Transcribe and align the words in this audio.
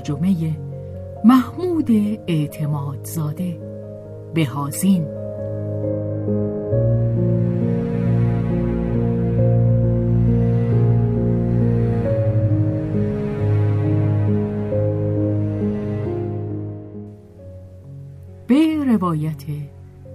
ترجمه 0.00 0.56
محمود 1.24 1.90
اعتمادزاده 2.26 3.60
بهازین 4.34 5.04
به 18.46 18.84
روایت 18.86 19.42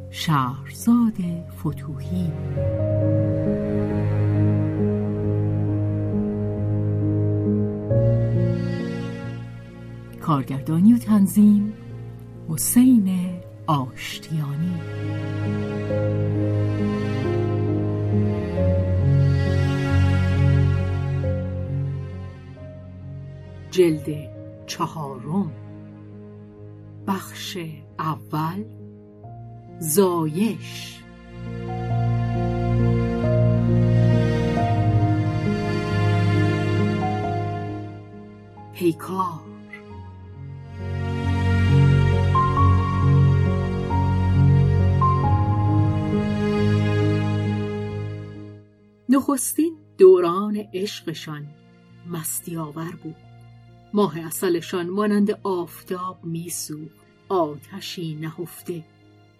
شهرزاد 0.09 1.13
فتوهی. 1.59 2.31
کارگردانی 10.26 10.94
و 10.94 10.98
تنظیم 10.98 11.73
حسین 12.50 13.30
آشتیانی. 13.68 14.73
جلد 23.72 24.30
چهارم. 24.68 25.52
بخش 27.08 27.58
اول 28.00 28.64
زایش. 29.80 31.00
پیکار. 38.73 39.55
نخستین 49.30 49.78
دوران 49.98 50.58
عشقشان 50.73 51.48
مستی 52.08 52.58
آور 52.58 52.95
بود. 53.04 53.16
ماه 53.94 54.20
اصلشان 54.20 54.90
مانند 54.90 55.31
آفتاب 55.44 56.26
میسوخت 56.26 56.95
آتشی 57.30 58.16
نهفته. 58.16 58.86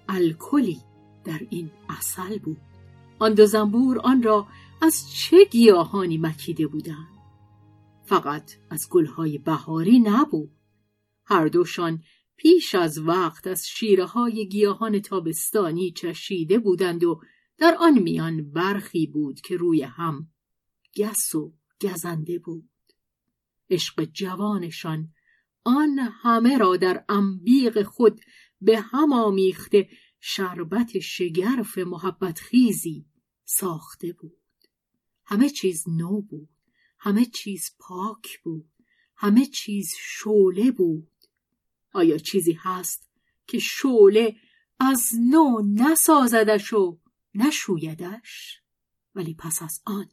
الکلی 0.10 0.82
در 1.24 1.40
این 1.50 1.72
اصل 1.90 2.38
بود. 2.38 2.58
آن 3.20 3.34
دو 3.34 3.46
زنبور 3.46 4.00
آن 4.00 4.24
را 4.24 4.48
از 4.82 5.14
چه 5.14 5.46
گیاهانی 5.46 6.18
مکیده 6.18 6.68
بودند؟ 6.68 7.18
فقط 8.06 8.52
از 8.70 8.90
گلهای 8.90 9.38
بهاری 9.38 10.00
نبود. 10.00 10.52
هر 11.26 11.48
دوشان 11.48 12.04
پیش 12.38 12.76
از 12.76 13.00
وقت 13.00 13.48
از 13.48 13.68
شیره 13.68 14.06
های 14.06 14.48
گیاهان 14.48 15.00
تابستانی 15.00 15.92
چشیده 15.92 16.60
بودند 16.60 17.04
و 17.04 17.22
در 17.58 17.76
آن 17.80 18.00
میان 18.00 18.52
برخی 18.52 19.08
بود 19.08 19.42
که 19.42 19.58
روی 19.58 19.82
هم 19.82 20.30
گس 20.98 21.36
و 21.36 21.54
گزنده 21.82 22.40
بود. 22.40 22.70
عشق 23.70 24.04
جوانشان 24.04 25.14
آن 25.64 26.00
همه 26.00 26.58
را 26.58 26.78
در 26.78 27.06
انبیق 27.10 27.84
خود 27.84 28.22
به 28.62 28.80
هم 28.80 29.14
آمیخته 29.14 29.90
شربت 30.20 31.00
شگرف 31.00 31.78
محبت 31.78 32.40
خیزی 32.40 33.06
ساخته 33.44 34.14
بود. 34.14 34.42
همه 35.26 35.50
چیز 35.50 35.90
نو 35.90 36.22
بود 36.22 36.50
همه 37.00 37.26
چیز 37.26 37.72
پاک 37.80 38.40
بود 38.44 38.70
همه 39.16 39.46
چیز 39.46 39.94
شوله 40.00 40.72
بود. 40.72 41.12
آیا 41.94 42.18
چیزی 42.18 42.58
هست 42.62 43.10
که 43.48 43.60
شوله 43.60 44.36
از 44.80 45.10
نو 45.20 45.62
نسازدش 45.76 46.74
و 46.74 47.00
نشویدش 47.36 48.62
ولی 49.16 49.34
پس 49.40 49.64
از 49.64 49.82
آن 49.86 50.10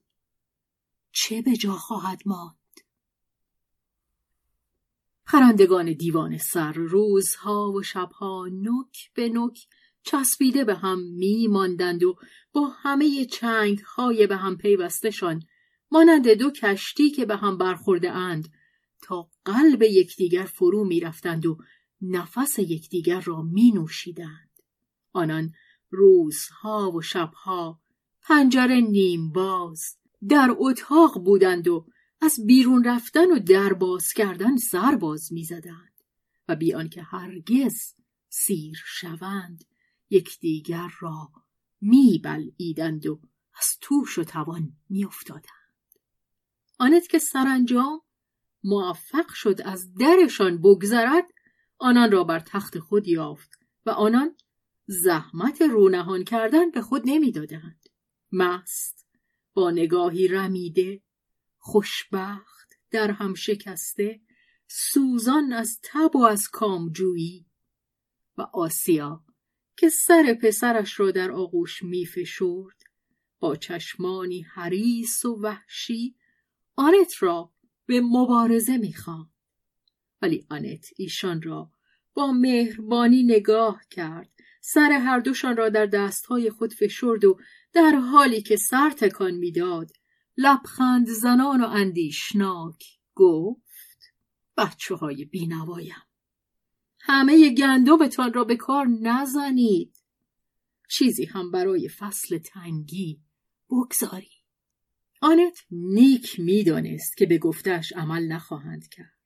چه 1.13 1.43
به 1.43 1.57
جا 1.57 1.73
خواهد 1.73 2.23
ماند 2.27 2.57
خرندگان 5.25 5.93
دیوان 5.93 6.39
سر 6.39 6.73
روزها 6.73 7.73
و 7.73 7.83
شبها 7.83 8.49
نک 8.53 9.13
به 9.15 9.29
نک 9.29 9.67
چسبیده 10.03 10.65
به 10.65 10.75
هم 10.75 10.99
می 11.01 11.47
ماندند 11.47 12.03
و 12.03 12.19
با 12.53 12.69
همه 12.69 13.25
چنگ 13.25 13.79
های 13.79 14.27
به 14.27 14.37
هم 14.37 14.57
پیوستشان 14.57 15.43
مانند 15.91 16.29
دو 16.29 16.51
کشتی 16.51 17.11
که 17.11 17.25
به 17.25 17.37
هم 17.37 17.59
برخورده 17.59 18.11
اند 18.11 18.49
تا 19.03 19.31
قلب 19.45 19.83
یکدیگر 19.83 20.45
فرو 20.45 20.85
می 20.85 21.01
رفتند 21.01 21.47
و 21.47 21.59
نفس 22.01 22.59
یکدیگر 22.59 23.21
را 23.21 23.43
می 23.43 23.71
نوشیدند. 23.71 24.51
آنان 25.13 25.53
روزها 25.93 26.93
و 26.93 27.03
شبها. 27.03 27.81
پنجره 28.23 28.81
نیم 28.81 29.33
باز. 29.33 29.97
در 30.29 30.55
اتاق 30.59 31.25
بودند 31.25 31.69
و 31.69 31.87
از 32.21 32.47
بیرون 32.47 32.85
رفتن 32.85 33.31
و 33.31 33.39
در 33.39 33.73
باز 33.73 34.13
کردن 34.13 34.57
سر 34.57 34.97
باز 34.97 35.33
می‌زدند 35.33 35.93
و 36.49 36.57
بی 36.57 36.75
آنکه 36.75 37.03
هرگز 37.03 37.95
سیر 38.29 38.83
شوند 38.87 39.65
یکدیگر 40.11 40.89
را 41.01 41.31
میبلعیدند 41.81 43.07
و 43.07 43.21
از 43.61 43.79
توش 43.81 44.19
و 44.19 44.25
توان 44.25 44.73
میافتادند. 44.89 45.47
آنت 46.79 47.07
که 47.07 47.19
سرانجام 47.19 48.01
موفق 48.65 49.33
شد 49.33 49.61
از 49.65 49.95
درشان 49.95 50.59
بگذرد 50.59 51.25
آنان 51.79 52.13
را 52.13 52.25
بر 52.25 52.41
تخت 52.41 52.79
خود 52.79 53.09
یافت 53.09 53.51
و 53.87 53.91
آنان 53.91 54.37
زحمت 54.93 55.63
رونهان 55.63 56.25
کردن 56.25 56.71
به 56.71 56.81
خود 56.83 57.03
نمی‌دادند. 57.05 57.89
مست 58.33 59.07
با 59.55 59.71
نگاهی 59.71 60.29
رمیده 60.29 61.03
خوشبخت 61.59 62.79
در 62.91 63.11
هم 63.11 63.35
شکسته 63.35 64.21
سوزان 64.69 65.53
از 65.53 65.81
تب 65.83 66.17
و 66.17 66.23
از 66.25 66.49
کامجویی 66.49 67.47
و 68.39 68.43
آسیا 68.43 69.25
که 69.77 69.89
سر 69.89 70.39
پسرش 70.43 71.01
را 71.01 71.11
در 71.11 71.31
آغوش 71.31 71.83
میفشرد 71.83 72.83
با 73.41 73.57
چشمانی 73.57 74.41
حریس 74.41 75.25
و 75.25 75.41
وحشی 75.41 76.17
آنت 76.77 77.23
را 77.23 77.53
به 77.87 78.01
مبارزه 78.01 78.77
می‌خواند. 78.77 79.33
ولی 80.23 80.47
آنت 80.51 80.87
ایشان 80.97 81.43
را 81.43 81.73
با 82.15 82.33
مهربانی 82.33 83.23
نگاه 83.23 83.83
کرد. 83.91 84.32
سر 84.65 84.93
هر 84.93 85.19
دوشان 85.19 85.57
را 85.57 85.69
در 85.69 85.87
دستهای 85.87 86.51
خود 86.51 86.75
فشرد 86.75 87.25
و 87.25 87.39
در 87.73 87.91
حالی 87.91 88.43
که 88.43 88.57
سر 88.57 88.91
تکان 88.91 89.35
می‌داد 89.35 89.91
لبخند 90.37 91.09
زنان 91.09 91.65
و 91.65 91.67
اندیشناک 91.67 92.85
گفت 93.15 94.13
بچه 94.57 94.95
های 94.95 95.25
بینوایم 95.25 96.03
همه 97.01 97.55
گندمتان 97.55 98.33
را 98.33 98.45
به 98.45 98.57
کار 98.57 98.87
نزنید. 98.87 99.97
چیزی 100.89 101.25
هم 101.25 101.51
برای 101.51 101.89
فصل 101.89 102.39
تنگی 102.39 103.21
بگذاری 103.71 104.31
آنت 105.21 105.59
نیک 105.71 106.41
می‌دانست 106.41 107.17
که 107.17 107.27
به 107.27 107.39
گفتش 107.39 107.93
عمل 107.93 108.27
نخواهند 108.27 108.89
کرد. 108.89 109.19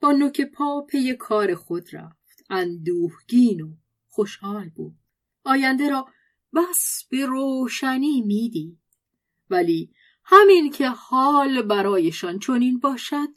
با 0.00 0.12
نوک 0.12 0.40
پا 0.40 0.86
پی 0.88 1.14
کار 1.14 1.54
خود 1.54 1.94
رفت 1.94 2.44
اندوهگین 2.50 3.60
و 3.60 3.74
خوشحال 4.10 4.68
بود. 4.68 4.94
آینده 5.44 5.90
را 5.90 6.08
بس 6.54 7.04
به 7.10 7.26
روشنی 7.26 8.20
می‌دید. 8.20 8.78
ولی 9.50 9.92
همین 10.24 10.70
که 10.70 10.88
حال 10.88 11.62
برایشان 11.62 12.38
چنین 12.38 12.78
باشد 12.78 13.28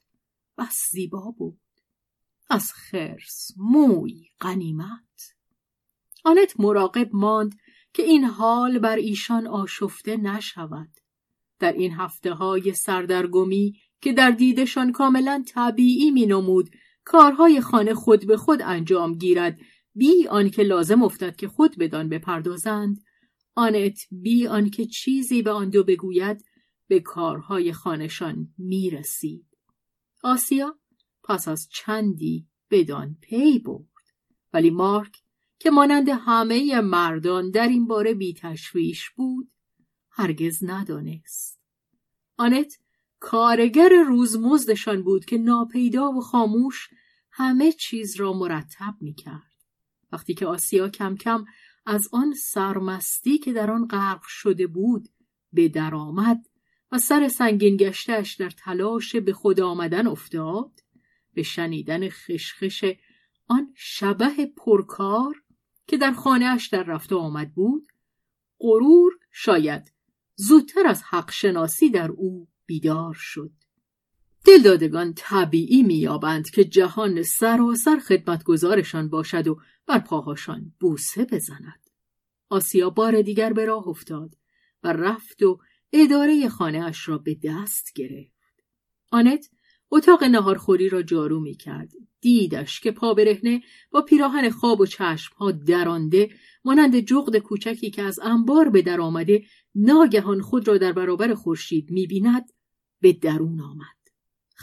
بس 0.57 0.89
زیبا 0.91 1.33
بود. 1.37 1.59
از 2.49 2.71
خرس 2.73 3.51
موی 3.57 4.29
قنیمت 4.39 5.35
آنت 6.23 6.59
مراقب 6.59 7.09
ماند 7.13 7.55
که 7.93 8.03
این 8.03 8.23
حال 8.23 8.79
بر 8.79 8.95
ایشان 8.95 9.47
آشفته 9.47 10.17
نشود. 10.17 10.89
در 11.59 11.73
این 11.73 11.93
هفته 11.93 12.33
های 12.33 12.73
سردرگمی 12.73 13.79
که 14.01 14.13
در 14.13 14.31
دیدشان 14.31 14.91
کاملا 14.91 15.43
طبیعی 15.47 16.11
می 16.11 16.25
نمود 16.25 16.69
کارهای 17.03 17.61
خانه 17.61 17.93
خود 17.93 18.27
به 18.27 18.37
خود 18.37 18.61
انجام 18.61 19.13
گیرد 19.13 19.59
بی 19.95 20.27
آنکه 20.27 20.63
لازم 20.63 21.03
افتد 21.03 21.35
که 21.35 21.47
خود 21.47 21.77
بدان 21.77 22.09
بپردازند 22.09 23.03
آنت 23.55 23.99
بی 24.11 24.47
آنکه 24.47 24.85
چیزی 24.85 25.41
به 25.41 25.51
آن 25.51 25.69
دو 25.69 25.83
بگوید 25.83 26.45
به 26.87 26.99
کارهای 26.99 27.73
خانشان 27.73 28.53
می 28.57 28.89
رسید. 28.89 29.47
آسیا 30.23 30.79
پس 31.23 31.47
از 31.47 31.67
چندی 31.71 32.47
بدان 32.71 33.17
پی 33.21 33.59
برد 33.59 33.87
ولی 34.53 34.69
مارک 34.69 35.23
که 35.59 35.71
مانند 35.71 36.09
همه 36.09 36.81
مردان 36.81 37.51
در 37.51 37.67
این 37.67 37.87
باره 37.87 38.13
بی 38.13 38.33
تشویش 38.33 39.09
بود 39.09 39.51
هرگز 40.11 40.63
ندانست. 40.63 41.61
آنت 42.37 42.77
کارگر 43.19 43.89
روزمزدشان 44.07 45.03
بود 45.03 45.25
که 45.25 45.37
ناپیدا 45.37 46.11
و 46.11 46.21
خاموش 46.21 46.89
همه 47.31 47.71
چیز 47.71 48.15
را 48.15 48.33
مرتب 48.33 48.95
می 49.01 49.13
کرد. 49.13 49.52
وقتی 50.13 50.33
که 50.33 50.45
آسیا 50.45 50.89
کم 50.89 51.15
کم 51.15 51.45
از 51.85 52.09
آن 52.11 52.33
سرمستی 52.33 53.37
که 53.37 53.53
در 53.53 53.71
آن 53.71 53.87
غرق 53.87 54.21
شده 54.27 54.67
بود 54.67 55.09
به 55.53 55.69
درآمد 55.69 56.49
و 56.91 56.97
سر 56.97 57.27
سنگین 57.27 57.77
گشتش 57.77 58.35
در 58.35 58.49
تلاش 58.49 59.15
به 59.15 59.33
خود 59.33 59.61
آمدن 59.61 60.07
افتاد 60.07 60.79
به 61.33 61.43
شنیدن 61.43 62.09
خشخش 62.09 62.85
آن 63.47 63.73
شبه 63.75 64.45
پرکار 64.57 65.43
که 65.87 65.97
در 65.97 66.11
خانهاش 66.11 66.67
در 66.67 66.83
رفته 66.83 67.15
آمد 67.15 67.53
بود 67.53 67.87
غرور 68.59 69.13
شاید 69.31 69.93
زودتر 70.35 70.87
از 70.87 71.03
حق 71.03 71.31
شناسی 71.31 71.89
در 71.89 72.11
او 72.11 72.47
بیدار 72.65 73.13
شد. 73.13 73.51
دلدادگان 74.45 75.13
طبیعی 75.13 75.83
میابند 75.83 76.49
که 76.49 76.63
جهان 76.63 77.23
سراسر 77.23 77.99
خدمتگزارشان 77.99 79.09
باشد 79.09 79.47
و 79.47 79.59
بر 79.87 79.99
پاهاشان 79.99 80.73
بوسه 80.79 81.25
بزند 81.25 81.89
آسیا 82.49 82.89
بار 82.89 83.21
دیگر 83.21 83.53
به 83.53 83.65
راه 83.65 83.87
افتاد 83.87 84.35
و 84.83 84.93
رفت 84.93 85.43
و 85.43 85.59
اداره 85.93 86.49
خانه 86.49 86.85
اش 86.85 87.09
را 87.09 87.17
به 87.17 87.37
دست 87.43 87.93
گرفت 87.95 88.33
آنت 89.11 89.49
اتاق 89.91 90.23
نهارخوری 90.23 90.89
را 90.89 91.01
جارو 91.01 91.39
می 91.39 91.55
کرد. 91.55 91.91
دیدش 92.21 92.79
که 92.79 92.91
پا 92.91 93.13
برهنه 93.13 93.61
با 93.91 94.01
پیراهن 94.01 94.49
خواب 94.49 94.79
و 94.79 94.85
چشم 94.85 95.35
ها 95.35 95.51
درانده 95.51 96.29
مانند 96.65 96.99
جغد 96.99 97.37
کوچکی 97.37 97.91
که 97.91 98.01
از 98.01 98.19
انبار 98.19 98.69
به 98.69 98.81
در 98.81 99.01
آمده 99.01 99.43
ناگهان 99.75 100.41
خود 100.41 100.67
را 100.67 100.77
در 100.77 100.91
برابر 100.91 101.33
خورشید 101.33 101.91
می 101.91 102.07
بیند 102.07 102.51
به 103.01 103.13
درون 103.13 103.61
آمد. 103.61 104.02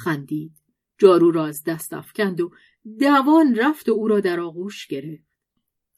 خندید. 0.04 0.52
جارو 0.98 1.30
را 1.30 1.46
از 1.46 1.64
دست 1.64 1.92
افکند 1.92 2.40
و 2.40 2.50
دوان 3.00 3.54
رفت 3.54 3.88
و 3.88 3.92
او 3.92 4.08
را 4.08 4.20
در 4.20 4.40
آغوش 4.40 4.86
گرفت. 4.86 5.30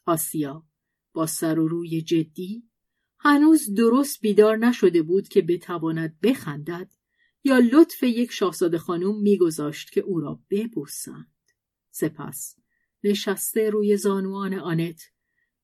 آسیا 0.07 0.67
با 1.13 1.27
سر 1.27 1.59
و 1.59 1.69
روی 1.69 2.03
جدی 2.03 2.63
هنوز 3.19 3.75
درست 3.75 4.21
بیدار 4.21 4.57
نشده 4.57 5.03
بود 5.03 5.29
که 5.29 5.43
بتواند 5.43 6.21
بخندد 6.21 6.91
یا 7.45 7.59
لطف 7.59 8.03
یک 8.03 8.33
شاهزاده 8.33 8.79
خانم 8.79 9.21
میگذاشت 9.21 9.91
که 9.91 10.01
او 10.01 10.21
را 10.21 10.41
ببوسند. 10.51 11.33
سپس 11.91 12.57
نشسته 13.05 13.71
روی 13.71 13.97
زانوان 13.97 14.55
آنت 14.55 15.03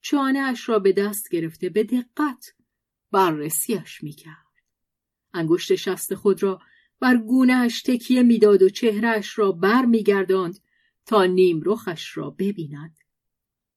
چانه 0.01 0.39
اش 0.39 0.69
را 0.69 0.79
به 0.79 0.93
دست 0.93 1.29
گرفته 1.31 1.69
به 1.69 1.85
دقت 1.85 2.55
بررسیش 3.11 4.03
می‌کرد. 4.03 4.37
انگشت 5.35 5.75
شست 5.75 6.15
خود 6.15 6.43
را 6.43 6.61
بر 7.01 7.17
گونهش 7.17 7.83
تکیه 7.83 8.23
می‌داد 8.23 8.63
و 8.63 8.69
چهرهش 8.69 9.39
را 9.39 9.53
بر 9.53 9.85
میگرداند 9.85 10.59
تا 11.07 11.25
نیم 11.25 11.63
رخش 11.65 12.17
را 12.17 12.31
ببیند. 12.31 12.99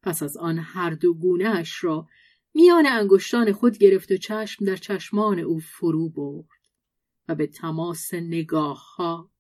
پس 0.04 0.24
از 0.24 0.38
آن 0.38 0.60
هر 0.60 0.90
دو 0.90 1.14
گونهش 1.14 1.84
را 1.84 2.08
میان 2.54 2.88
انگشتان 2.88 3.52
خود 3.52 3.78
گرفت 3.78 4.12
و 4.12 4.18
چشم 4.18 4.66
در 4.66 4.76
چشمان 4.76 5.40
او 5.40 5.60
فرو 5.60 6.10
برد 6.10 6.48
و 7.28 7.36
به 7.36 7.48
تماس 7.48 8.14
نگاه 8.14 8.96
ها 8.96 9.32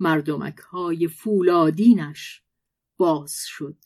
مردمک 0.00 0.58
های 0.58 1.08
فولادینش 1.08 2.42
باز 2.96 3.42
شد. 3.46 3.76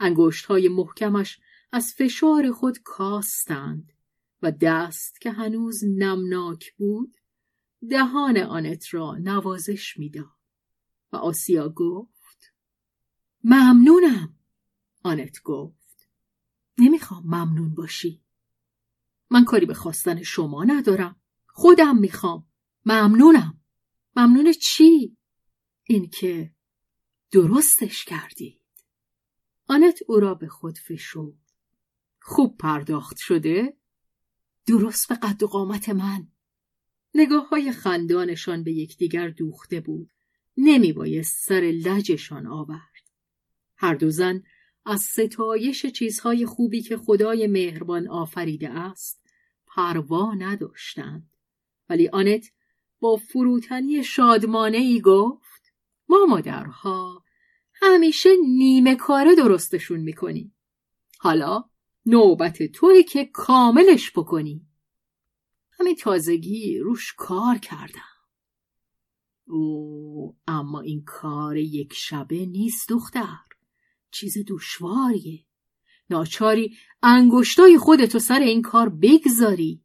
انگشت 0.00 0.46
های 0.46 0.68
محکمش 0.68 1.38
از 1.72 1.94
فشار 1.94 2.52
خود 2.52 2.78
کاستند 2.78 3.92
و 4.42 4.50
دست 4.50 5.20
که 5.20 5.30
هنوز 5.30 5.84
نمناک 5.84 6.72
بود 6.72 7.16
دهان 7.90 8.36
آنت 8.36 8.94
را 8.94 9.14
نوازش 9.14 9.98
می‌داد. 9.98 10.34
و 11.12 11.16
آسیا 11.16 11.68
گفت 11.68 12.54
ممنونم. 13.44 14.38
آنت 15.02 15.42
گفت 15.44 16.08
نمی‌خوام 16.78 17.22
ممنون 17.26 17.74
باشی. 17.74 18.24
من 19.30 19.44
کاری 19.44 19.66
به 19.66 19.74
خواستن 19.74 20.22
شما 20.22 20.64
ندارم. 20.64 21.20
خودم 21.46 21.98
می‌خوام. 21.98 22.46
ممنونم. 22.86 23.60
ممنون 24.16 24.52
چی؟ 24.52 25.16
اینکه 25.84 26.54
درستش 27.30 28.04
کردید. 28.04 28.60
آنت 29.68 29.98
او 30.08 30.20
را 30.20 30.34
به 30.34 30.48
خود 30.48 30.78
فشرد. 30.78 31.52
خوب 32.20 32.56
پرداخت 32.56 33.16
شده؟ 33.18 33.78
درست 34.66 35.08
به 35.08 35.14
قد 35.14 35.42
و 35.42 35.46
قامت 35.46 35.88
من. 35.88 36.33
نگاه 37.14 37.48
های 37.48 37.72
خندانشان 37.72 38.64
به 38.64 38.72
یکدیگر 38.72 39.28
دوخته 39.28 39.80
بود. 39.80 40.10
نمی 40.56 40.92
بایست 40.92 41.48
سر 41.48 41.60
لجشان 41.60 42.46
آورد. 42.46 42.80
هر 43.76 43.94
دو 43.94 44.10
زن 44.10 44.42
از 44.86 45.00
ستایش 45.00 45.86
چیزهای 45.86 46.46
خوبی 46.46 46.82
که 46.82 46.96
خدای 46.96 47.46
مهربان 47.46 48.08
آفریده 48.08 48.70
است 48.70 49.22
پروا 49.66 50.34
نداشتند. 50.34 51.30
ولی 51.88 52.08
آنت 52.08 52.50
با 53.00 53.16
فروتنی 53.16 54.04
شادمانه 54.04 54.76
ای 54.76 55.00
گفت 55.00 55.72
ما 56.08 56.26
مادرها 56.28 57.24
همیشه 57.74 58.28
نیمه 58.58 58.96
کاره 58.96 59.34
درستشون 59.34 60.00
می‌کنیم. 60.00 60.54
حالا 61.18 61.64
نوبت 62.06 62.62
توی 62.62 63.02
که 63.02 63.24
کاملش 63.24 64.10
بکنی. 64.10 64.66
همین 65.80 65.96
تازگی 65.96 66.78
روش 66.78 67.14
کار 67.16 67.58
کردم. 67.58 68.00
او 69.46 70.36
اما 70.46 70.80
این 70.80 71.04
کار 71.04 71.56
یک 71.56 71.92
شبه 71.92 72.46
نیست 72.46 72.88
دختر. 72.88 73.38
چیز 74.10 74.34
دشواریه. 74.48 75.44
ناچاری 76.10 76.76
انگشتای 77.02 77.78
خودتو 77.78 78.18
سر 78.18 78.40
این 78.40 78.62
کار 78.62 78.88
بگذاری. 78.88 79.84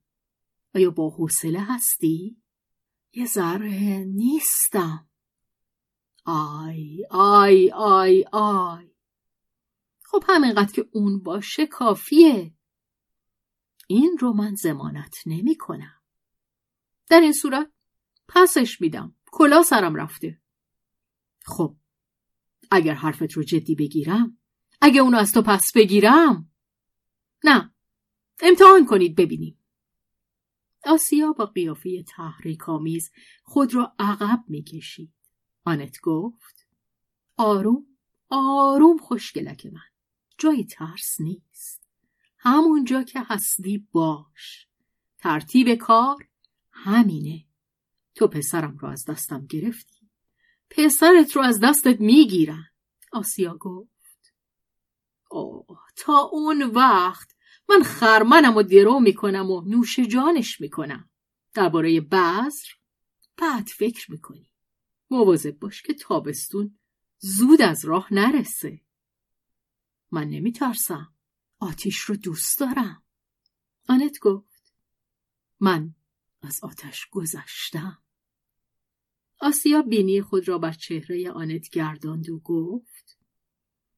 آیا 0.75 0.91
با 0.91 1.09
حوصله 1.09 1.59
هستی؟ 1.59 2.37
یه 3.13 3.25
ذره 3.25 4.03
نیستم. 4.03 5.09
آی 6.25 7.05
آی 7.11 7.71
آی 7.71 8.25
آی. 8.31 8.89
خب 10.03 10.23
همینقدر 10.27 10.71
که 10.71 10.85
اون 10.91 11.19
باشه 11.19 11.65
کافیه. 11.67 12.53
این 13.91 14.17
رو 14.17 14.33
من 14.33 14.55
ضمانت 14.55 15.15
نمی 15.25 15.55
کنم. 15.55 16.01
در 17.09 17.19
این 17.19 17.33
صورت 17.33 17.71
پسش 18.27 18.81
میدم. 18.81 19.15
کلاه 19.25 19.63
سرم 19.63 19.95
رفته. 19.95 20.41
خب 21.45 21.75
اگر 22.71 22.93
حرفت 22.93 23.31
رو 23.31 23.43
جدی 23.43 23.75
بگیرم 23.75 24.37
اگه 24.81 25.01
اونو 25.01 25.17
از 25.17 25.31
تو 25.31 25.41
پس 25.41 25.71
بگیرم 25.75 26.51
نه 27.43 27.73
امتحان 28.41 28.85
کنید 28.85 29.15
ببینیم 29.15 29.59
آسیا 30.85 31.33
با 31.33 31.45
قیافه 31.45 32.03
تحریک 32.03 32.69
آمیز 32.69 33.11
خود 33.43 33.75
را 33.75 33.95
عقب 33.99 34.43
می‌کشید 34.47 35.13
آنت 35.63 36.01
گفت 36.01 36.67
آروم 37.37 37.85
آروم 38.29 38.97
خوشگلک 38.97 39.65
من 39.65 39.89
جای 40.37 40.63
ترس 40.63 41.21
نیست 41.21 41.78
همونجا 42.39 43.03
که 43.03 43.19
هستی 43.25 43.87
باش. 43.91 44.67
ترتیب 45.17 45.75
کار 45.75 46.27
همینه. 46.71 47.45
تو 48.15 48.27
پسرم 48.27 48.77
رو 48.77 48.87
از 48.87 49.05
دستم 49.05 49.45
گرفتی. 49.45 50.09
پسرت 50.69 51.35
رو 51.35 51.41
از 51.41 51.59
دستت 51.59 52.01
می‌گیرن. 52.01 52.65
آسیا 53.11 53.57
گفت. 53.57 54.33
آه 55.31 55.65
تا 55.95 56.19
اون 56.31 56.61
وقت 56.61 57.35
من 57.69 57.83
خرمنم 57.83 58.55
و 58.55 58.63
درو 58.63 58.99
می‌کنم 58.99 59.51
و 59.51 59.61
نوش 59.61 59.99
جانش 59.99 60.61
می‌کنم. 60.61 61.09
درباره 61.53 62.01
بذر 62.01 62.69
بعد 63.37 63.67
فکر 63.67 64.11
می‌کنی. 64.11 64.51
مواظب 65.09 65.59
باش 65.59 65.81
که 65.81 65.93
تابستون 65.93 66.79
زود 67.19 67.61
از 67.61 67.85
راه 67.85 68.13
نرسه. 68.13 68.81
من 70.11 70.29
نمیترسم. 70.29 71.13
آتیش 71.59 71.97
رو 71.97 72.15
دوست 72.15 72.59
دارم. 72.59 73.03
آنت 73.89 74.19
گفت 74.19 74.73
من 75.59 75.95
از 76.41 76.59
آتش 76.63 77.07
گذشتم. 77.11 78.03
آسیا 79.39 79.81
بینی 79.81 80.21
خود 80.21 80.47
را 80.47 80.57
بر 80.57 80.71
چهره 80.71 81.31
آنت 81.31 81.69
گرداند 81.69 82.29
و 82.29 82.39
گفت 82.39 83.17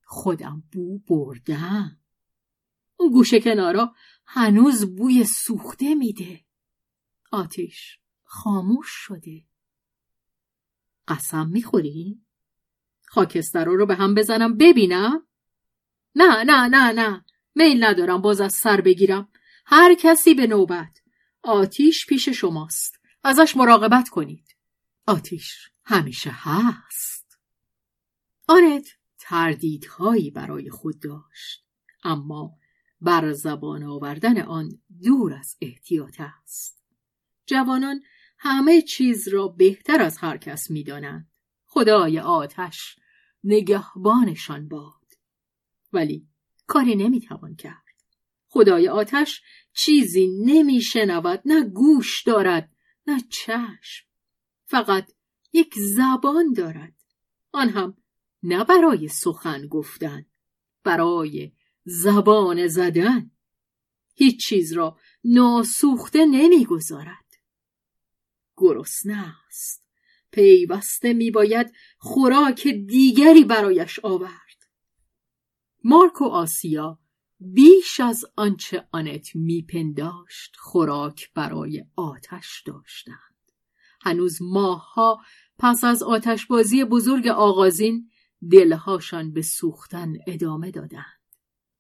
خودم 0.04 0.64
بو 0.72 1.00
بردم. 1.00 2.00
اون 2.98 3.12
گوشه 3.12 3.40
کنارا 3.40 3.96
هنوز 4.26 4.96
بوی 4.96 5.24
سوخته 5.24 5.96
میده. 5.96 6.46
آتیش 7.32 8.00
خاموش 8.24 8.88
شده. 8.90 9.46
قسم 11.08 11.48
می‌خوری؟ 11.48 12.22
خاکستر 13.02 13.66
رو 13.66 13.86
به 13.86 13.96
هم 13.96 14.16
بزنم 14.16 14.58
ببینم؟ 14.58 15.28
نه 16.16 16.44
نه 16.44 16.68
نه 16.68 16.92
نه. 16.92 17.26
میل 17.56 17.84
ندارم 17.84 18.22
باز 18.22 18.42
از 18.42 18.54
سر 18.54 18.82
بگیرم. 18.82 19.30
هر 19.66 19.94
کسی 19.94 20.34
به 20.34 20.48
نوبت. 20.48 21.02
آتیش 21.44 22.06
پیش 22.06 22.30
شماست. 22.30 23.00
ازش 23.24 23.58
مراقبت 23.58 24.10
کنید. 24.10 24.56
آتیش 25.08 25.72
همیشه 25.86 26.30
هست. 26.34 27.40
آنت 28.48 28.88
تردیدهایی 29.18 30.32
برای 30.32 30.70
خود 30.70 31.00
داشت. 31.00 31.66
اما 32.04 32.58
بر 33.02 33.32
زبان 33.34 33.84
آوردن 33.84 34.42
آن 34.42 34.80
دور 35.04 35.34
از 35.34 35.58
احتیاط 35.62 36.22
است. 36.22 36.84
جوانان 37.46 38.02
همه 38.38 38.82
چیز 38.82 39.28
را 39.28 39.48
بهتر 39.48 40.02
از 40.02 40.18
هر 40.18 40.38
کس 40.38 40.72
می‌دانند. 40.72 41.32
خدای 41.66 42.20
آتش 42.20 42.96
نگهبانشان 43.44 44.68
باد. 44.68 44.94
ولی 45.94 46.28
کاری 46.72 46.96
نمی‌توان 46.96 47.56
کرد. 47.56 47.84
خدای 48.48 48.88
آتش 48.88 49.42
چیزی 49.74 50.28
نمیشنود 50.28 51.42
نه 51.46 51.64
گوش 51.64 52.24
دارد 52.24 52.70
نه 53.08 53.22
چشم. 53.30 54.06
فقط 54.66 55.12
یک 55.54 55.74
زبان 55.78 56.54
دارد. 56.54 56.94
آن 57.52 57.70
هم 57.70 57.98
نه 58.44 58.64
برای 58.64 59.08
سخن 59.08 59.68
گفتن 59.68 60.26
برای 60.84 61.52
زبان 61.86 62.68
زدن. 62.68 63.32
هیچ 64.14 64.48
چیز 64.48 64.74
را 64.74 64.98
ناسوخته 65.24 66.26
نمی‌گذارد. 66.26 67.26
گرسنه 68.58 69.36
است 69.48 69.86
پیوسته 70.32 71.14
میباید 71.14 71.74
خوراک 71.98 72.68
دیگری 72.68 73.44
برایش 73.44 74.00
آورد. 74.00 74.41
مارک 75.84 76.22
و 76.22 76.26
آسیا 76.26 77.00
بیش 77.40 78.00
از 78.00 78.26
آنچه 78.36 78.88
آنت 78.92 79.36
میپنداشت 79.36 80.56
خوراک 80.60 81.34
برای 81.34 81.86
آتش 81.96 82.64
داشتند. 82.66 83.18
هنوز 84.02 84.42
ماهها 84.42 85.22
پس 85.60 85.84
از 85.84 86.04
آتشبازی 86.04 86.84
بزرگ 86.84 87.28
آغازین 87.28 88.10
دلهاشان 88.52 89.34
به 89.34 89.42
سوختن 89.42 90.14
ادامه 90.28 90.72
دادند. 90.72 91.22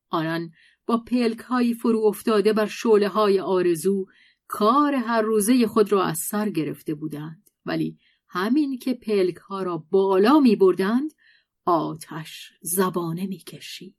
آنان 0.10 0.52
با 0.86 0.98
پلک 0.98 1.40
های 1.40 1.74
فرو 1.74 2.06
افتاده 2.06 2.54
بر 2.54 2.66
شعله 2.66 3.08
های 3.08 3.40
آرزو 3.40 4.06
کار 4.48 4.96
هر 4.96 5.22
روزه 5.22 5.68
خود 5.68 5.92
را 5.92 6.04
از 6.04 6.18
سر 6.18 6.50
گرفته 6.50 6.94
بودند 6.94 7.50
ولی 7.66 7.98
همین 8.28 8.78
که 8.78 8.94
پلک 8.94 9.36
ها 9.36 9.64
را 9.64 9.86
بالا 9.92 10.40
می 10.40 10.56
بردند 10.56 11.12
آتش 11.66 12.52
زبانه 12.62 13.28
می 13.28 13.38
کشید. 13.38 13.96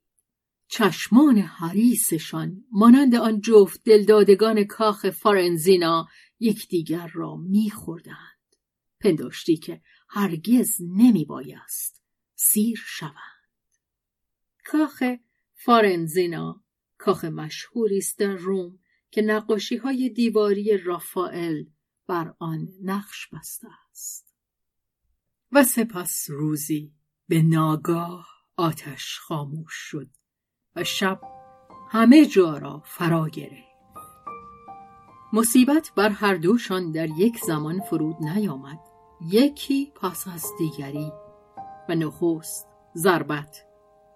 چشمان 0.67 1.37
حریسشان 1.37 2.65
مانند 2.71 3.15
آن 3.15 3.41
جفت 3.41 3.83
دلدادگان 3.83 4.63
کاخ 4.63 5.09
فارنزینا 5.09 6.07
یکدیگر 6.39 7.07
را 7.13 7.35
میخوردند. 7.35 8.55
پنداشتی 8.99 9.57
که 9.57 9.81
هرگز 10.09 10.81
نمی 10.81 11.25
بایست 11.25 12.01
سیر 12.35 12.79
شوند. 12.85 13.13
کاخ 14.65 15.03
فارنزینا 15.53 16.63
کاخ 16.97 17.25
مشهوری 17.25 17.97
است 17.97 18.19
در 18.19 18.35
روم 18.35 18.79
که 19.11 19.21
نقاشی 19.21 19.75
های 19.75 20.09
دیواری 20.09 20.77
رافائل 20.77 21.63
بر 22.07 22.33
آن 22.39 22.67
نقش 22.81 23.27
بسته 23.27 23.67
است. 23.91 24.35
و 25.51 25.63
سپس 25.63 26.29
روزی. 26.29 26.93
به 27.27 27.41
ناگاه 27.41 28.27
آتش 28.57 29.19
خاموش 29.19 29.73
شد 29.73 30.07
و 30.75 30.83
شب 30.83 31.21
همه 31.89 32.25
جا 32.25 32.57
را 32.57 32.81
فرا 32.85 33.29
گرفت. 33.29 33.73
مصیبت 35.33 35.91
بر 35.95 36.09
هر 36.09 36.35
دوشان 36.35 36.91
در 36.91 37.09
یک 37.09 37.39
زمان 37.47 37.81
فرود 37.81 38.15
نیامد. 38.19 38.79
یکی 39.21 39.91
پس 40.01 40.27
از 40.27 40.45
دیگری 40.57 41.11
و 41.89 41.95
نخست 41.95 42.67
ضربت 42.95 43.65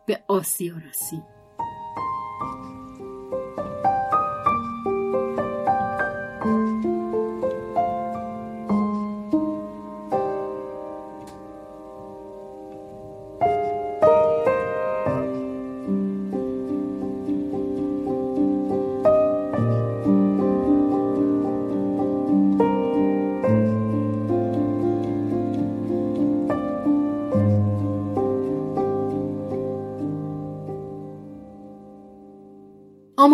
به 0.07 0.23
آسیا 0.27 0.77
رسید. 0.77 1.36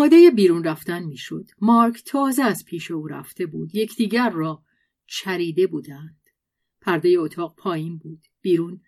آماده 0.04 0.32
بیرون 0.32 0.64
رفتن 0.64 1.04
می‌شد. 1.04 1.50
مارک 1.62 2.04
تازه 2.06 2.44
از 2.44 2.66
پیش 2.66 2.92
او 2.92 3.08
رفته 3.08 3.46
بود. 3.46 3.76
یکدیگر 3.76 4.30
را 4.30 4.64
چریده 5.08 5.68
بودند. 5.68 6.30
پرده 6.82 7.16
اتاق 7.18 7.56
پایین 7.56 7.98
بود. 7.98 8.28
بیرون 8.42 8.82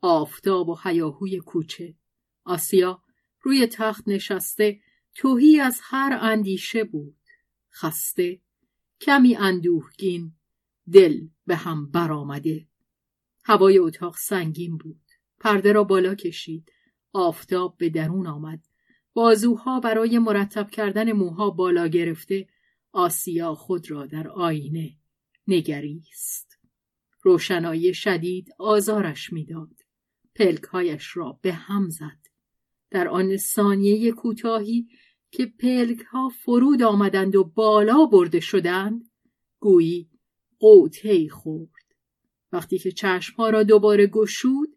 آفتاب 0.00 0.68
و 0.68 0.78
حیاهوی 0.82 1.38
کوچه. 1.38 1.94
آسیا 2.44 3.02
روی 3.40 3.66
تخت 3.66 4.08
نشسته 4.08 4.80
توهی 5.14 5.60
از 5.60 5.80
هر 5.82 6.18
اندیشه 6.20 6.84
بود. 6.84 7.16
خسته 7.72 8.40
کمی 9.00 9.36
اندوهگین 9.36 10.32
دل 10.92 11.20
به 11.46 11.56
هم 11.56 11.90
برآمده. 11.90 12.68
هوای 13.44 13.78
اتاق 13.78 14.16
سنگین 14.16 14.76
بود. 14.76 15.00
پرده 15.40 15.72
را 15.72 15.84
بالا 15.84 16.14
کشید. 16.14 16.72
آفتاب 17.12 17.76
به 17.76 17.88
درون 17.88 18.26
آمد. 18.26 18.71
بازوها 19.14 19.80
برای 19.80 20.18
مرتب 20.18 20.70
کردن 20.70 21.12
موها 21.12 21.50
بالا 21.50 21.86
گرفته 21.86 22.48
آسیا 22.92 23.54
خود 23.54 23.90
را 23.90 24.06
در 24.06 24.28
آینه 24.28 24.90
نگریست. 25.48 26.58
روشنایی 27.22 27.94
شدید 27.94 28.48
آزارش 28.58 29.32
می‌داد. 29.32 29.76
پلکهایش 30.34 31.16
را 31.16 31.38
به 31.42 31.52
هم 31.52 31.88
زد. 31.88 32.18
در 32.90 33.08
آن 33.08 33.36
ثانیه 33.36 34.12
کوتاهی 34.12 34.88
که 35.30 35.46
پلک 35.46 36.00
ها 36.00 36.28
فرود 36.28 36.82
آمدند 36.82 37.36
و 37.36 37.44
بالا 37.44 38.06
برده 38.06 38.40
شدند 38.40 39.10
گویی 39.58 40.10
قوطهی 40.58 41.28
خورد. 41.28 41.70
وقتی 42.52 42.78
که 42.78 42.92
چشمها 42.92 43.50
را 43.50 43.62
دوباره 43.62 44.06
گشود 44.06 44.76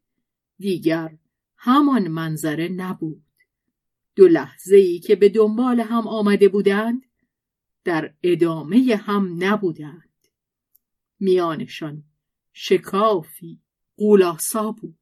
دیگر 0.57 1.17
همان 1.57 2.07
منظره 2.07 2.67
نبود. 2.67 3.23
دو 4.15 4.27
لحظه 4.27 4.75
ای 4.75 4.99
که 4.99 5.15
به 5.15 5.29
دنبال 5.29 5.79
هم 5.79 6.07
آمده 6.07 6.47
بودند 6.47 7.05
در 7.83 8.13
ادامه 8.23 8.95
هم 8.95 9.43
نبودند. 9.43 10.09
میانشان 11.19 12.03
شکافی 12.53 13.61
قولاسا 13.97 14.71
بود. 14.71 14.97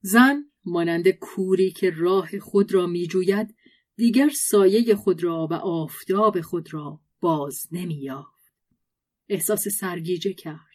زن 0.00 0.44
مانند 0.64 1.08
کوری 1.08 1.70
که 1.70 1.90
راه 1.90 2.38
خود 2.38 2.74
را 2.74 2.86
میجوید 2.86 3.54
دیگر 3.96 4.28
سایه 4.28 4.94
خود 4.94 5.24
را 5.24 5.48
و 5.50 5.54
آفتاب 5.54 6.40
خود 6.40 6.74
را 6.74 7.00
باز 7.20 7.68
نمییافت. 7.72 8.52
احساس 9.28 9.68
سرگیجه 9.68 10.32
کرد. 10.32 10.74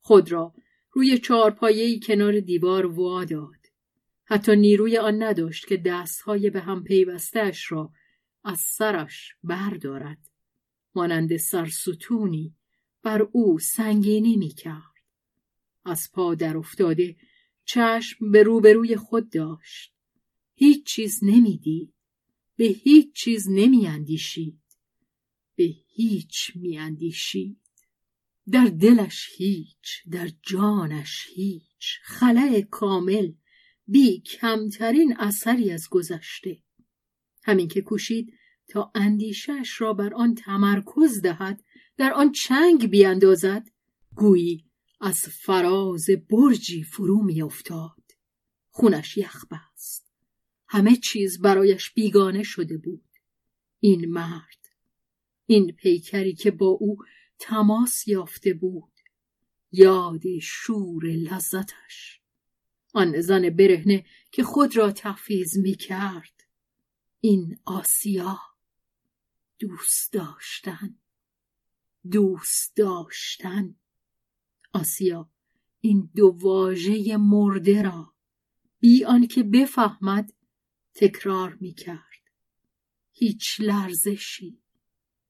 خود 0.00 0.32
را 0.32 0.54
روی 0.92 1.18
چارپایهای 1.18 2.00
کنار 2.00 2.40
دیوار 2.40 2.86
وا 2.86 3.24
داد 3.24 3.59
حتی 4.30 4.56
نیروی 4.56 4.96
آن 4.98 5.22
نداشت 5.22 5.66
که 5.66 5.76
دستهای 5.76 6.50
به 6.50 6.60
هم 6.60 6.84
پیوستش 6.84 7.72
را 7.72 7.92
از 8.44 8.60
سرش 8.60 9.34
بردارد. 9.44 10.18
مانند 10.94 11.36
سرستونی 11.36 12.54
بر 13.02 13.22
او 13.22 13.58
سنگینی 13.58 14.36
می 14.36 14.48
کرد. 14.48 14.94
از 15.84 16.10
پا 16.12 16.34
در 16.34 16.56
افتاده 16.56 17.16
چشم 17.64 18.30
به 18.30 18.42
روبروی 18.42 18.96
خود 18.96 19.30
داشت. 19.30 19.94
هیچ 20.54 20.86
چیز 20.86 21.18
نمی‌دید. 21.22 21.94
به 22.56 22.64
هیچ 22.64 23.14
چیز 23.14 23.48
نمیاندیشید. 23.50 24.60
به 25.56 25.64
هیچ 25.94 26.52
میاندیشید. 26.54 27.60
در 28.50 28.64
دلش 28.64 29.28
هیچ 29.36 30.02
در 30.10 30.30
جانش 30.42 31.26
هیچ. 31.34 31.98
خلع 32.02 32.60
کامل 32.60 33.32
بی 33.90 34.20
کمترین 34.20 35.16
اثری 35.18 35.70
از 35.70 35.88
گذشته. 35.90 36.62
همین 37.42 37.68
که 37.68 37.82
کوشید 37.82 38.32
تا 38.68 38.92
اندیشش 38.94 39.80
را 39.80 39.92
بر 39.92 40.14
آن 40.14 40.34
تمرکز 40.34 41.22
دهد 41.22 41.64
در 41.96 42.12
آن 42.12 42.32
چنگ 42.32 42.90
بیاندازد 42.90 43.68
گویی 44.14 44.64
از 45.00 45.18
فراز 45.18 46.06
برجی 46.30 46.82
فرو 46.82 47.22
میافتاد. 47.22 48.02
خونش 48.70 49.16
یخ 49.16 49.44
بست. 49.50 50.12
همه 50.68 50.96
چیز 50.96 51.40
برایش 51.40 51.90
بیگانه 51.90 52.42
شده 52.42 52.78
بود. 52.78 53.08
این 53.80 54.10
مرد 54.10 54.68
این 55.46 55.72
پیکری 55.72 56.34
که 56.34 56.50
با 56.50 56.66
او 56.66 56.96
تماس 57.38 58.08
یافته 58.08 58.54
بود 58.54 58.92
یاد 59.72 60.38
شور 60.42 61.04
لذتش. 61.06 62.19
آن 62.92 63.20
زن 63.20 63.50
برهنه 63.50 64.04
که 64.32 64.42
خود 64.44 64.76
را 64.76 64.92
تحفیز 64.92 65.58
می 65.58 65.74
کرد 65.74 66.46
این 67.20 67.58
آسیا 67.64 68.38
دوست 69.58 70.12
داشتن 70.12 70.96
دوست 72.10 72.76
داشتن. 72.76 73.74
آسیا 74.72 75.30
این 75.80 76.10
دو 76.16 76.36
واژه 76.40 77.16
مرده 77.16 77.82
را 77.82 78.14
بی 78.80 79.04
آنکه 79.04 79.42
بفهمد 79.42 80.32
تکرار 80.94 81.58
می 81.60 81.74
کرد 81.74 82.20
هیچ 83.12 83.60
لرزشی 83.60 84.58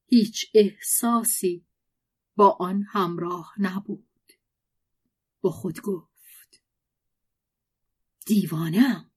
هیچ 0.06 0.50
احساسی 0.54 1.66
با 2.36 2.50
آن 2.60 2.82
همراه 2.88 3.54
نبود. 3.58 4.06
با 5.40 5.50
خود 5.50 5.80
گفت 5.80 6.09
دیوانم 8.30 9.10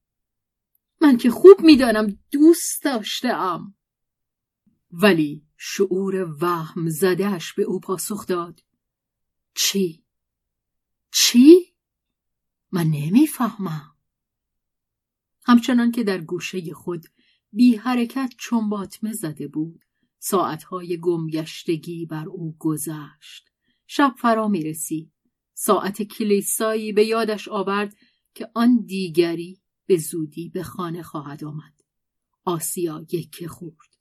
من 1.00 1.16
که 1.16 1.30
خوب 1.30 1.60
می‌دانم 1.60 2.18
دوست 2.30 2.84
داشتم 2.84 3.74
ولی 4.90 5.46
شعور 5.56 6.36
وهم 6.40 6.88
زدهش 6.88 7.52
به 7.52 7.62
او 7.62 7.80
پاسخ 7.80 8.26
داد. 8.26 8.60
چی؟ 9.54 10.04
چی؟ 11.10 11.74
من 12.72 12.86
نمی‌فهمم. 12.86 13.96
همچنان 15.44 15.90
که 15.90 16.04
در 16.04 16.20
گوشه 16.20 16.72
خود 16.72 17.04
بی 17.52 17.76
حرکت 17.76 18.32
چنباتمه 18.38 19.12
زده 19.12 19.48
بود 19.48 19.84
ساعتهای 20.18 21.00
گمگشتگی 21.00 22.06
بر 22.06 22.28
او 22.28 22.56
گذشت. 22.58 23.50
شب 23.86 24.14
فرا 24.18 24.48
می 24.48 24.62
رسید 24.62 25.12
ساعت 25.54 26.02
کلیسایی 26.02 26.92
به 26.92 27.04
یادش 27.04 27.48
آورد 27.48 27.96
که 28.34 28.50
آن 28.54 28.84
دیگری 28.86 29.60
به 29.86 29.96
زودی 29.96 30.48
به 30.48 30.62
خانه 30.62 31.02
خواهد 31.02 31.44
آمد. 31.44 31.82
آسیا 32.44 33.06
یکه 33.12 33.48
خورد. 33.48 33.96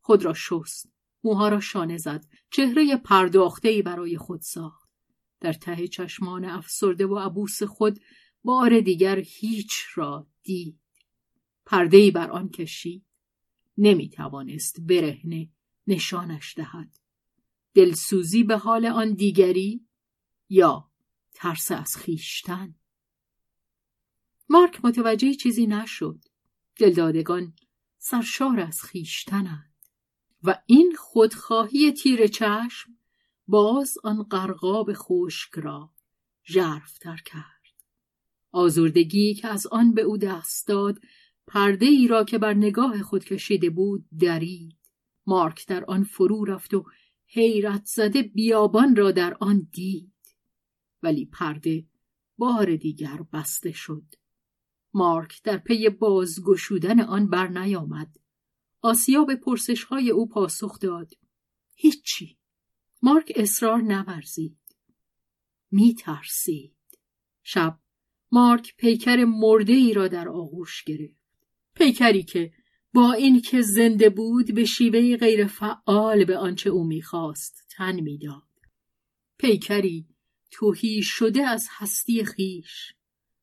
خود 0.00 0.24
را 0.24 0.34
شست. 0.34 0.92
موها 1.24 1.48
را 1.48 1.60
شانه 1.60 1.96
زد. 1.96 2.26
چهره 2.50 2.96
پرداختهای 2.96 3.82
برای 3.82 4.18
خود 4.18 4.40
ساخت. 4.40 4.88
در 5.40 5.52
ته 5.52 5.88
چشمان 5.88 6.44
افسرده 6.44 7.06
و 7.06 7.18
عبوس 7.18 7.62
خود 7.62 8.00
بار 8.44 8.80
دیگر 8.80 9.18
هیچ 9.18 9.72
را 9.94 10.26
دید. 10.42 10.78
پردهای 11.66 12.10
بر 12.10 12.30
آن 12.30 12.48
کشید. 12.48 13.04
نمی 13.78 14.08
توانست 14.08 14.80
برهنه 14.80 15.50
نشانش 15.86 16.54
دهد. 16.56 16.98
دلسوزی 17.74 18.42
به 18.44 18.56
حال 18.56 18.86
آن 18.86 19.14
دیگری 19.14 19.86
یا 20.48 20.90
ترس 21.34 21.70
از 21.70 21.96
خیشتن 21.96 22.74
مارک 24.48 24.84
متوجه 24.84 25.34
چیزی 25.34 25.66
نشد. 25.66 26.24
دلدادگان 26.76 27.52
سرشار 27.98 28.60
از 28.60 28.82
خیشتنند. 28.82 29.74
و 30.42 30.62
این 30.66 30.94
خودخواهی 30.98 31.92
تیر 31.92 32.26
چشم 32.26 32.96
باز 33.46 33.98
آن 34.04 34.22
قرقاب 34.22 34.92
خشک 34.92 35.50
را 35.54 35.90
ژرفتر 36.46 37.16
کرد. 37.24 37.58
آزردگی 38.52 39.34
که 39.34 39.48
از 39.48 39.66
آن 39.66 39.94
به 39.94 40.02
او 40.02 40.16
دست 40.18 40.68
داد 40.68 40.98
پرده 41.46 41.86
ای 41.86 42.08
را 42.08 42.24
که 42.24 42.38
بر 42.38 42.54
نگاه 42.54 43.02
خود 43.02 43.24
کشیده 43.24 43.70
بود 43.70 44.04
درید. 44.20 44.78
مارک 45.26 45.66
در 45.66 45.84
آن 45.84 46.04
فرو 46.04 46.44
رفت 46.44 46.74
و 46.74 46.84
حیرت 47.26 47.84
زده 47.84 48.22
بیابان 48.22 48.96
را 48.96 49.10
در 49.10 49.36
آن 49.40 49.68
دید. 49.72 50.12
ولی 51.02 51.26
پرده 51.26 51.86
بار 52.38 52.76
دیگر 52.76 53.18
بسته 53.32 53.72
شد. 53.72 54.17
مارک 54.98 55.42
در 55.42 55.58
پی 55.58 55.88
بازگشودن 55.88 57.00
آن 57.00 57.30
بر 57.30 57.48
نیامد 57.48 58.16
آسیا 58.80 59.24
به 59.24 59.36
پرسش 59.36 59.84
های 59.84 60.10
او 60.10 60.28
پاسخ 60.28 60.78
داد. 60.78 61.12
هیچی. 61.74 62.38
مارک 63.02 63.32
اصرار 63.36 63.82
نورزید. 63.82 64.58
می 65.70 65.94
ترسید 65.94 66.74
شب 67.42 67.78
مارک 68.32 68.76
پیکر 68.76 69.24
مرده 69.24 69.72
ای 69.72 69.92
را 69.92 70.08
در 70.08 70.28
آغوش 70.28 70.84
گرفت. 70.84 71.18
پیکری 71.74 72.22
که 72.22 72.52
با 72.94 73.12
اینکه 73.12 73.62
زنده 73.62 74.10
بود 74.10 74.54
به 74.54 74.64
شیوه 74.64 75.16
غیر 75.16 75.46
فعال 75.46 76.24
به 76.24 76.38
آنچه 76.38 76.70
او 76.70 76.84
می‌خواست 76.84 77.66
تن 77.70 78.00
می‌داد. 78.00 78.42
پیکری 79.38 80.06
توهی 80.50 81.02
شده 81.02 81.42
از 81.42 81.68
هستی 81.70 82.24
خیش. 82.24 82.92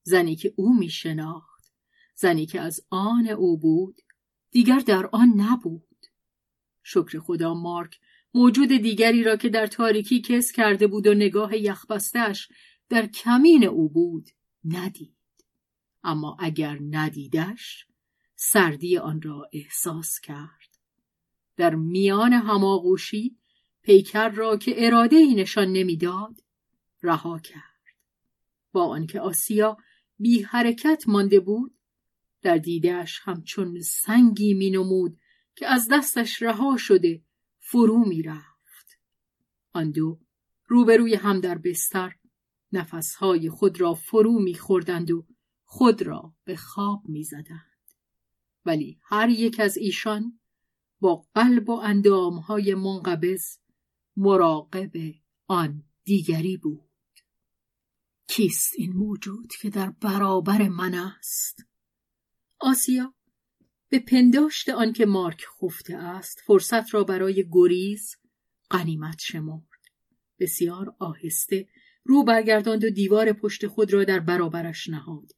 زنی 0.07 0.35
که 0.35 0.53
او 0.55 0.77
میشناخت. 0.79 1.71
زنی 2.15 2.45
که 2.45 2.61
از 2.61 2.81
آن 2.89 3.27
او 3.27 3.57
بود 3.57 4.01
دیگر 4.51 4.79
در 4.79 5.09
آن 5.11 5.33
نبود. 5.37 6.05
شکر 6.83 7.19
خدا 7.19 7.53
مارک 7.53 7.99
موجود 8.33 8.67
دیگری 8.67 9.23
را 9.23 9.35
که 9.35 9.49
در 9.49 9.67
تاریکی 9.67 10.21
کس 10.21 10.51
کرده 10.51 10.87
بود 10.87 11.07
و 11.07 11.13
نگاه 11.13 11.57
یخبستش 11.57 12.49
در 12.89 13.05
کمین 13.05 13.63
او 13.63 13.89
بود 13.89 14.29
ندید. 14.65 15.15
اما 16.03 16.37
اگر 16.39 16.79
ندیدش 16.81 17.87
سردی 18.35 18.97
آن 18.97 19.21
را 19.21 19.49
احساس 19.53 20.19
کرد. 20.23 20.77
در 21.57 21.75
میان 21.75 22.33
هماغوشی 22.33 23.37
پیکر 23.81 24.29
را 24.29 24.57
که 24.57 24.85
اراده 24.85 25.15
ای 25.15 25.35
نشان 25.35 25.67
نمی‌داد 25.67 26.41
رها 27.03 27.39
کرد. 27.39 27.61
با 28.71 28.85
آنکه 28.85 29.19
آسیا 29.19 29.77
بی 30.19 30.41
حرکت 30.41 31.03
مانده 31.07 31.39
بود. 31.39 31.75
در 32.41 32.57
دیدهش 32.57 33.19
همچون 33.23 33.81
سنگی 33.81 34.53
مینمود 34.53 35.19
که 35.55 35.67
از 35.67 35.87
دستش 35.91 36.41
رها 36.41 36.77
شده 36.77 37.23
فرو 37.59 38.05
می‌رفت. 38.05 38.99
آن 39.73 39.91
دو 39.91 40.19
روبروی 40.67 41.15
هم 41.15 41.39
در 41.39 41.57
بستر 41.57 42.15
نفسهای 42.71 43.49
خود 43.49 43.81
را 43.81 43.93
فرو 43.93 44.39
میخوردند 44.39 45.11
و 45.11 45.25
خود 45.63 46.01
را 46.01 46.33
به 46.43 46.55
خواب 46.55 47.03
می‌زدند. 47.05 47.91
ولی 48.65 48.99
هر 49.03 49.29
یک 49.29 49.59
از 49.59 49.77
ایشان 49.77 50.39
با 50.99 51.25
قلب 51.35 51.69
و 51.69 51.73
اندامهای 51.73 52.75
منقبض 52.75 53.57
مراقب 54.17 54.91
آن 55.47 55.83
دیگری 56.03 56.57
بود. 56.57 56.89
کیست 58.27 58.73
این 58.77 58.93
موجود 58.93 59.53
که 59.61 59.69
در 59.69 59.89
برابر 59.89 60.67
من 60.67 60.93
است؟ 60.93 61.65
آسیا 62.59 63.13
به 63.89 63.99
پنداشت 63.99 64.69
آنکه 64.69 65.05
مارک 65.05 65.45
خفته 65.61 65.95
است 65.95 66.41
فرصت 66.45 66.93
را 66.93 67.03
برای 67.03 67.45
گریز 67.51 68.15
قنیمت 68.69 69.21
شمرد. 69.21 69.61
بسیار 70.39 70.95
آهسته 70.99 71.67
رو 72.03 72.23
برگرداند 72.23 72.83
و 72.83 72.89
دیوار 72.89 73.33
پشت 73.33 73.67
خود 73.67 73.93
را 73.93 74.03
در 74.03 74.19
برابرش 74.19 74.89
نهاد 74.89 75.31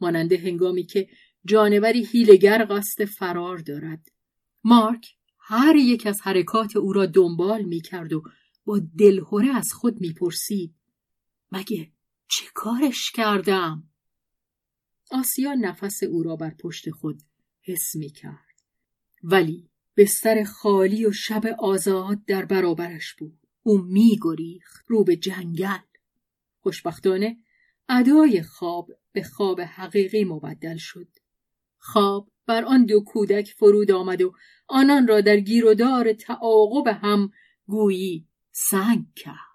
مانند 0.00 0.32
هنگامی 0.32 0.86
که 0.86 1.08
جانوری 1.44 2.04
هیلگر 2.04 2.66
قصد 2.70 3.04
فرار 3.04 3.58
دارد. 3.58 4.08
مارک 4.64 5.14
هر 5.38 5.76
یک 5.76 6.06
از 6.06 6.20
حرکات 6.20 6.76
او 6.76 6.92
را 6.92 7.06
دنبال 7.06 7.62
می 7.62 7.80
کرد 7.80 8.12
و 8.12 8.22
با 8.64 8.80
دلهوره 8.98 9.56
از 9.56 9.72
خود 9.72 10.00
می 10.00 10.12
پرسید 10.12 10.74
مگه 11.52 11.93
چه 12.28 12.44
کارش 12.54 13.10
کردم؟ 13.10 13.90
آسیا 15.10 15.54
نفس 15.54 16.02
او 16.02 16.22
را 16.22 16.36
بر 16.36 16.54
پشت 16.60 16.90
خود 16.90 17.22
حس 17.62 17.94
می 17.94 18.10
کرد. 18.10 18.54
ولی 19.22 19.70
بستر 19.96 20.44
خالی 20.44 21.06
و 21.06 21.12
شب 21.12 21.46
آزاد 21.58 22.24
در 22.24 22.44
برابرش 22.44 23.14
بود. 23.14 23.38
او 23.62 23.78
می 23.78 24.18
گریخت 24.22 24.84
رو 24.88 25.04
به 25.04 25.16
جنگل. 25.16 25.78
خوشبختانه 26.60 27.36
ادای 27.88 28.42
خواب 28.42 28.90
به 29.12 29.22
خواب 29.22 29.60
حقیقی 29.60 30.24
مبدل 30.24 30.76
شد. 30.76 31.08
خواب 31.78 32.30
بر 32.46 32.64
آن 32.64 32.84
دو 32.84 33.00
کودک 33.00 33.54
فرود 33.58 33.90
آمد 33.90 34.22
و 34.22 34.32
آنان 34.66 35.06
را 35.06 35.20
در 35.20 35.40
گیرودار 35.40 36.12
تعاقب 36.12 36.98
هم 37.02 37.30
گویی 37.66 38.28
سنگ 38.52 39.06
کرد. 39.16 39.53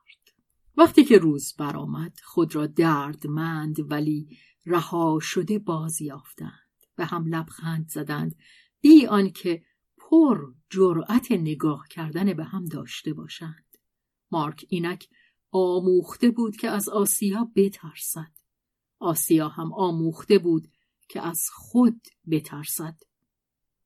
وقتی 0.80 1.04
که 1.04 1.18
روز 1.18 1.54
برآمد 1.58 2.20
خود 2.24 2.56
را 2.56 2.68
دردمند 2.68 3.92
ولی 3.92 4.38
رها 4.65 5.20
شده 5.22 5.60
باز 5.60 6.02
یافتند 6.02 6.86
به 6.96 7.06
هم 7.06 7.26
لبخند 7.26 7.89
زدند 7.89 8.36
بی 8.82 9.06
آنکه 9.06 9.63
پر 9.98 10.54
جرأت 10.70 11.32
نگاه 11.32 11.88
کردن 11.89 12.34
به 12.34 12.44
هم 12.44 12.65
داشته 12.65 13.13
باشند. 13.13 13.65
مارک 14.32 14.65
اینک 14.70 15.10
آموخته 15.52 16.32
بود 16.32 16.56
که 16.56 16.70
از 16.70 16.89
آسیا 16.89 17.52
بترسد. 17.56 18.32
آسیا 19.00 19.48
هم 19.48 19.74
آموخته 19.74 20.39
بود 20.39 20.72
که 21.10 21.22
از 21.22 21.42
خود 21.54 22.02
بترسد. 22.32 22.98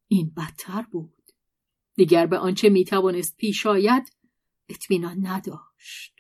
این 0.08 0.34
بدتر 0.38 0.82
بود. 0.82 1.24
دیگر 1.96 2.26
به 2.26 2.38
آنچه 2.38 2.70
می‌توانست 2.70 3.38
پیش 3.38 3.66
آید 3.66 4.18
اطمینان 4.70 5.28
نداشت. 5.28 6.13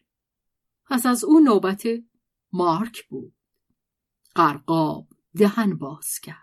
پس 0.89 1.06
از 1.06 1.24
او 1.24 1.39
نوبت 1.39 1.88
مارک 2.52 3.04
بود 3.08 3.34
قرقاب 4.36 5.08
دهن 5.38 5.78
باز 5.78 6.19
کرد 6.19 6.38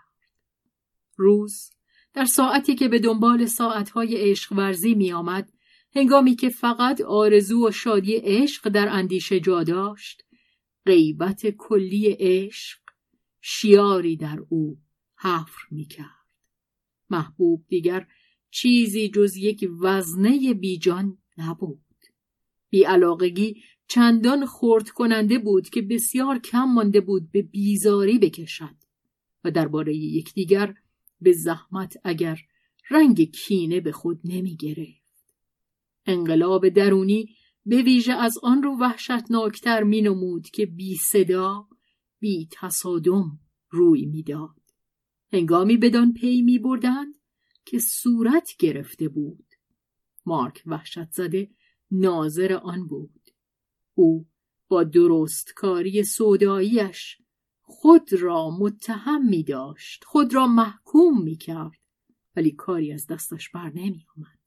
روز 1.15 1.69
در 2.13 2.25
ساعتی 2.25 2.75
که 2.75 2.87
به 2.87 2.99
دنبال 2.99 3.45
ساعتهای 3.45 4.17
عشق 4.17 4.51
ورزی 4.51 4.95
می 4.95 5.11
آمد 5.11 5.51
هنگامی 5.95 6.35
که 6.35 6.49
فقط 6.49 7.01
آرزو 7.01 7.67
و 7.67 7.71
شادی 7.71 8.15
عشق 8.15 8.69
در 8.69 8.89
اندیشه 8.89 9.39
جا 9.39 9.63
داشت 9.63 10.23
غیبت 10.85 11.49
کلی 11.49 12.15
عشق 12.19 12.79
شیاری 13.41 14.17
در 14.17 14.39
او 14.49 14.81
حفر 15.17 15.61
می 15.71 15.85
کرد. 15.85 16.07
محبوب 17.09 17.65
دیگر 17.67 18.07
چیزی 18.49 19.09
جز 19.09 19.37
یک 19.37 19.69
وزنه 19.81 20.53
بیجان 20.53 21.17
نبود. 21.37 21.85
بیعلاقگی 22.69 23.63
چندان 23.93 24.45
خورد 24.45 24.89
کننده 24.89 25.39
بود 25.39 25.69
که 25.69 25.81
بسیار 25.81 26.39
کم 26.39 26.63
مانده 26.63 27.01
بود 27.01 27.31
به 27.31 27.41
بیزاری 27.41 28.19
بکشد 28.19 28.75
و 29.43 29.51
درباره 29.51 29.95
یکدیگر 29.95 30.75
به 31.21 31.31
زحمت 31.31 31.97
اگر 32.03 32.39
رنگ 32.89 33.31
کینه 33.31 33.79
به 33.79 33.91
خود 33.91 34.19
نمی 34.23 34.55
گرفت. 34.55 35.23
انقلاب 36.05 36.69
درونی 36.69 37.35
به 37.65 37.81
ویژه 37.81 38.13
از 38.13 38.37
آن 38.43 38.63
رو 38.63 38.77
وحشتناکتر 38.79 39.83
می 39.83 40.01
نمود 40.01 40.49
که 40.49 40.65
بی 40.65 40.95
صدا 40.95 41.67
بی 42.19 42.47
تصادم 42.51 43.39
روی 43.69 44.05
می‌داد. 44.05 44.61
هنگامی 45.33 45.77
بدان 45.77 46.13
پی 46.13 46.41
می 46.41 46.59
بردند 46.59 47.15
که 47.65 47.79
صورت 47.79 48.49
گرفته 48.59 49.07
بود. 49.07 49.45
مارک 50.25 50.63
وحشت 50.65 51.11
زده 51.11 51.49
ناظر 51.91 52.53
آن 52.53 52.87
بود. 52.87 53.20
او 53.93 54.27
با 54.67 54.83
درستکاری 54.83 56.03
سوداییش 56.03 57.17
خود 57.61 58.13
را 58.13 58.49
متهم 58.49 59.29
می 59.29 59.43
داشت. 59.43 60.03
خود 60.03 60.33
را 60.33 60.47
محکوم 60.47 61.23
می 61.23 61.35
کرد. 61.35 61.77
ولی 62.35 62.51
کاری 62.51 62.91
از 62.93 63.07
دستش 63.07 63.49
بر 63.49 63.69
نمی 63.69 64.05
آمد. 64.17 64.39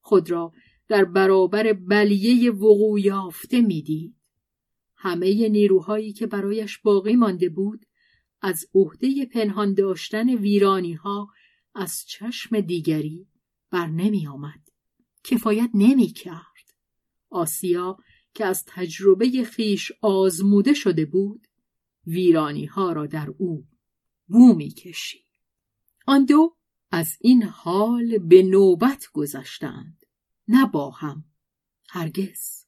خود 0.00 0.30
را 0.30 0.52
در 0.88 1.04
برابر 1.04 1.72
بلیه 1.72 2.50
وقوع 2.50 3.00
یافته 3.00 3.60
می‌دید. 3.60 4.16
همه 4.96 5.48
نیروهایی 5.48 6.12
که 6.12 6.26
برایش 6.26 6.78
باقی 6.78 7.16
مانده 7.16 7.48
بود 7.48 7.86
از 8.40 8.66
عهده 8.74 9.26
پنهان 9.26 9.74
داشتن 9.74 10.28
ویرانی 10.28 10.92
ها 10.92 11.28
از 11.74 12.04
چشم 12.06 12.60
دیگری 12.60 13.26
بر 13.70 13.86
نمی 13.86 14.26
آمد. 14.26 14.68
کفایت 15.24 15.70
نمی 15.74 16.06
کرد. 16.06 16.74
آسیا 17.30 17.96
که 18.34 18.44
از 18.44 18.64
تجربه 18.66 19.44
خیش 19.44 19.92
آزموده 20.00 20.74
شده 20.74 21.04
بود 21.04 21.46
ویرانی 22.06 22.64
ها 22.64 22.92
را 22.92 23.06
در 23.06 23.34
او 23.38 23.66
بو 24.28 24.54
می 24.54 24.70
کشید. 24.70 25.26
آن 26.06 26.24
دو 26.24 26.56
از 26.90 27.16
این 27.20 27.42
حال 27.42 28.18
به 28.18 28.42
نوبت 28.42 29.06
گذشتند 29.12 30.06
نه 30.48 30.66
با 30.66 30.90
هم 30.90 31.24
هرگز. 31.88 32.66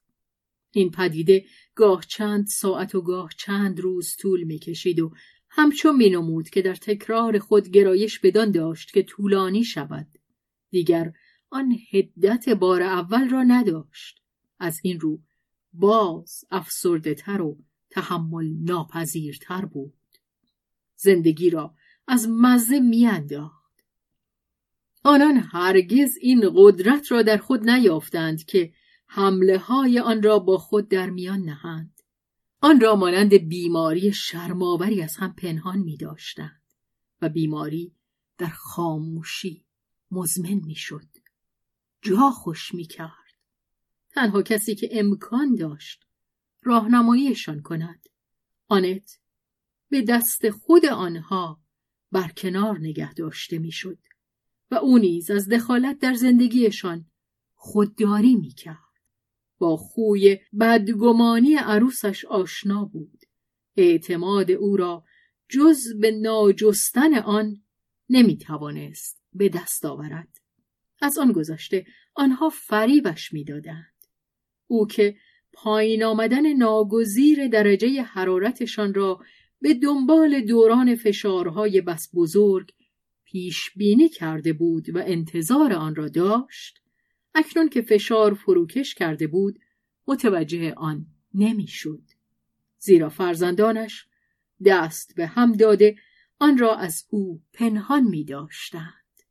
این 0.71 0.91
پدیده 0.91 1.45
گاه 1.75 2.05
چند 2.09 2.47
ساعت 2.47 2.95
و 2.95 3.03
گاه 3.03 3.31
چند 3.39 3.81
روز 3.81 4.17
طول 4.17 4.43
می 4.43 4.59
کشید 4.59 5.01
و 5.01 5.13
همچون 5.49 5.97
می 5.97 6.11
نمود 6.11 6.51
که 6.51 6.63
در 6.63 6.75
تکرار 6.75 7.39
خود 7.39 7.69
گرایش 7.69 8.19
بدان 8.19 8.51
داشت 8.51 8.93
که 8.93 9.03
طولانی 9.03 9.65
شود. 9.65 10.07
دیگر 10.71 11.13
آن 11.51 11.77
هدت 11.93 12.49
بار 12.49 12.83
اول 12.83 13.29
را 13.29 13.43
نداشت. 13.43 14.21
از 14.59 14.81
این 14.83 15.01
رو 15.01 15.21
باز 15.75 16.45
افسرده 16.51 17.15
تر 17.15 17.41
و 17.41 17.59
تحمل 17.91 18.47
ناپذیرتر 18.61 19.65
بود 19.65 19.95
زندگی 20.97 21.51
را 21.51 21.75
از 22.07 22.29
مزه 22.31 22.81
میانداخت 22.81 23.65
آنان 25.05 25.37
هرگز 25.37 26.17
این 26.21 26.53
قدرت 26.55 27.13
را 27.13 27.23
در 27.23 27.37
خود 27.37 27.71
نیافتند 27.71 28.45
که 28.45 28.73
حمله 29.07 29.59
های 29.59 29.99
آن 29.99 30.23
را 30.23 30.39
با 30.39 30.59
خود 30.59 30.89
در 30.89 31.11
میان 31.11 31.41
نهند 31.41 32.01
آن 32.61 32.81
را 32.81 32.97
مانند 32.97 33.35
بیماری 33.35 34.13
شرماوری 34.13 35.03
از 35.03 35.17
هم 35.17 35.35
پنهان 35.35 35.79
می 35.79 35.97
داشتند 35.97 36.63
و 37.23 37.29
بیماری 37.29 37.93
در 38.39 38.49
خاموشی 38.49 39.65
مزمن 40.11 40.61
می 40.67 40.75
شد. 40.75 41.07
جا 42.03 42.31
خوش 42.31 42.75
می 42.75 42.85
کرد. 42.85 43.24
تنها 44.15 44.43
کسی 44.43 44.75
که 44.75 44.89
امکان 44.93 45.55
داشت 45.55 46.05
راهنماییشان 46.63 47.63
کند. 47.63 48.09
آنت 48.69 49.19
به 49.89 50.03
دست 50.03 50.51
خود 50.51 50.87
آنها 50.87 51.61
برکنار 52.13 52.79
نگه 52.79 53.15
داشته 53.15 53.59
می‌شد 53.59 53.99
و 54.71 54.75
او 54.75 54.99
نیز 54.99 55.31
از 55.31 55.49
دخالت 55.49 55.99
در 55.99 56.15
زندگیشان 56.15 57.07
خودداری 57.55 58.37
می‌کرد. 58.37 58.79
با 59.59 59.77
خوی 59.77 60.39
بدگمانی 60.61 61.55
عروسش 61.55 62.25
آشنا 62.25 62.85
بود. 62.85 63.21
اعتماد 63.77 64.51
او 64.51 64.77
را 64.77 65.05
جز 65.49 66.01
به 66.01 66.11
ناجستن 66.11 67.15
آن 67.15 67.63
نمی‌توانست 68.09 69.23
به 69.33 69.49
دست 69.49 69.85
آورد. 69.85 70.37
از 71.01 71.19
آن 71.19 71.33
گذشته 71.33 71.87
آنها 72.15 72.49
فریبش 72.49 73.33
می‌دادند. 73.33 73.94
او 74.75 74.87
که 74.87 75.17
پایین 75.53 76.05
آمدن 76.05 76.53
ناگزیر 76.53 77.49
درجه 77.49 78.03
حرارتشان 78.03 78.95
را 78.95 79.21
به 79.61 79.75
دنبال 79.75 80.41
دوران 80.41 80.97
فشارهای 80.97 81.81
بس 81.81 82.11
بزرگ 82.15 82.73
پیش 83.25 83.71
بینی 83.77 84.09
کرده 84.09 84.53
بود 84.53 84.97
و 84.97 84.99
انتظار 85.07 85.73
آن 85.73 85.95
را 85.95 86.09
داشت 86.09 86.79
اکنون 87.35 87.69
که 87.69 87.83
فشار 87.83 88.35
فروکش 88.35 88.95
کرده 88.95 89.27
بود 89.27 89.59
متوجه 90.07 90.75
آن 90.77 91.07
نمی‌شد 91.35 92.03
زیرا 92.79 93.09
فرزندانش 93.09 94.07
دست 94.67 95.15
به 95.17 95.27
هم 95.27 95.53
داده 95.53 95.97
آن 96.39 96.59
را 96.59 96.77
از 96.77 97.05
او 97.11 97.43
پنهان 97.53 98.03
می 98.03 98.25
داشتند. 98.25 99.23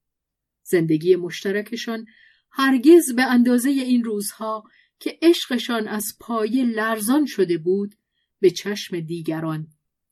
زندگی 0.63 1.15
مشترکشان 1.15 2.05
هرگز 2.51 3.15
به 3.15 3.23
اندازه 3.23 3.69
این 3.69 4.03
روزها 4.03 4.63
که 5.03 5.19
عشقشان 5.21 5.87
از 5.87 6.17
پایه 6.19 6.65
لرزان 6.65 7.25
شده 7.25 7.57
بود 7.57 7.95
به 8.39 8.49
چشم 8.49 8.99
دیگران 8.99 9.67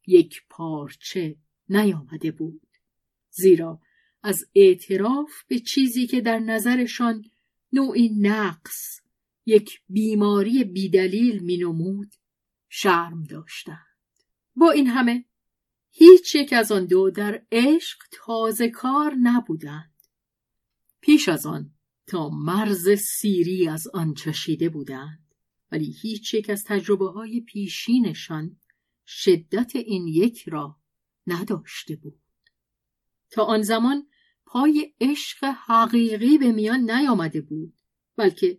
یک 0.07 0.41
پارچه 0.49 1.35
نیامده 1.69 2.31
بود. 2.31 2.67
زیرا 3.29 3.81
از 4.23 4.45
اعتراف 4.55 5.29
به 5.47 5.59
چیزی 5.59 6.07
که 6.07 6.21
در 6.21 6.39
نظرشان 6.39 7.25
نوعی 7.73 8.09
نقص 8.09 8.99
یک 9.45 9.81
بیماری 9.89 10.63
بیدلیل 10.63 11.43
مینمود 11.43 12.15
شرم 12.69 13.23
داشتند. 13.23 13.97
با 14.55 14.71
این 14.71 14.87
همه 14.87 15.25
هیچ 15.91 16.35
یک 16.35 16.53
از 16.53 16.71
آن 16.71 16.85
دو 16.85 17.11
در 17.11 17.45
عشق 17.51 17.97
تازه 18.11 18.69
کار 18.69 19.15
نبودند. 19.21 19.95
پیش 21.01 21.29
از 21.29 21.45
آن 21.45 21.73
تا 22.11 22.29
مرز 22.29 22.89
سیری 22.89 23.67
از 23.67 23.87
آن 23.87 24.13
چشیده 24.13 24.69
بودند. 24.69 25.35
ولی 25.71 25.95
هیچ 26.01 26.33
یک 26.33 26.49
از 26.49 26.63
تجربه 26.63 27.11
های 27.11 27.41
پیشینشان 27.41 28.57
شدت 29.07 29.75
این 29.75 30.07
یک 30.07 30.49
را 30.49 30.77
نداشته 31.27 31.95
بود. 31.95 32.19
تا 33.31 33.43
آن 33.43 33.61
زمان 33.61 34.07
پای 34.45 34.93
عشق 35.01 35.43
حقیقی 35.43 36.37
به 36.37 36.51
میان 36.51 36.91
نیامده 36.91 37.41
بود 37.41 37.73
بلکه 38.17 38.57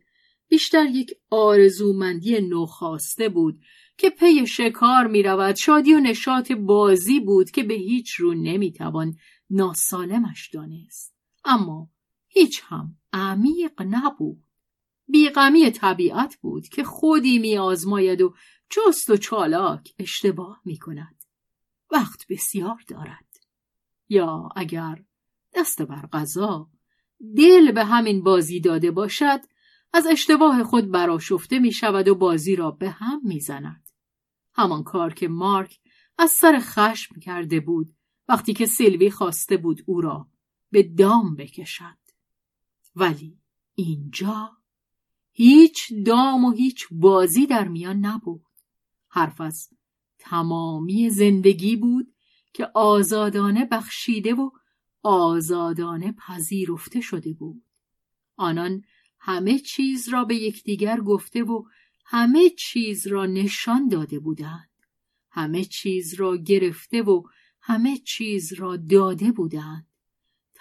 بیشتر 0.48 0.86
یک 0.86 1.10
آرزومندی 1.30 2.40
نوخواسته 2.40 3.28
بود 3.28 3.60
که 3.98 4.10
پی 4.10 4.46
شکار 4.46 5.06
می 5.06 5.22
رود 5.22 5.56
شادی 5.56 5.94
و 5.94 6.00
نشاط 6.00 6.52
بازی 6.52 7.20
بود 7.20 7.50
که 7.50 7.62
به 7.62 7.74
هیچ 7.74 8.10
رو 8.14 8.34
نمی 8.34 8.72
توان 8.72 9.16
ناسالمش 9.50 10.50
دانست. 10.52 11.14
اما 11.44 11.90
هیچ 12.34 12.62
هم 12.64 12.96
عمیق 13.12 13.82
نبود 13.82 14.44
بیغمی 15.08 15.70
طبیعت 15.70 16.36
بود 16.36 16.68
که 16.68 16.84
خودی 16.84 17.38
می 17.38 17.58
آزماید 17.58 18.22
و 18.22 18.34
چست 18.70 19.10
و 19.10 19.16
چالاک 19.16 19.94
اشتباه 19.98 20.60
می 20.64 20.78
کند 20.78 21.24
وقت 21.90 22.26
بسیار 22.28 22.82
دارد 22.88 23.38
یا 24.08 24.48
اگر 24.56 25.04
دست 25.54 25.82
بر 25.82 26.06
غذا 26.06 26.70
دل 27.36 27.72
به 27.72 27.84
همین 27.84 28.22
بازی 28.22 28.60
داده 28.60 28.90
باشد 28.90 29.40
از 29.92 30.06
اشتباه 30.06 30.64
خود 30.64 30.90
براشفته 30.90 31.58
می 31.58 31.72
شود 31.72 32.08
و 32.08 32.14
بازی 32.14 32.56
را 32.56 32.70
به 32.70 32.90
هم 32.90 33.20
می 33.24 33.40
زند. 33.40 33.90
همان 34.54 34.82
کار 34.82 35.14
که 35.14 35.28
مارک 35.28 35.80
از 36.18 36.30
سر 36.30 36.58
خشم 36.60 37.20
کرده 37.20 37.60
بود 37.60 37.94
وقتی 38.28 38.54
که 38.54 38.66
سیلوی 38.66 39.10
خواسته 39.10 39.56
بود 39.56 39.82
او 39.86 40.00
را 40.00 40.28
به 40.70 40.82
دام 40.82 41.36
بکشد. 41.36 42.01
ولی 42.96 43.38
اینجا 43.74 44.56
هیچ 45.30 45.92
دام 46.06 46.44
و 46.44 46.50
هیچ 46.50 46.86
بازی 46.90 47.46
در 47.46 47.68
میان 47.68 47.96
نبود. 47.96 48.46
حرف 49.08 49.40
از 49.40 49.68
تمامی 50.18 51.10
زندگی 51.10 51.76
بود 51.76 52.14
که 52.52 52.66
آزادانه 52.74 53.64
بخشیده 53.64 54.34
و 54.34 54.50
آزادانه 55.02 56.12
پذیرفته 56.12 57.00
شده 57.00 57.32
بود. 57.32 57.62
آنان 58.36 58.84
همه 59.18 59.58
چیز 59.58 60.08
را 60.08 60.24
به 60.24 60.34
یکدیگر 60.34 61.00
گفته 61.00 61.42
و 61.42 61.64
همه 62.04 62.50
چیز 62.50 63.06
را 63.06 63.26
نشان 63.26 63.88
داده 63.88 64.18
بودند. 64.18 64.70
همه 65.30 65.64
چیز 65.64 66.14
را 66.14 66.36
گرفته 66.36 67.02
و 67.02 67.22
همه 67.60 67.98
چیز 67.98 68.52
را 68.52 68.76
داده 68.76 69.32
بودند. 69.32 69.86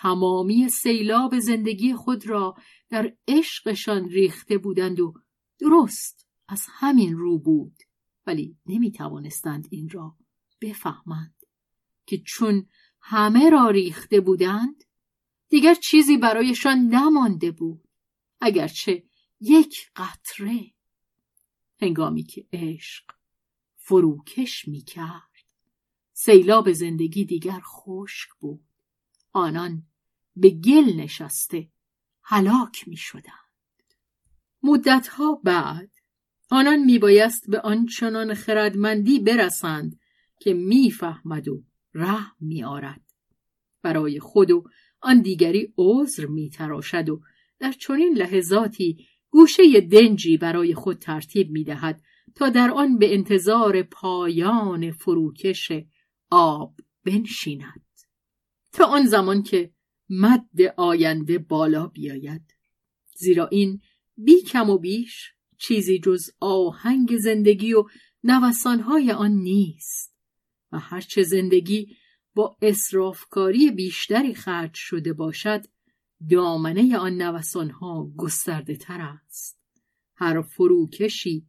تمامی 0.01 0.69
سیلاب 0.69 1.39
زندگی 1.39 1.93
خود 1.93 2.27
را 2.27 2.55
در 2.89 3.13
عشقشان 3.27 4.09
ریخته 4.09 4.57
بودند 4.57 4.99
و 4.99 5.13
درست 5.59 6.27
از 6.47 6.65
همین 6.69 7.17
رو 7.17 7.39
بود. 7.39 7.75
ولی 8.27 8.57
نمی 8.65 8.91
توانستند 8.91 9.67
این 9.71 9.89
را 9.89 10.17
بفهمند. 10.61 11.35
که 12.05 12.17
چون 12.17 12.67
همه 13.01 13.49
را 13.49 13.69
ریخته 13.69 14.21
بودند 14.21 14.83
دیگر 15.49 15.73
چیزی 15.73 16.17
برایشان 16.17 16.77
نمانده 16.77 17.51
بود 17.51 17.87
اگرچه 18.39 19.03
یک 19.39 19.91
قطره. 19.95 20.73
هنگامی 21.81 22.23
که 22.23 22.47
عشق 22.53 23.03
فروکش 23.75 24.67
می 24.67 24.81
کرد 24.81 25.45
سیلاب 26.13 26.71
زندگی 26.71 27.25
دیگر 27.25 27.59
خشک 27.59 28.29
بود. 28.39 28.65
آنان 29.33 29.90
به 30.36 30.50
گل 30.50 30.94
نشسته 30.96 31.70
هلاک 32.24 32.88
می 32.88 32.98
شدند. 32.98 33.34
مدتها 34.63 35.41
بعد 35.44 35.91
آنان 36.50 36.80
می 36.80 37.00
بایست 37.00 37.50
به 37.50 37.60
آنچنان 37.60 38.34
خردمندی 38.34 39.20
برسند 39.20 40.00
که 40.39 40.54
می‌فهمد 40.54 41.48
و 41.48 41.63
رحم 41.94 42.36
می 42.39 42.63
آرد. 42.63 43.02
برای 43.82 44.20
خود 44.20 44.52
و 44.52 44.63
آن 45.02 45.22
دیگری 45.22 45.74
عذر 45.78 46.26
می 46.26 46.50
تراشد 46.50 47.10
و 47.10 47.22
در 47.60 47.72
چنین 47.72 48.17
لحظاتی 48.17 49.08
گوشه 49.30 49.82
دنجی 49.82 50.38
برای 50.38 50.74
خود 50.74 51.00
ترتیب 51.00 51.52
می 51.52 51.63
دهد 51.63 52.02
تا 52.36 52.50
در 52.50 52.72
آن 52.72 52.98
به 52.98 53.13
انتظار 53.13 53.84
پایان 53.84 54.91
فروکش 54.91 55.72
آب 56.30 56.76
بنشیند 57.06 57.86
تا 58.72 58.86
آن 58.86 59.06
زمان 59.06 59.44
که 59.44 59.72
مد 60.13 60.62
آینده 60.78 61.38
بالا 61.38 61.88
بیاید. 61.88 62.56
زیرا 63.15 63.47
این 63.47 63.82
بی 64.17 64.41
کم 64.41 64.69
و 64.69 64.78
بیش 64.78 65.34
چیزی 65.58 66.00
جز 66.00 66.30
آهنگ 66.39 67.17
زندگی 67.17 67.74
و 67.74 67.84
نوسانهای 68.24 69.12
آن 69.12 69.32
نیست. 69.32 70.15
و 70.71 70.80
هرچه 70.80 71.24
زندگی 71.24 71.95
با 72.36 72.58
اصرافکاری 72.62 73.71
بیشتری 73.71 74.34
خرج 74.34 74.74
شده 74.74 75.13
باشد 75.13 75.65
دامنه 76.30 76.97
آن 76.97 77.21
نوسانها 77.21 78.12
گسترده 78.17 78.76
تر 78.76 79.02
است. 79.02 79.60
هر 80.15 80.41
فروکشی 80.41 81.45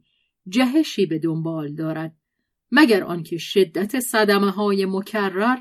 جهشی 0.47 1.05
به 1.05 1.19
دنبال 1.19 1.75
دارد 1.75 2.17
مگر 2.71 3.03
آنکه 3.03 3.37
شدت 3.37 3.99
صدمه 3.99 4.51
های 4.51 4.85
مکرر 4.85 5.57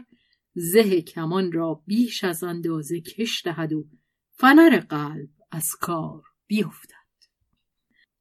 زه 0.54 1.02
کمان 1.02 1.52
را 1.52 1.82
بیش 1.86 2.24
از 2.24 2.44
اندازه 2.44 3.00
کش 3.00 3.42
دهد 3.44 3.72
و 3.72 3.86
فنر 4.30 4.80
قلب 4.80 5.28
از 5.50 5.68
کار 5.80 6.22
بیفتد. 6.46 6.92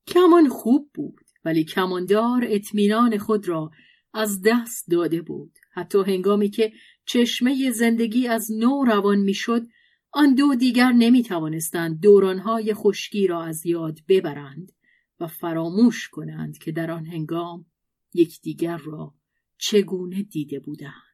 کمان 0.08 0.50
خوب 0.50 0.91
بود 0.94 1.26
ولی 1.46 1.63
کماندار 1.63 2.46
اطمینان 2.48 3.17
خود 3.17 3.48
را 3.48 3.72
از 4.13 4.41
دست 4.46 4.86
داده 4.91 5.22
بود. 5.22 5.58
حتی 5.72 6.00
هنگامی 6.00 6.50
که 6.50 6.72
چشمه 7.06 7.72
زندگی 7.72 8.28
از 8.28 8.52
نو 8.52 8.84
روان 8.84 9.20
می‌شد 9.20 9.67
آن 10.13 10.36
دو 10.36 10.56
دیگر 10.56 10.91
نمی 10.91 11.24
توانستند 11.24 12.00
دورانهای 12.00 12.74
خشکی 12.74 13.28
را 13.28 13.44
از 13.44 13.65
یاد 13.65 14.00
ببرند 14.08 14.72
و 15.20 15.28
فراموش 15.28 16.10
کنند 16.10 16.58
که 16.58 16.72
در 16.72 16.91
آن 16.91 17.06
هنگام 17.06 17.65
یکدیگر 18.13 18.78
را 18.78 19.13
چگونه 19.58 20.24
دیده 20.24 20.60
بودند. 20.60 21.11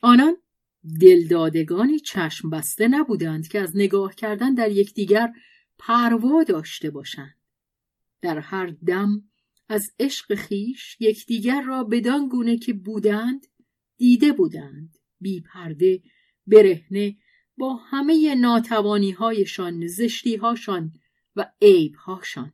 آنان 0.00 0.36
دلدادگانی 1.00 1.98
چشم 1.98 2.50
بسته 2.50 2.88
نبودند 2.88 3.48
که 3.48 3.60
از 3.60 3.76
نگاه 3.76 4.14
کردن 4.14 4.54
در 4.54 4.70
یکدیگر 4.70 5.32
پروا 5.78 6.44
داشته 6.44 6.90
باشند. 6.90 7.36
در 8.20 8.38
هر 8.38 8.66
دم 8.86 9.30
از 9.68 9.92
عشق 9.98 10.34
خیش 10.34 10.96
یکدیگر 11.00 11.62
را 11.62 11.84
بدان 11.84 12.28
گونه 12.28 12.56
که 12.56 12.72
بودند 12.72 13.46
دیده 13.96 14.32
بودند. 14.32 14.98
بی 15.20 15.40
پرده 15.40 16.02
برهنه 16.46 17.16
با 17.56 17.74
همه 17.74 18.34
ناتوانی 18.34 19.10
هایشان 19.10 19.86
زشتی 19.86 20.36
هاشان 20.36 20.92
و 21.36 21.52
عیب 21.62 21.94
هاشان 21.94 22.52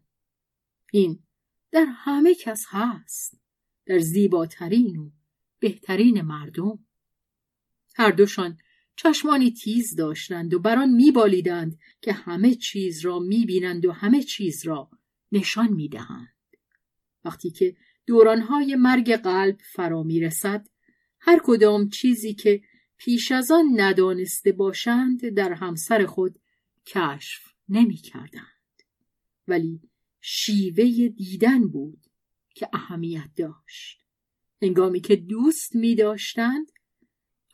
این 0.92 1.22
در 1.70 1.87
همه 1.88 2.35
کس 2.35 2.64
هست 2.68 3.40
در 3.87 3.98
زیباترین 3.98 4.96
و 4.96 5.11
بهترین 5.59 6.22
مردم. 6.22 6.86
هر 7.98 8.11
دوشان 8.11 8.59
چشمانی 8.96 9.50
تیز 9.50 9.96
داشتند 9.96 10.54
و 10.54 10.59
بران 10.59 10.90
میبالیدند 10.90 11.78
که 12.00 12.12
همه 12.12 12.54
چیز 12.54 13.04
را 13.04 13.18
می‌بینند 13.18 13.87
و 13.87 13.92
همه 13.92 14.22
چیز 14.22 14.66
را 14.66 14.90
نشان 15.32 15.72
می‌دهند 15.72 16.37
وقتی 17.24 17.50
که 17.50 17.76
دورانهای 18.06 18.74
مرگ 18.74 19.12
قلب 19.12 19.59
فرا 19.74 20.02
می‌رسد 20.02 20.68
هر 21.20 21.40
کدام 21.44 21.88
چیزی 21.88 22.35
که 22.35 22.62
پیش 22.96 23.32
از 23.32 23.50
آن 23.50 23.80
ندانسته 23.80 24.52
باشند 24.52 25.28
در 25.28 25.52
همسر 25.52 26.06
خود 26.06 26.38
کشف 26.87 27.42
نمی 27.68 27.96
کردند. 27.96 28.82
ولی 29.48 29.80
شیوه 30.20 31.09
دیدن 31.09 31.68
بود 31.68 32.06
که 32.54 32.68
اهمیت 32.72 33.30
داشت. 33.37 34.00
هنگامی 34.62 35.00
که 35.00 35.16
دوست 35.16 35.74
می 35.74 35.94
داشتند 35.94 36.72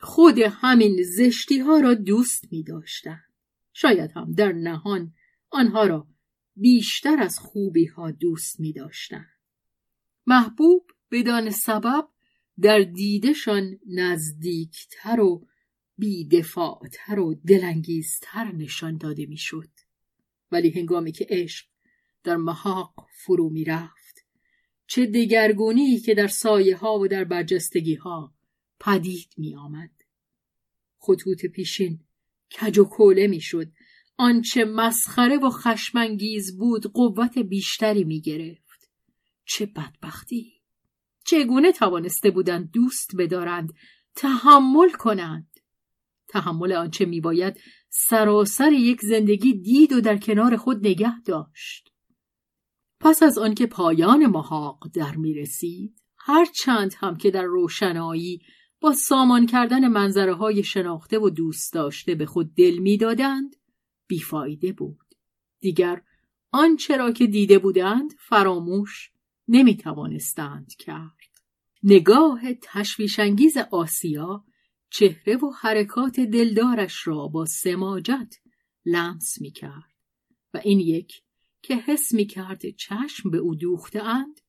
خود 0.03 0.39
همین 0.39 1.03
زشتی 1.03 1.59
ها 1.59 1.79
را 1.79 1.93
دوست 1.93 2.51
می 2.51 2.63
داشتند. 2.63 3.33
شاید 3.73 4.11
هم 4.11 4.33
در 4.33 4.51
نهان 4.51 5.13
آنها 5.49 5.85
را 5.85 6.07
بیشتر 6.55 7.19
از 7.19 7.39
خوبی 7.39 7.85
ها 7.85 8.11
دوست 8.11 8.59
می 8.59 8.73
داشتند. 8.73 9.29
محبوب 10.27 10.91
بدان 11.11 11.49
سبب 11.49 12.07
در 12.61 12.79
دیدشان 12.79 13.79
نزدیکتر 13.87 15.19
و 15.19 15.47
بیدفاعتر 15.97 17.19
و 17.19 17.35
دلانگیزتر 17.47 18.51
نشان 18.51 18.97
داده 18.97 19.25
می‌شد 19.25 19.69
ولی 20.51 20.69
هنگامی 20.69 21.11
که 21.11 21.27
عشق 21.29 21.65
در 22.23 22.35
محاق 22.35 23.07
فرو 23.13 23.49
می 23.49 23.65
رفت 23.65 24.25
چه 24.87 25.05
دگرگونی 25.05 25.99
که 25.99 26.13
در 26.13 26.27
سایه 26.27 26.77
ها 26.77 26.99
و 26.99 27.07
در 27.07 27.23
برجستگی 27.23 27.95
ها 27.95 28.33
پدید 28.79 29.29
می 29.37 29.55
آمد. 29.55 29.92
خطوط 31.07 31.45
پیشین 31.45 31.99
کج 32.59 32.79
و 32.79 32.83
کوله 32.83 33.27
می 33.27 33.41
شد. 33.41 33.67
آنچه 34.17 34.65
مسخره 34.65 35.37
و 35.37 35.49
خشمانگیز 35.49 36.57
بود 36.57 36.85
قوت 36.85 37.37
بیشتری 37.37 38.03
می 38.03 38.21
گرفت. 38.21 38.91
چه 39.45 39.65
بدبختی! 39.65 40.53
چگونه 41.25 41.71
توانسته 41.71 42.31
بودند 42.31 42.71
دوست 42.71 43.15
بدارند 43.17 43.73
تحمل 44.15 44.89
کنند 44.99 45.49
تحمل 46.27 46.73
آنچه 46.73 47.05
میباید 47.05 47.57
سراسر 47.89 48.71
یک 48.71 49.01
زندگی 49.01 49.53
دید 49.53 49.93
و 49.93 50.01
در 50.01 50.17
کنار 50.17 50.57
خود 50.57 50.87
نگه 50.87 51.21
داشت 51.21 51.89
پس 52.99 53.23
از 53.23 53.37
آنکه 53.37 53.65
پایان 53.65 54.25
محاق 54.25 54.79
در 54.93 55.15
می 55.15 55.33
رسید 55.33 56.01
هر 56.17 56.45
چند 56.45 56.93
هم 56.97 57.17
که 57.17 57.31
در 57.31 57.43
روشنایی 57.43 58.41
با 58.83 58.93
سامان 58.93 59.45
کردن 59.45 59.87
منظره 59.87 60.33
های 60.33 60.63
شناخته 60.63 61.19
و 61.19 61.29
دوست 61.29 61.73
داشته 61.73 62.15
به 62.15 62.25
خود 62.25 62.55
دل 62.55 62.77
می‌دادند 62.77 63.55
بیفایده 64.07 64.73
بود 64.73 65.15
دیگر 65.59 66.01
آنچه 66.51 66.97
را 66.97 67.11
که 67.11 67.27
دیده 67.27 67.59
بودند 67.59 68.13
فراموش 68.19 69.11
نمی 69.47 69.77
توانستند 69.77 70.73
کرد 70.79 71.17
نگاه 71.83 72.41
تشویشانگیز 72.61 73.57
آسیا 73.57 74.45
چهره 74.89 75.37
و 75.37 75.51
حرکات 75.61 76.19
دلدارش 76.19 77.07
را 77.07 77.27
با 77.27 77.45
سماجت 77.45 78.35
لمس 78.85 79.41
می 79.41 79.51
کرد 79.51 79.93
و 80.53 80.61
این 80.63 80.79
یک 80.79 81.23
که 81.61 81.75
حس 81.75 82.13
می 82.13 82.25
کرد 82.25 82.69
چشم 82.69 83.29
به 83.29 83.37
او 83.37 83.55
دوخته 83.55 84.03
اند 84.03 84.41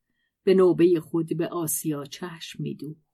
به 0.45 0.55
نوبه 0.55 1.01
خود 1.01 1.37
به 1.37 1.49
آسیا 1.49 2.05
چشم 2.05 2.63
می 2.63 2.75
دوخت. 2.75 3.14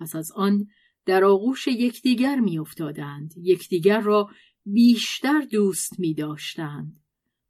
پس 0.00 0.16
از 0.16 0.32
آن 0.32 0.66
در 1.06 1.24
آغوش 1.24 1.66
یکدیگر 1.66 2.40
می 2.40 2.58
افتادند. 2.58 3.34
یکدیگر 3.36 4.00
را 4.00 4.30
بیشتر 4.64 5.40
دوست 5.40 6.00
می 6.00 6.14
داشتند. 6.14 7.00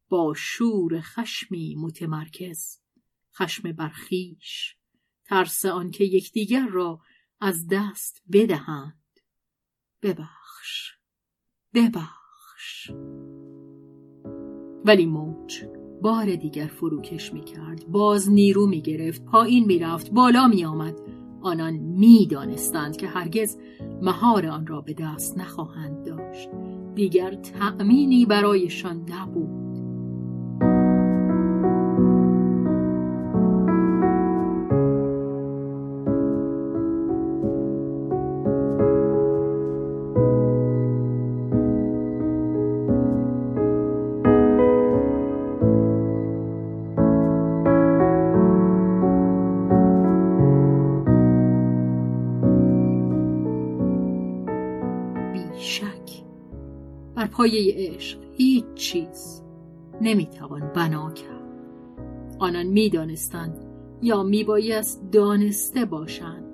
با 0.08 0.34
شور 0.36 1.00
خشمی 1.00 1.76
متمرکز 1.78 2.78
خشم 3.34 3.72
برخیش 3.72 4.76
ترس 5.24 5.64
آنکه 5.64 6.04
یکدیگر 6.04 6.66
را 6.66 7.00
از 7.40 7.66
دست 7.70 8.22
بدهند. 8.32 9.20
ببخش 10.02 10.92
ببخش. 11.74 12.90
ولی 14.84 15.06
موج 15.06 15.64
بار 16.02 16.36
دیگر 16.36 16.66
فروکش 16.66 17.32
می 17.32 17.44
کرد 17.44 17.86
باز 17.86 18.30
نیرو 18.30 18.66
می 18.66 18.82
گرفت 18.82 19.24
پایین 19.24 19.64
می 19.64 19.78
رفت 19.78 20.10
بالا 20.10 20.48
می 20.48 20.64
آمد 20.64 21.00
آنان 21.42 21.74
می 21.74 22.26
دانستند 22.26 22.96
که 22.96 23.06
هرگز 23.06 23.56
مهار 24.02 24.46
آن 24.46 24.66
را 24.66 24.80
به 24.80 24.94
دست 24.94 25.38
نخواهند 25.38 26.06
داشت. 26.06 26.48
دیگر 26.94 27.34
تأمینی 27.34 28.26
برایشان 28.26 29.06
نبود. 29.10 29.69
پایه 57.40 57.74
عشق 57.76 58.18
هیچ 58.32 58.64
چیز 58.74 59.42
نمی‌توان 60.00 60.60
بنا 60.60 61.10
کرد. 61.10 61.54
آنان 62.38 62.66
می‌دانستند 62.66 63.58
یا 64.02 64.22
میبایست 64.22 65.10
دانسته 65.12 65.84
باشند. 65.84 66.44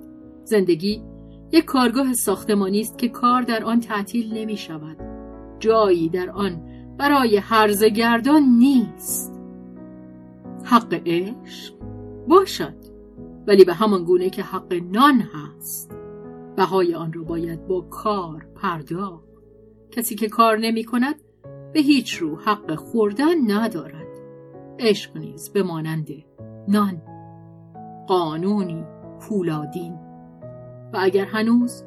زندگی 0.43 1.03
یک 1.51 1.65
کارگاه 1.65 2.13
ساختمانی 2.13 2.79
است 2.81 2.97
که 2.97 3.07
کار 3.07 3.41
در 3.41 3.63
آن 3.63 3.79
تعطیل 3.79 4.33
نمی 4.33 4.57
شود 4.57 4.97
جایی 5.59 6.09
در 6.09 6.29
آن 6.29 6.61
برای 6.97 7.37
هرزگردان 7.37 8.43
نیست. 8.43 9.41
حق 10.63 11.01
عشق 11.05 11.73
باشد 12.27 12.77
ولی 13.47 13.65
به 13.65 13.73
همان 13.73 14.03
گونه 14.03 14.29
که 14.29 14.43
حق 14.43 14.73
نان 14.73 15.21
هست. 15.21 15.91
بهای 16.57 16.95
آن 16.95 17.13
را 17.13 17.23
باید 17.23 17.67
با 17.67 17.81
کار 17.81 18.45
پرداخت. 18.55 19.26
کسی 19.97 20.15
که 20.15 20.29
کار 20.29 20.57
نمی 20.57 20.83
کند 20.83 21.15
به 21.73 21.79
هیچ 21.79 22.13
رو 22.13 22.35
حق 22.35 22.75
خوردن 22.75 23.51
ندارد. 23.51 24.07
عشق 24.79 25.17
نیز 25.17 25.49
به 25.49 25.63
مانند 25.63 26.07
نان. 26.67 27.01
قانونی 28.07 28.85
پولادین. 29.19 29.93
و 30.93 30.97
اگر 30.99 31.25
هنوز 31.25 31.83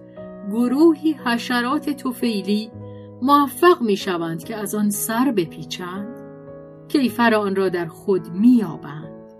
گروهی 0.50 1.12
حشرات 1.12 1.90
توفیلی 1.90 2.70
موفق 3.22 3.82
می 3.82 3.96
شوند 3.96 4.44
که 4.44 4.56
از 4.56 4.74
آن 4.74 4.90
سر 4.90 5.32
بپیچند 5.36 6.16
کیفر 6.88 7.34
آن 7.34 7.56
را 7.56 7.68
در 7.68 7.86
خود 7.86 8.28
میابند 8.28 9.32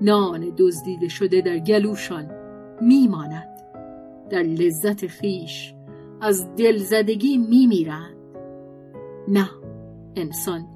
نان 0.00 0.54
دزدیده 0.58 1.08
شده 1.08 1.40
در 1.40 1.58
گلوشان 1.58 2.30
میماند 2.80 3.48
در 4.30 4.42
لذت 4.42 5.06
خیش 5.06 5.74
از 6.22 6.54
دلزدگی 6.56 7.38
میمیرند. 7.38 8.16
نه 9.28 9.50
انسان 10.16 10.66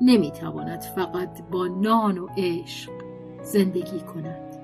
نمی‌تواند 0.00 0.80
فقط 0.80 1.42
با 1.50 1.66
نان 1.66 2.18
و 2.18 2.28
عشق 2.36 2.92
زندگی 3.42 4.00
کند. 4.00 4.56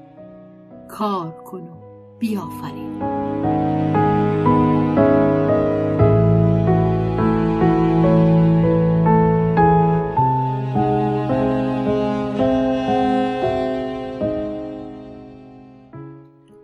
کار 0.88 1.30
کن 1.30 1.60
و 1.60 1.76
بیافرین. 2.18 3.02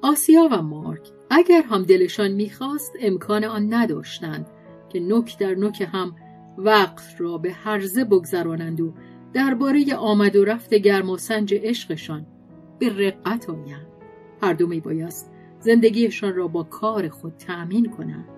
آسیا 0.03 0.49
و 0.53 0.63
مارک 0.63 0.76
اگر 1.39 1.63
هم 1.63 1.83
دلشان 1.83 2.33
می‌خواست 2.33 2.93
امکان 3.01 3.45
آن 3.45 3.75
نداشتند 3.75 4.47
که 4.89 5.01
نک 5.01 5.39
در 5.39 5.55
نک 5.55 5.89
هم 5.93 6.17
وقت 6.59 7.15
را 7.19 7.39
به 7.39 7.53
هرزه 7.53 8.05
بگذرانند 8.05 8.81
و 8.81 8.93
درباره 9.33 9.95
آمد 9.95 10.37
و 10.37 10.45
رفت 10.45 10.75
گرم 10.75 11.11
و 11.11 11.17
سنج 11.17 11.55
عشقشان 11.55 12.27
به 12.79 12.89
رقت 12.89 13.51
آیند. 13.51 13.87
هر 14.43 14.53
دو 14.53 14.67
میبایست 14.67 15.33
زندگیشان 15.61 16.35
را 16.35 16.49
با 16.49 16.63
کار 16.63 17.09
خود 17.09 17.33
تأمین 17.37 17.91
کنند. 17.91 18.29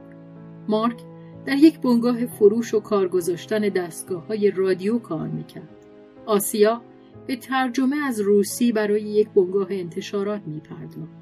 مارک 0.68 1.00
در 1.46 1.56
یک 1.56 1.80
بنگاه 1.80 2.26
فروش 2.26 2.74
و 2.74 2.80
کار 2.80 3.08
گذاشتن 3.08 3.60
دستگاه 3.60 4.26
های 4.26 4.50
رادیو 4.50 4.98
کار 4.98 5.28
می‌کرد. 5.28 5.86
آسیا 6.26 6.82
به 7.26 7.36
ترجمه 7.36 7.96
از 7.96 8.20
روسی 8.20 8.72
برای 8.72 9.02
یک 9.02 9.28
بنگاه 9.28 9.66
انتشارات 9.70 10.42
میپرداخت. 10.46 11.18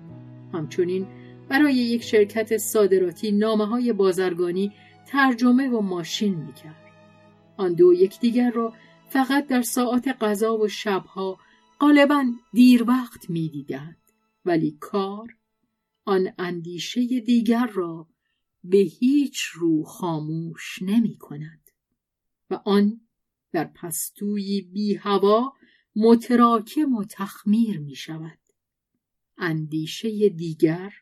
همچنین 0.53 1.07
برای 1.49 1.75
یک 1.75 2.03
شرکت 2.03 2.57
صادراتی 2.57 3.33
نامه 3.33 3.67
های 3.67 3.93
بازرگانی 3.93 4.73
ترجمه 5.07 5.69
و 5.69 5.81
ماشین 5.81 6.35
می‌کرد. 6.35 6.93
آن 7.57 7.75
دو 7.75 7.93
یکدیگر 7.93 8.51
را 8.51 8.73
فقط 9.09 9.47
در 9.47 9.63
ساعات 9.63 10.09
غذا 10.09 10.59
و 10.59 10.69
شبها 10.69 11.39
غالبا 11.81 12.25
دیر 12.53 12.85
وقت 12.91 13.31
می‌دیدند 13.31 13.97
ولی 14.45 14.77
کار 14.81 15.37
آن 16.05 16.33
اندیشه 16.39 17.21
دیگر 17.21 17.67
را 17.67 18.09
به 18.65 18.79
هیچ 18.79 19.41
رو 19.41 19.85
خاموش 19.85 20.79
نمی 20.83 21.17
کند 21.17 21.71
و 22.51 22.61
آن 22.65 23.01
در 23.53 23.65
پستوی 23.65 24.61
بی 24.61 24.95
هوا 24.95 25.53
متراکم 25.97 26.95
و 26.95 27.05
تخمیر 27.05 27.79
می 27.79 27.95
شود. 27.95 28.39
اندیشه 29.39 30.29
دیگر 30.29 30.93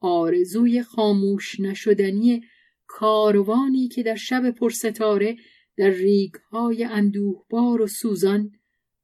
آرزوی 0.00 0.82
خاموش 0.82 1.60
نشدنی 1.60 2.42
کاروانی 2.86 3.88
که 3.88 4.02
در 4.02 4.14
شب 4.14 4.50
پرستاره 4.50 5.36
در 5.76 5.90
ریگهای 5.90 6.84
اندوهبار 6.84 7.82
و 7.82 7.86
سوزان 7.86 8.52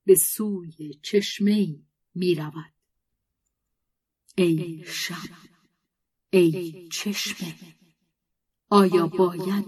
به 0.06 0.14
سوی 0.14 0.94
چشمه 1.02 1.66
می 2.14 2.34
رود. 2.34 2.72
ای 4.36 4.84
شب 4.86 5.14
ای 6.30 6.88
چشمه 6.92 7.54
آیا 8.70 9.06
باید 9.06 9.64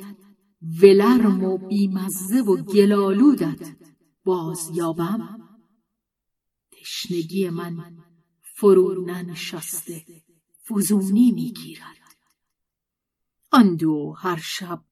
ولرم 0.83 1.45
و 1.45 1.59
بیمزه 1.59 2.41
و 2.41 2.57
گلالودت 2.57 3.77
باز 4.25 4.71
یابم؟ 4.75 5.49
تشنگی 6.71 7.51
من 7.51 7.97
فرو 8.43 9.05
ننشسته 9.05 10.05
فزونی 10.69 11.33
می‌گیرد 11.33 11.97
آن 13.53 13.77
دو 13.77 14.15
هر 14.19 14.41
شب 14.43 14.85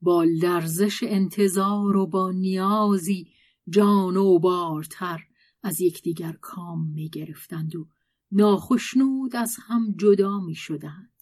با 0.00 0.24
لرزش 0.24 1.02
انتظار 1.02 1.96
و 1.96 2.06
با 2.06 2.30
نیازی 2.30 3.32
جان 3.68 4.16
و 4.16 4.38
بارتر 4.38 5.20
از 5.62 5.80
یکدیگر 5.80 6.32
کام 6.32 6.86
می 6.94 7.08
گرفتند 7.08 7.76
و 7.76 7.88
ناخشنود 8.32 9.36
از 9.36 9.56
هم 9.66 9.94
جدا 9.98 10.40
می 10.40 10.54
شدند. 10.54 11.12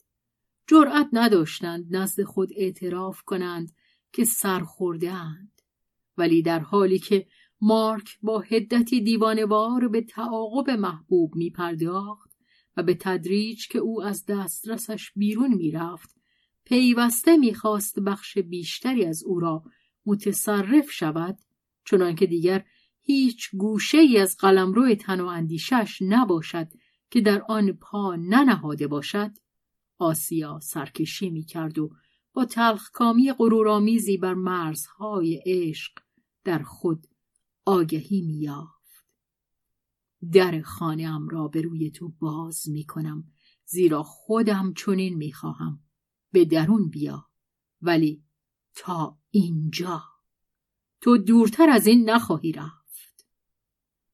جرأت 0.66 1.08
نداشتند 1.12 1.96
نزد 1.96 2.22
خود 2.22 2.48
اعتراف 2.56 3.22
کنند 3.22 3.72
که 4.12 4.24
سرخورده 4.24 5.12
اند. 5.12 5.62
ولی 6.16 6.42
در 6.42 6.58
حالی 6.58 6.98
که 6.98 7.26
مارک 7.60 8.18
با 8.22 8.40
هدتی 8.40 9.00
دیوانوار 9.00 9.88
به 9.88 10.00
تعاقب 10.00 10.70
محبوب 10.70 11.34
می 11.34 11.50
پرداخت 11.50 12.29
و 12.76 12.82
به 12.82 12.94
تدریج 12.94 13.68
که 13.68 13.78
او 13.78 14.02
از 14.02 14.26
دسترسش 14.26 15.12
بیرون 15.16 15.54
می 15.54 15.70
رفت 15.70 16.16
پیوسته 16.64 17.36
می‌خواست 17.36 17.98
بخش 18.00 18.38
بیشتری 18.38 19.04
از 19.04 19.24
او 19.24 19.40
را 19.40 19.64
متصرف 20.06 20.90
شود 20.90 21.38
چنانکه 21.84 22.26
دیگر 22.26 22.64
هیچ 23.00 23.50
گوشه 23.56 23.98
ای 23.98 24.18
از 24.18 24.36
قلمرو 24.36 24.94
تن 24.94 25.20
و 25.20 25.26
اندیشش 25.26 25.98
نباشد 26.02 26.68
که 27.10 27.20
در 27.20 27.42
آن 27.48 27.72
پا 27.72 28.16
ننهاده 28.16 28.86
باشد. 28.86 29.30
آسیا 29.98 30.60
سرکشی 30.62 31.30
می 31.30 31.44
کرد 31.44 31.78
و 31.78 31.90
با 32.32 32.44
تلخکامی 32.44 33.32
غرورآمیزی 33.32 34.16
بر 34.16 34.34
مرزهای 34.34 35.42
عشق 35.46 35.92
در 36.44 36.62
خود 36.62 37.06
آگهی 37.64 38.22
میافت 38.22 38.79
در 40.32 40.62
خانه 40.62 41.02
ام 41.02 41.28
را 41.28 41.48
به 41.48 41.62
روی 41.62 41.90
تو 41.90 42.08
باز 42.08 42.68
می 42.68 42.84
کنم 42.84 43.32
زیرا 43.64 44.02
خودم 44.02 44.72
چنین 44.74 45.14
می 45.14 45.32
خواهم 45.32 45.80
به 46.32 46.44
درون 46.44 46.88
بیا 46.88 47.26
ولی 47.82 48.24
تا 48.74 49.18
اینجا 49.30 50.02
تو 51.00 51.18
دورتر 51.18 51.70
از 51.70 51.86
این 51.86 52.10
نخواهی 52.10 52.52
رفت 52.52 53.26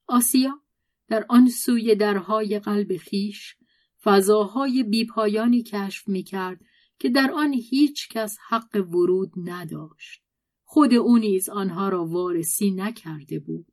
آسیا 0.06 0.60
در 1.08 1.26
آن 1.28 1.48
سوی 1.48 1.94
درهای 1.94 2.58
قلب 2.58 2.96
خیش 2.96 3.56
فضاهای 4.02 4.82
بیپایانی 4.82 5.62
کشف 5.62 6.08
می 6.08 6.22
کرد 6.22 6.60
که 6.98 7.08
در 7.08 7.30
آن 7.34 7.52
هیچ 7.52 8.08
کس 8.08 8.36
حق 8.48 8.86
ورود 8.90 9.32
نداشت. 9.36 10.22
خود 10.64 10.94
او 10.94 11.18
نیز 11.18 11.48
آنها 11.48 11.88
را 11.88 12.06
وارسی 12.06 12.70
نکرده 12.70 13.38
بود. 13.38 13.66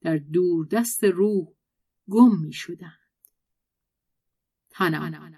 در 0.00 0.16
دور 0.18 0.66
دست 0.66 1.04
روح 1.04 1.48
گم 2.10 2.38
می 2.40 2.52
شدند. 2.52 2.98
تنم 4.70 5.34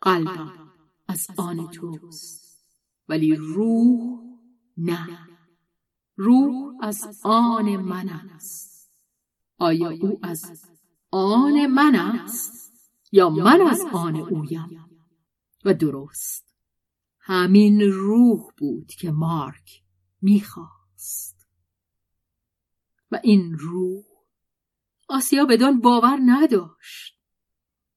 قلبم 0.00 0.72
از 1.08 1.26
آن 1.36 1.70
توست 1.70 2.64
ولی 3.08 3.36
روح 3.36 4.20
نه. 4.76 5.18
روح 6.16 6.74
از 6.82 7.20
آن 7.24 7.76
من 7.76 8.08
است. 8.08 8.90
آیا 9.58 9.90
او 9.90 10.18
از 10.22 10.66
آن 11.10 11.66
من 11.66 11.94
است 11.94 12.72
یا 13.12 13.30
من 13.30 13.60
از 13.60 13.80
آن 13.92 14.16
اویم؟ 14.16 14.84
و 15.64 15.74
درست 15.74 16.54
همین 17.18 17.80
روح 17.80 18.52
بود 18.58 18.86
که 18.86 19.10
مارک 19.10 19.82
می‌خواست 20.22 21.46
و 23.10 23.20
این 23.22 23.58
روح 23.58 24.13
آسیا 25.14 25.44
بدان 25.44 25.80
باور 25.80 26.18
نداشت. 26.26 27.18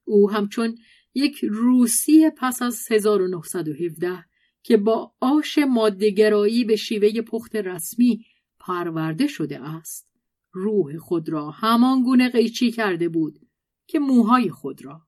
او 0.03 0.31
همچون 0.31 0.77
یک 1.13 1.39
روسی 1.43 2.29
پس 2.37 2.61
از 2.61 2.91
1917 2.91 4.25
که 4.63 4.77
با 4.77 5.13
آش 5.19 5.57
مادهگرایی 5.57 6.63
به 6.63 6.75
شیوه 6.75 7.21
پخت 7.21 7.55
رسمی 7.55 8.25
پرورده 8.59 9.27
شده 9.27 9.59
است 9.59 10.09
روح 10.51 10.97
خود 10.97 11.29
را 11.29 11.51
همان 11.51 12.03
گونه 12.03 12.29
قیچی 12.29 12.71
کرده 12.71 13.09
بود 13.09 13.39
که 13.87 13.99
موهای 13.99 14.49
خود 14.49 14.85
را. 14.85 15.01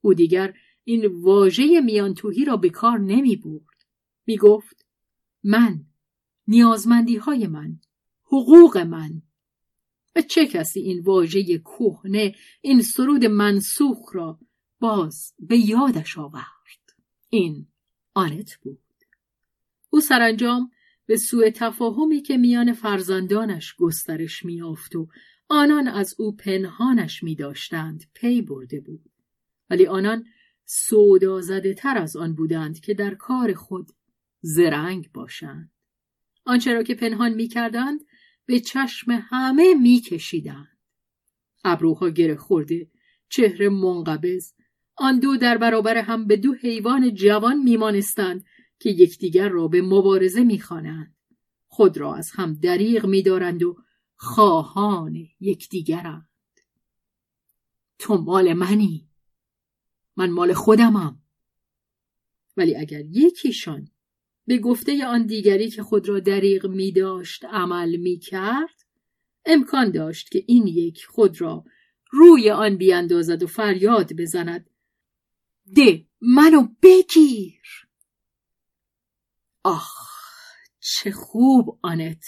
او 0.00 0.14
دیگر 0.14 0.54
این 0.84 1.06
واژه 1.06 1.80
میانتوهی 1.80 2.44
را 2.44 2.56
به 2.56 2.70
کار 2.70 2.98
نمی 2.98 3.36
برد. 3.36 3.84
می 4.26 4.36
گفت 4.36 4.86
من 5.44 5.84
نیازمندی 6.46 7.16
های 7.16 7.46
من 7.46 7.80
حقوق 8.24 8.78
من 8.78 9.22
و 10.16 10.22
چه 10.22 10.46
کسی 10.46 10.80
این 10.80 11.00
واژه 11.00 11.58
کهنه 11.58 12.34
این 12.60 12.82
سرود 12.82 13.24
منسوخ 13.24 14.14
را 14.14 14.38
باز 14.80 15.34
به 15.38 15.58
یادش 15.58 16.18
آورد؟ 16.18 16.94
این 17.30 17.66
آنت 18.14 18.56
بود. 18.62 18.78
او 19.90 20.00
سرانجام 20.00 20.70
به 21.06 21.16
سوء 21.16 21.50
تفاهمی 21.50 22.22
که 22.22 22.36
میان 22.36 22.72
فرزندانش 22.72 23.74
گسترش 23.74 24.44
میافت 24.44 24.96
و 24.96 25.08
آنان 25.48 25.88
از 25.88 26.14
او 26.18 26.36
پنهانش 26.36 27.22
می 27.22 27.34
داشتند 27.34 28.04
پی 28.14 28.42
برده 28.42 28.80
بود. 28.80 29.10
ولی 29.70 29.86
آنان 29.86 30.24
سودا 30.64 31.40
زده 31.40 31.74
تر 31.74 31.98
از 31.98 32.16
آن 32.16 32.34
بودند 32.34 32.80
که 32.80 32.94
در 32.94 33.14
کار 33.14 33.54
خود 33.54 33.92
زرنگ 34.40 35.12
باشند. 35.12 35.72
آنچه 36.44 36.74
را 36.74 36.82
که 36.82 36.94
پنهان 36.94 37.34
می 37.34 37.48
کردند 37.48 38.00
به 38.48 38.60
چشم 38.60 39.10
همه 39.30 39.74
می 39.74 40.00
کشیدند 40.00 40.78
ابروها 41.64 42.08
گره 42.08 42.36
خورده 42.36 42.90
چهره 43.28 43.68
منقبض 43.68 44.52
آن 44.96 45.18
دو 45.18 45.36
در 45.36 45.58
برابر 45.58 45.98
هم 45.98 46.26
به 46.26 46.36
دو 46.36 46.54
حیوان 46.54 47.14
جوان 47.14 47.62
میمانستند 47.62 48.44
که 48.78 48.90
یکدیگر 48.90 49.48
را 49.48 49.68
به 49.68 49.82
مبارزه 49.82 50.44
می‌خوانند. 50.44 51.16
خود 51.66 51.98
را 51.98 52.14
از 52.14 52.30
هم 52.30 52.54
دریغ 52.54 53.06
میدارند 53.06 53.62
و 53.62 53.76
خواهان 54.16 55.28
یکدیگرند. 55.40 56.28
تو 57.98 58.16
مال 58.16 58.52
منی. 58.52 59.08
من 60.16 60.30
مال 60.30 60.52
خودمم. 60.52 61.22
ولی 62.56 62.76
اگر 62.76 63.04
یکیشان 63.04 63.88
به 64.48 64.58
گفته 64.58 65.06
آن 65.06 65.26
دیگری 65.26 65.70
که 65.70 65.82
خود 65.82 66.08
را 66.08 66.20
دریغ 66.20 66.66
می 66.66 66.92
داشت 66.92 67.44
عمل 67.44 67.96
می 67.96 68.18
کرد 68.18 68.84
امکان 69.44 69.90
داشت 69.90 70.30
که 70.30 70.44
این 70.46 70.66
یک 70.66 71.06
خود 71.06 71.40
را 71.40 71.64
روی 72.10 72.50
آن 72.50 72.76
بیاندازد 72.76 73.42
و 73.42 73.46
فریاد 73.46 74.12
بزند. 74.12 74.70
ده 75.76 76.06
منو 76.20 76.68
بگیر. 76.82 77.62
آخ 79.64 79.92
چه 80.80 81.10
خوب 81.10 81.78
آنت 81.82 82.24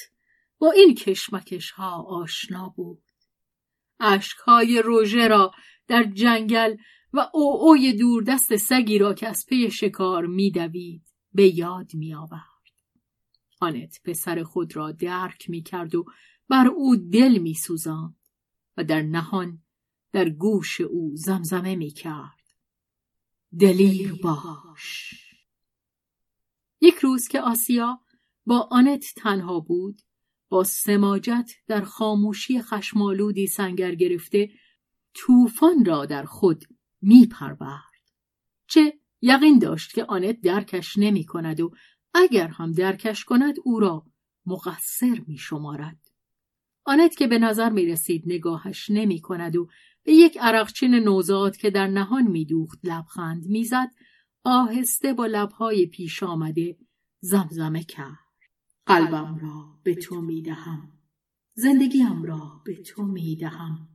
با 0.58 0.70
این 0.70 0.94
کشمکش 0.94 1.70
ها 1.70 2.02
آشنا 2.02 2.74
بود. 2.76 3.02
اشکهای 4.00 4.82
روژه 4.82 5.28
را 5.28 5.52
در 5.88 6.04
جنگل 6.04 6.76
و 7.12 7.30
اوی 7.34 7.92
دور 7.92 8.22
دست 8.22 8.56
سگی 8.56 8.98
را 8.98 9.14
که 9.14 9.28
از 9.28 9.46
پی 9.48 9.70
شکار 9.70 10.26
میدوید 10.26 11.09
به 11.32 11.58
یاد 11.58 11.94
می 11.94 12.14
آورد. 12.14 12.50
آنت 13.60 14.00
پسر 14.04 14.42
خود 14.42 14.76
را 14.76 14.92
درک 14.92 15.50
می 15.50 15.62
کرد 15.62 15.94
و 15.94 16.04
بر 16.48 16.66
او 16.66 16.96
دل 16.96 17.38
می 17.38 17.54
سوزاند 17.54 18.16
و 18.76 18.84
در 18.84 19.02
نهان 19.02 19.62
در 20.12 20.28
گوش 20.28 20.80
او 20.80 21.16
زمزمه 21.16 21.76
می 21.76 21.90
کرد. 21.90 22.40
دلیر 23.60 24.12
باش 24.12 25.14
یک 26.80 26.94
روز 26.94 27.28
که 27.28 27.40
آسیا 27.40 28.00
با 28.46 28.68
آنت 28.70 29.04
تنها 29.16 29.60
بود 29.60 30.02
با 30.48 30.64
سماجت 30.64 31.50
در 31.66 31.80
خاموشی 31.80 32.62
خشمالودی 32.62 33.46
سنگر 33.46 33.94
گرفته 33.94 34.50
طوفان 35.14 35.84
را 35.84 36.06
در 36.06 36.24
خود 36.24 36.64
می 37.02 37.26
پرورد. 37.26 37.80
چه 38.66 38.99
یقین 39.22 39.58
داشت 39.58 39.94
که 39.94 40.04
آنت 40.04 40.40
درکش 40.40 40.98
نمی 40.98 41.24
کند 41.24 41.60
و 41.60 41.70
اگر 42.14 42.48
هم 42.48 42.72
درکش 42.72 43.24
کند 43.24 43.54
او 43.64 43.80
را 43.80 44.04
مقصر 44.46 45.20
می 45.26 45.38
شمارد. 45.38 45.98
آنت 46.84 47.16
که 47.16 47.26
به 47.26 47.38
نظر 47.38 47.70
می 47.70 47.86
رسید 47.86 48.22
نگاهش 48.26 48.90
نمی 48.90 49.20
کند 49.20 49.56
و 49.56 49.68
به 50.04 50.12
یک 50.12 50.38
عرقچین 50.40 50.94
نوزاد 50.94 51.56
که 51.56 51.70
در 51.70 51.86
نهان 51.86 52.26
میدوخت 52.26 52.78
لبخند 52.84 53.46
می‌زد 53.46 53.90
آهسته 54.44 55.12
با 55.12 55.26
لبهای 55.26 55.86
پیش 55.86 56.22
آمده 56.22 56.76
زمزمه 57.20 57.84
کرد 57.84 58.18
قلبم 58.86 59.38
را 59.42 59.80
به 59.84 59.94
تو 59.94 60.20
می‌دهم 60.20 60.92
زندگیم 61.54 62.22
را 62.22 62.62
به 62.64 62.82
تو 62.82 63.02
می‌دهم 63.02 63.88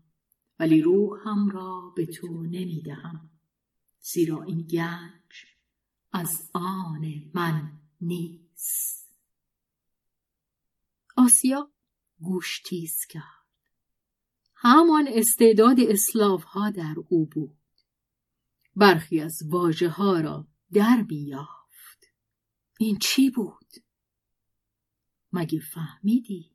ولی 0.59 0.81
روحم 0.81 1.49
را 1.49 1.93
به 1.95 2.05
تو 2.05 2.41
نمی‌دهم 2.41 3.29
زیرا 4.13 4.43
این 4.43 4.61
گنج 4.61 5.45
از 6.11 6.49
آن 6.53 7.31
من 7.33 7.79
نیست 8.01 9.09
آسیا 11.17 11.71
گوش 12.19 12.59
تیز 12.59 13.05
کرد 13.09 13.35
همان 14.55 15.07
استعداد 15.11 15.79
اسلاف 15.79 16.43
ها 16.43 16.69
در 16.69 16.95
او 17.09 17.25
بود. 17.25 17.57
برخی 18.75 19.21
از 19.21 19.41
واجه 19.45 19.89
ها 19.89 20.19
را 20.19 20.47
در 20.73 21.03
بیافت. 21.07 22.07
این 22.79 22.97
چی 22.97 23.29
بود؟ 23.29 23.75
مگه 25.33 25.59
فهمیدی؟ 25.59 26.51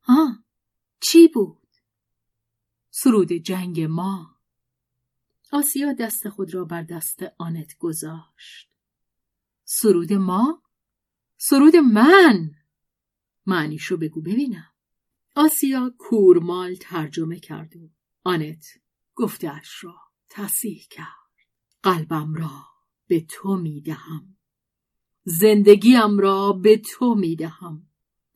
ها 0.00 0.44
چی 1.00 1.28
بود؟ 1.28 1.68
سرود 2.90 3.32
جنگ 3.32 3.80
ما 3.80 4.37
آسیا 5.52 5.92
دست 5.92 6.28
خود 6.28 6.54
را 6.54 6.64
بر 6.64 6.82
دست 6.82 7.22
آنت 7.38 7.78
گذاشت. 7.78 8.70
سرود 9.64 10.12
ما؟ 10.12 10.62
سرود 11.36 11.76
من؟ 11.76 12.50
معنیشو 13.46 13.96
بگو 13.96 14.20
ببینم. 14.20 14.70
آسیا 15.34 15.94
کورمال 15.98 16.74
ترجمه 16.74 17.40
کرد 17.40 17.76
و 17.76 17.90
آنت 18.24 18.66
گفتهاش 19.14 19.84
را 19.84 19.94
تصیح 20.28 20.86
کرد 20.90 21.48
قلبم 21.82 22.34
را 22.34 22.64
به 23.06 23.20
تو 23.20 23.56
می‌دهم 23.56 24.36
زندگیم 25.24 26.18
را 26.18 26.52
به 26.52 26.76
تو 26.76 27.14
می‌دهم 27.14 27.86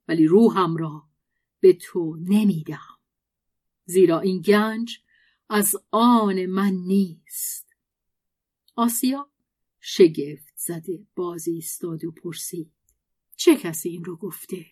ولی 0.08 0.26
روحم 0.26 0.76
را 0.76 1.08
به 1.60 1.72
تو 1.72 2.16
نمی‌دهم 2.20 2.98
زیرا 3.84 4.20
این 4.20 4.40
گنج 4.40 4.98
از 5.55 5.76
آن 5.90 6.46
من 6.46 6.72
نیست. 6.72 7.66
آسیا 8.76 9.30
شگفت 9.80 10.53
زده 10.57 11.07
بازی 11.14 11.53
ایستاد 11.53 12.05
و 12.05 12.12
پرسید. 12.12 12.72
چه 13.36 13.57
کسی 13.57 13.88
این 13.88 14.05
رو 14.05 14.16
گفته؟ 14.16 14.66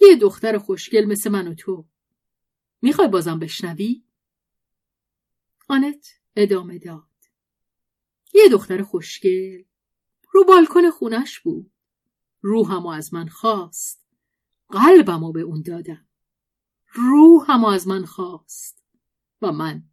یه 0.00 0.16
دختر 0.16 0.58
خوشگل 0.58 1.04
مثل 1.04 1.30
من 1.30 1.48
و 1.48 1.54
تو. 1.54 1.88
می‌خوای 2.82 3.08
بازم 3.08 3.38
بشنوی؟ 3.38 4.04
آنت 5.68 6.08
ادامه 6.36 6.78
داد. 6.78 7.08
یه 8.34 8.48
دختر 8.52 8.82
خوشگل. 8.82 9.62
رو 10.32 10.44
بالکن 10.44 10.90
خونش 10.90 11.40
بود. 11.40 11.72
روحمو 12.40 12.88
از 12.88 13.14
من 13.14 13.28
خواست. 13.28 14.06
قلبمو 14.68 15.32
به 15.32 15.40
اون 15.40 15.62
دادم. 15.62 16.06
روحمو 16.92 17.66
از 17.66 17.88
من 17.88 18.04
خواست. 18.04 18.84
و 19.42 19.52
من 19.52 19.89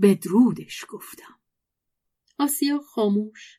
بدرودش 0.00 0.84
گفتم. 0.88 1.38
آسیا 2.38 2.78
خاموش 2.78 3.58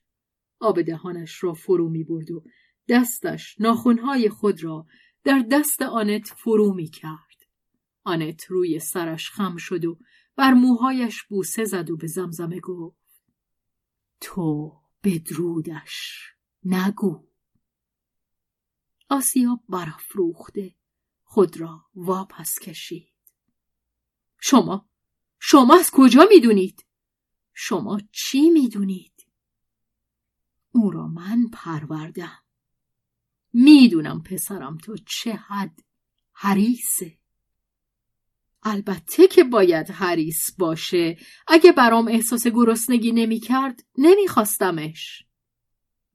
آب 0.60 0.82
دهانش 0.82 1.44
را 1.44 1.54
فرو 1.54 1.90
می 1.90 2.04
برد 2.04 2.32
و 2.32 2.44
دستش 2.90 3.56
ناخونهای 3.60 4.30
خود 4.30 4.64
را 4.64 4.86
در 5.24 5.46
دست 5.52 5.82
آنت 5.82 6.28
فرو 6.28 6.74
می 6.74 6.88
کرد. 6.88 7.48
آنت 8.04 8.46
روی 8.46 8.80
سرش 8.80 9.30
خم 9.30 9.58
شد 9.58 9.86
و 9.86 10.00
بر 10.36 10.54
موهایش 10.54 11.24
بوسه 11.24 11.66
زد 11.66 11.90
و 11.90 11.98
به 11.98 12.08
زمزمه 12.08 12.60
گفت 12.60 13.24
تو 14.22 14.74
بدرودش 15.04 16.22
نگو. 16.64 17.28
آسیا 19.10 19.60
برافروخته 19.70 20.76
خود 21.24 21.60
را 21.60 21.86
واپس 21.96 22.60
کشید. 22.60 23.14
شما 24.40 24.90
شما 25.40 25.80
از 25.80 25.92
کجا 25.92 26.28
می‌دونید؟ 26.30 26.86
شما 27.54 28.00
چی 28.12 28.50
می‌دونید؟ 28.50 29.28
او 30.72 30.92
را 30.92 31.08
من 31.08 31.50
پروردم. 31.54 32.44
می‌دونم 33.54 34.24
پسرم 34.24 34.78
تو 34.78 34.96
چه 34.98 35.34
حد 35.34 35.80
حریسه 36.34 37.18
البته 38.64 39.28
که 39.28 39.44
باید 39.44 39.90
حریس 39.90 40.56
باشه. 40.58 41.18
اگه 41.48 41.72
برام 41.72 42.08
احساس 42.08 42.48
گرسنگی 42.48 43.12
نمی‌کرد 43.12 43.86
نمیخواستمش. 43.98 45.24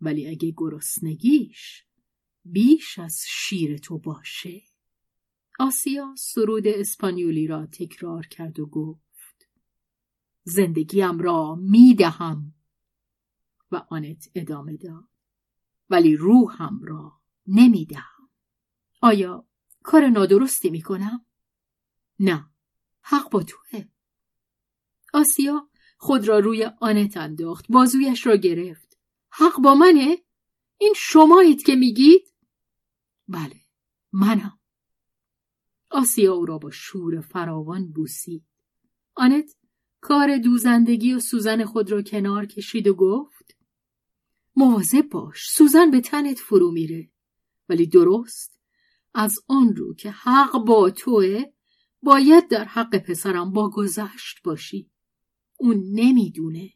ولی 0.00 0.28
اگه 0.28 0.54
گرسنگیش 0.56 1.84
بیش 2.44 2.98
از 2.98 3.20
شیر 3.28 3.78
تو 3.78 3.98
باشه. 3.98 4.62
آسیا 5.58 6.14
سرود 6.18 6.66
اسپانیولی 6.66 7.46
را 7.46 7.66
تکرار 7.66 8.26
کرد 8.26 8.60
و 8.60 8.66
گفت 8.66 9.09
زندگیم 10.44 11.18
را 11.18 11.54
می‌دهم 11.54 12.54
و 13.72 13.76
آنت 13.88 14.30
ادامه 14.34 14.76
داد 14.76 15.08
ولی 15.90 16.16
روحم 16.16 16.80
را 16.82 17.20
نمی‌دهم 17.46 18.28
آیا 19.00 19.46
کار 19.82 20.08
نادرستی 20.08 20.70
می‌کنم؟ 20.70 21.26
نه 22.18 22.50
حق 23.02 23.30
با 23.30 23.42
توه 23.42 23.84
آسیا 25.14 25.68
خود 25.98 26.28
را 26.28 26.38
روی 26.38 26.70
آنت 26.80 27.16
انداخت 27.16 27.66
بازویش 27.68 28.26
را 28.26 28.36
گرفت 28.36 28.98
حق 29.30 29.60
با 29.60 29.74
منه؟ 29.74 30.18
این 30.78 30.94
شمایید 30.96 31.62
که 31.62 31.74
میگید؟ 31.74 32.34
بله 33.28 33.60
منم 34.12 34.58
آسیا 35.90 36.34
او 36.34 36.46
را 36.46 36.58
با 36.58 36.70
شور 36.70 37.20
فراوان 37.20 37.92
بوسید 37.92 38.44
آنت 39.14 39.56
کار 40.00 40.38
دوزندگی 40.38 41.12
و 41.12 41.20
سوزن 41.20 41.64
خود 41.64 41.90
را 41.92 42.02
کنار 42.02 42.46
کشید 42.46 42.86
و 42.86 42.94
گفت 42.94 43.56
مواظب 44.56 45.08
باش 45.08 45.50
سوزن 45.50 45.90
به 45.90 46.00
تنت 46.00 46.38
فرو 46.38 46.70
میره. 46.70 47.10
ولی 47.68 47.86
درست 47.86 48.60
از 49.14 49.38
آن 49.48 49.76
رو 49.76 49.94
که 49.94 50.10
حق 50.10 50.58
با 50.58 50.90
توه 50.90 51.42
باید 52.02 52.48
در 52.48 52.64
حق 52.64 52.98
پسرم 52.98 53.52
با 53.52 53.70
گذشت 53.70 54.42
باشی. 54.44 54.90
اون 55.58 55.82
نمی‌دونه. 55.92 56.70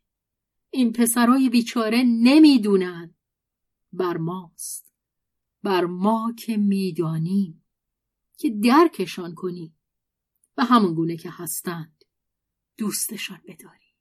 این 0.70 0.92
پسرای 0.92 1.48
بیچاره 1.48 2.02
نمی‌دونن. 2.02 3.14
بر 3.92 4.16
ماست. 4.16 4.92
بر 5.62 5.84
ما 5.84 6.34
که 6.38 6.56
می‌دانیم. 6.56 7.64
که 8.36 8.50
درکشان 8.50 9.34
کنی. 9.34 9.74
و 10.56 10.64
همون 10.64 10.94
گونه 10.94 11.16
که 11.16 11.30
هستند 11.32 11.93
دوستشان 12.76 13.40
بداری 13.48 13.94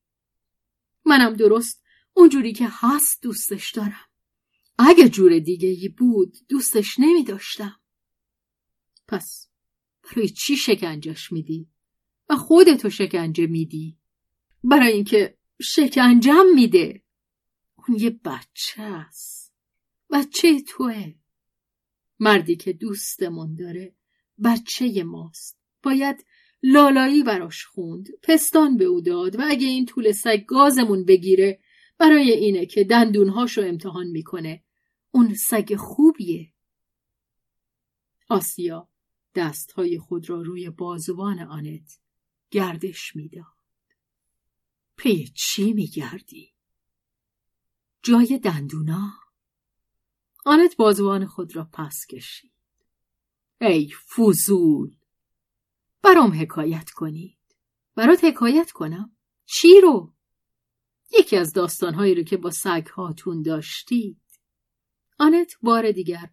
منم 1.05 1.34
درست 1.34 1.84
اونجوری 2.13 2.53
که 2.53 2.67
هست 2.69 3.21
دوستش 3.21 3.71
دارم 3.71 4.05
اگه 4.78 5.09
جور 5.09 5.39
دیگه 5.39 5.69
ای 5.69 5.89
بود 5.89 6.38
دوستش 6.49 6.99
نمی 6.99 7.24
داشتم. 7.24 7.80
پس 9.07 9.49
برای 10.03 10.30
چی 10.30 10.57
شکنجش 10.57 11.32
میدی؟ 11.32 11.69
و 12.30 12.36
خودتو 12.36 12.89
شکنجه 12.89 13.47
میدی؟ 13.47 13.97
برای 14.63 14.93
اینکه 14.93 15.38
شکنجم 15.61 16.45
میده 16.55 17.03
اون 17.76 17.99
یه 17.99 18.09
بچه 18.09 18.82
است 18.82 19.53
بچه 20.09 20.61
توه 20.61 21.13
مردی 22.19 22.55
که 22.55 22.74
دوستمون 22.74 23.55
داره 23.55 23.95
بچه 24.43 25.03
ماست 25.03 25.59
باید 25.84 26.26
لالایی 26.64 27.24
براش 27.24 27.66
خوند. 27.66 28.07
پستان 28.24 28.78
به 28.78 28.86
او 28.86 29.01
داد 29.01 29.39
و 29.39 29.41
اگه 29.47 29.68
این 29.68 29.86
طول 29.86 30.11
سگ 30.11 30.45
گازمون 30.47 31.05
بگیره 31.05 31.59
برای 31.97 32.32
اینه 32.32 32.66
که 32.66 32.84
دندونهاشو 32.84 33.61
امتحان 33.61 34.07
می‌کنه. 34.07 34.64
اون 35.11 35.34
سگ 35.34 35.76
خوبیه. 35.76 36.53
آسیا 38.30 38.89
دستهای 39.36 39.99
خود 39.99 40.30
را 40.30 40.41
روی 40.41 40.70
بازوان 40.70 41.39
آنت 41.39 41.99
گردش 42.51 43.16
می‌داد. 43.16 43.45
پی 44.97 45.28
چی 45.36 45.74
میگردی؟ 45.74 46.53
جای 48.03 48.39
دندونا؟ 48.43 49.14
آنت 50.45 50.76
بازوان 50.78 51.26
خود 51.26 51.55
را 51.55 51.70
پس 51.74 52.05
کشید. 52.09 52.51
ای 53.61 53.89
فوزول 54.07 54.95
برام 56.04 56.41
حکایت 56.41 56.89
کنید. 56.89 57.38
برات 57.95 58.24
حکایت 58.24 58.72
کنم. 58.72 59.16
چی 59.45 59.82
رو؟ 59.82 60.14
یکی 61.20 61.38
از 61.38 61.54
داستانهایی 61.54 62.16
رو 62.16 62.24
که 62.24 62.38
با 62.38 62.51
سگ 62.51 62.88
هاتون 62.88 63.41
داشتید. 63.41 64.22
آنت 65.20 65.54
بار 65.62 65.91
دیگر 65.91 66.30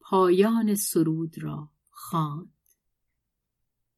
پایان 0.00 0.74
سرود 0.74 1.42
را 1.42 1.70
خواند. 1.90 2.52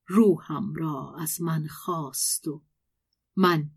روحم 0.06 0.74
را 0.74 1.16
از 1.18 1.40
من 1.40 1.66
خواست 1.66 2.48
و 2.48 2.62
من 3.36 3.70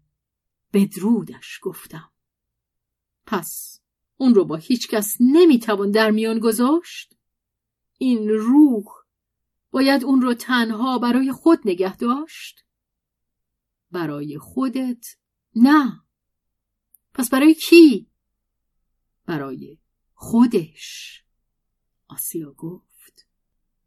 بدرودش 0.74 1.60
گفتم. 1.62 2.12
پس 3.26 3.82
اون 4.18 4.36
رو 4.36 4.46
با 4.46 4.56
هیچ 4.56 4.88
کس 4.88 5.18
نمی‌توان 5.20 5.92
در 5.92 6.12
میان 6.12 6.40
گذاشت؟ 6.40 7.16
این 7.98 8.30
روح 8.30 8.86
باید 9.78 10.04
اون 10.04 10.22
رو 10.22 10.34
تنها 10.34 10.98
برای 11.00 11.32
خود 11.32 11.60
نگه 11.66 11.98
داشت؟ 11.98 12.66
برای 13.92 14.38
خودت؟ 14.38 15.06
نه. 15.56 16.02
پس 17.14 17.30
برای 17.30 17.54
کی؟ 17.54 18.10
برای 19.26 19.78
خودش. 20.14 21.24
آسیا 22.08 22.52
گفت. 22.52 23.28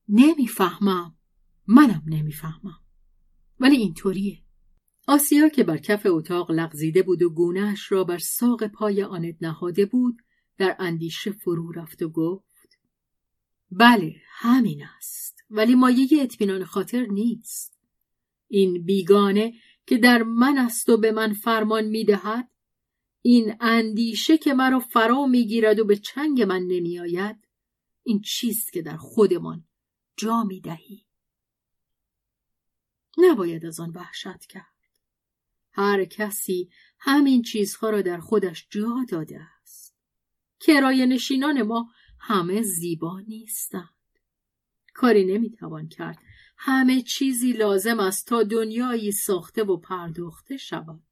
نمی‌فهمم. 0.08 1.16
منم 1.66 2.02
نمی‌فهمم. 2.06 2.80
ولی 3.60 3.76
اینطوریه. 3.76 4.42
آسیا 5.06 5.48
که 5.48 5.64
بر 5.64 5.78
کف 5.78 6.06
اتاق 6.06 6.50
لغزیده 6.50 7.02
بود 7.02 7.22
و 7.22 7.30
گونهش 7.30 7.92
را 7.92 8.04
بر 8.04 8.18
ساق 8.18 8.66
پای 8.66 9.02
آنت 9.02 9.36
نهاده 9.40 9.86
بود 9.86 10.22
در 10.58 10.76
اندیشه 10.78 11.32
فرو 11.32 11.72
رفت 11.72 12.02
و 12.02 12.08
گفت 12.08 12.78
بله 13.70 14.16
همین 14.28 14.84
است. 14.96 15.39
ولی 15.50 15.74
مایه 15.74 16.08
اطمینان 16.22 16.64
خاطر 16.64 17.06
نیست. 17.06 17.78
این 18.48 18.84
بیگانه 18.84 19.54
که 19.86 19.96
در 19.96 20.22
من 20.22 20.58
است 20.58 20.88
و 20.88 20.96
به 20.96 21.12
من 21.12 21.32
فرمان 21.32 21.84
می‌دهد 21.84 22.50
این 23.22 23.56
اندیشه 23.60 24.38
که 24.38 24.54
مرا 24.54 24.80
فرا 24.80 25.26
می‌گیرد 25.26 25.78
و 25.78 25.84
به 25.84 25.96
چنگ 25.96 26.42
من 26.42 26.62
نمیآید 26.62 27.36
این 28.02 28.20
چیست 28.20 28.72
که 28.72 28.82
در 28.82 28.96
خودمان 28.96 29.64
جا 30.16 30.44
می‌دهی؟ 30.44 31.06
نباید 33.18 33.66
از 33.66 33.80
آن 33.80 33.90
وحشت 33.90 34.46
کرد. 34.46 34.64
هر 35.72 36.04
کسی 36.04 36.70
همین 36.98 37.42
چیزها 37.42 37.90
را 37.90 38.02
در 38.02 38.18
خودش 38.18 38.66
جا 38.70 39.04
داده 39.08 39.40
است. 39.62 39.96
کرایه 40.60 41.06
نشینان 41.06 41.62
ما 41.62 41.90
همه 42.20 42.62
زیبا 42.62 43.20
نیستند. 43.20 43.99
کاری 45.00 45.24
نمی‌توان 45.24 45.88
کرد. 45.88 46.18
همه 46.56 47.02
چیزی 47.02 47.52
لازم 47.52 48.00
است 48.00 48.26
تا 48.26 48.42
دنیایی 48.42 49.12
ساخته 49.12 49.64
و 49.64 49.76
پرداخته 49.76 50.56
شود. 50.56 51.02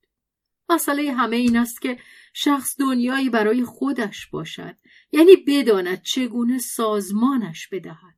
مسئله 0.68 1.12
همه 1.12 1.36
این 1.36 1.57
است 1.57 1.82
که 1.82 1.99
شخص 2.32 2.80
دنیایی 2.80 3.30
برای 3.30 3.64
خودش 3.64 4.26
باشد. 4.26 4.76
یعنی 5.12 5.36
بداند 5.36 6.03
چگونه 6.03 6.59
سازمانش 6.59 7.68
بدهد. 7.68 8.14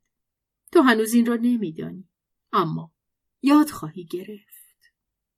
تو 0.72 0.82
هنوز 0.82 1.14
این 1.14 1.26
را 1.26 1.36
نمیدانی. 1.36 2.08
اما 2.52 2.92
یاد 3.42 3.70
خواهی 3.70 4.04
گرفت. 4.04 4.92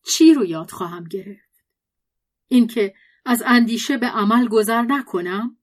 چی 0.06 0.34
رو 0.34 0.44
یاد 0.44 0.70
خواهم 0.70 1.04
گرفت؟ 1.04 1.64
اینکه 2.48 2.94
از 3.24 3.42
اندیشه 3.46 3.96
به 3.96 4.06
عمل 4.06 4.48
گذر 4.48 4.82
نکنم؟ 4.82 5.58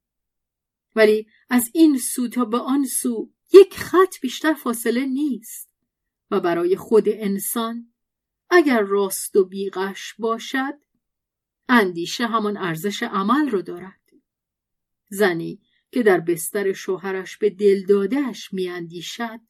ولی 0.96 1.28
از 1.50 1.72
این 1.74 1.98
سو 1.98 2.28
تا 2.28 2.46
به 2.46 2.58
آن 2.58 2.86
سو 2.86 3.32
یک 3.54 3.78
خط 3.78 4.20
بیشتر 4.22 4.54
فاصله 4.54 5.06
نیست 5.06 5.70
و 6.32 6.39
برای 6.39 6.76
خود 6.76 7.04
انسان 7.08 7.93
اگر 8.50 8.82
راست 8.82 9.36
و 9.36 9.45
بیغش 9.45 10.14
باشد 10.20 10.74
اندیشه 11.70 12.28
همان 12.28 12.58
ارزش 12.58 13.04
عمل 13.04 13.50
رو 13.50 13.62
دارد 13.62 14.02
زنی 15.10 15.62
که 15.91 16.04
در 16.04 16.20
بستر 16.20 16.74
شوهرش 16.74 17.38
به 17.38 17.50
دل 17.50 17.86
دادهش 17.86 18.54
میاندیشد 18.54 19.41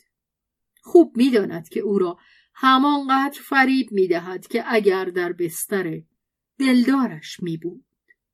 خوب 0.81 1.17
می‌داند 1.17 1.69
که 1.69 1.79
او 1.79 1.99
را 1.99 2.17
همانقدر 2.53 3.39
فریب 3.41 3.91
می‌دهد 3.91 4.47
که 4.47 4.63
اگر 4.65 5.05
در 5.05 5.33
بستر 5.33 6.01
دلدارش 6.59 7.39
می 7.39 7.57
بود. 7.57 7.85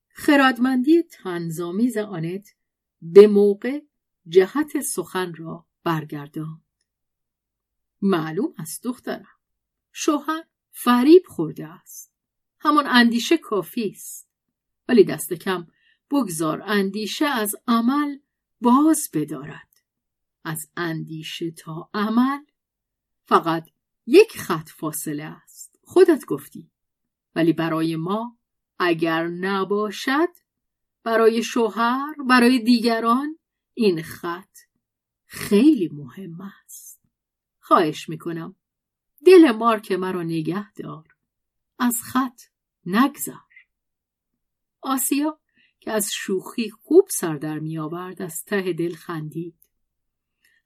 خردمندی 0.10 1.04
تنظامیز 1.04 1.98
آنت 1.98 2.56
به 3.02 3.28
موقع 3.28 3.80
جهت 4.28 4.82
سخن 4.82 5.34
را 5.34 5.66
برگرداند. 5.84 6.62
معلوم 8.02 8.54
است 8.58 8.84
دخترم. 8.84 9.36
شوهر 9.92 10.44
فریب 10.72 11.24
خورده 11.28 11.68
است. 11.68 12.14
همان 12.60 12.88
اندیشه 12.88 13.38
کافی 13.38 13.90
است. 13.90 14.30
ولی 14.90 15.04
دست 15.04 15.34
کم 15.34 15.68
بگذار 16.12 16.62
اندیشه 16.66 17.26
از 17.26 17.56
عمل 17.68 18.18
باز 18.62 19.10
بدارد. 19.14 19.70
از 20.44 20.70
اندیشه 20.78 21.52
تا 21.52 21.90
عمل 21.94 22.40
فقط 23.26 23.70
یک 24.06 24.38
خط 24.38 24.70
فاصله 24.70 25.24
است. 25.24 25.80
خودت 25.84 26.26
گفتی. 26.26 26.72
ولی 27.36 27.54
برای 27.54 27.96
ما 27.96 28.38
اگر 28.80 29.28
نباشد 29.28 30.30
برای 31.04 31.44
شوهر 31.44 32.16
برای 32.30 32.60
دیگران 32.60 33.38
این 33.78 34.02
خط 34.02 34.58
خیلی 35.26 35.90
مهم 35.94 36.42
است. 36.42 37.02
خواهش 37.60 38.10
می‌کنم. 38.10 38.56
دل 39.26 39.52
مارک 39.52 39.92
مرا 39.92 40.24
نگه 40.24 40.74
دار. 40.74 41.16
از 41.80 41.96
خط 42.04 42.42
نگذر. 42.86 43.34
آسیا 44.82 45.40
که 45.80 45.92
از 45.92 46.12
شوخی 46.14 46.70
خوب 46.70 47.08
سر 47.12 47.36
در 47.36 47.60
می 47.60 47.78
آورد 47.78 48.22
از 48.22 48.46
ته 48.46 48.74
دل 48.74 48.96
خندید. 48.96 49.56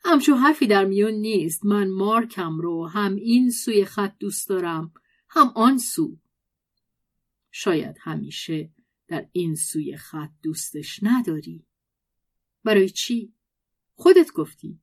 همچون 0.06 0.38
حرفی 0.38 0.68
در 0.68 0.86
میون 0.86 1.14
نیست. 1.14 1.66
من 1.66 1.90
مارکم 1.90 2.58
رو. 2.58 2.88
هم 2.88 3.16
این 3.16 3.52
سوی 3.52 3.86
خط 3.86 4.18
دوست 4.20 4.50
دارم. 4.50 4.94
هم 5.30 5.52
آن 5.56 5.78
سو. 5.78 6.18
شاید 7.52 7.96
همیشه 8.02 8.72
در 9.08 9.30
این 9.32 9.56
سوی 9.56 9.98
خط 9.98 10.32
دوستش 10.44 11.00
نداری. 11.04 11.69
برای 12.64 12.90
چی؟ 12.90 13.34
خودت 13.94 14.32
گفتی. 14.32 14.80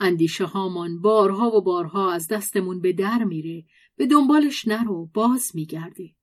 اندیشه 0.00 0.44
هامان 0.44 1.00
بارها 1.00 1.56
و 1.56 1.60
بارها 1.60 2.12
از 2.12 2.28
دستمون 2.28 2.80
به 2.80 2.92
در 2.92 3.24
میره 3.24 3.64
به 3.96 4.06
دنبالش 4.06 4.68
نرو 4.68 5.06
باز 5.06 5.50
میگرده. 5.54 6.14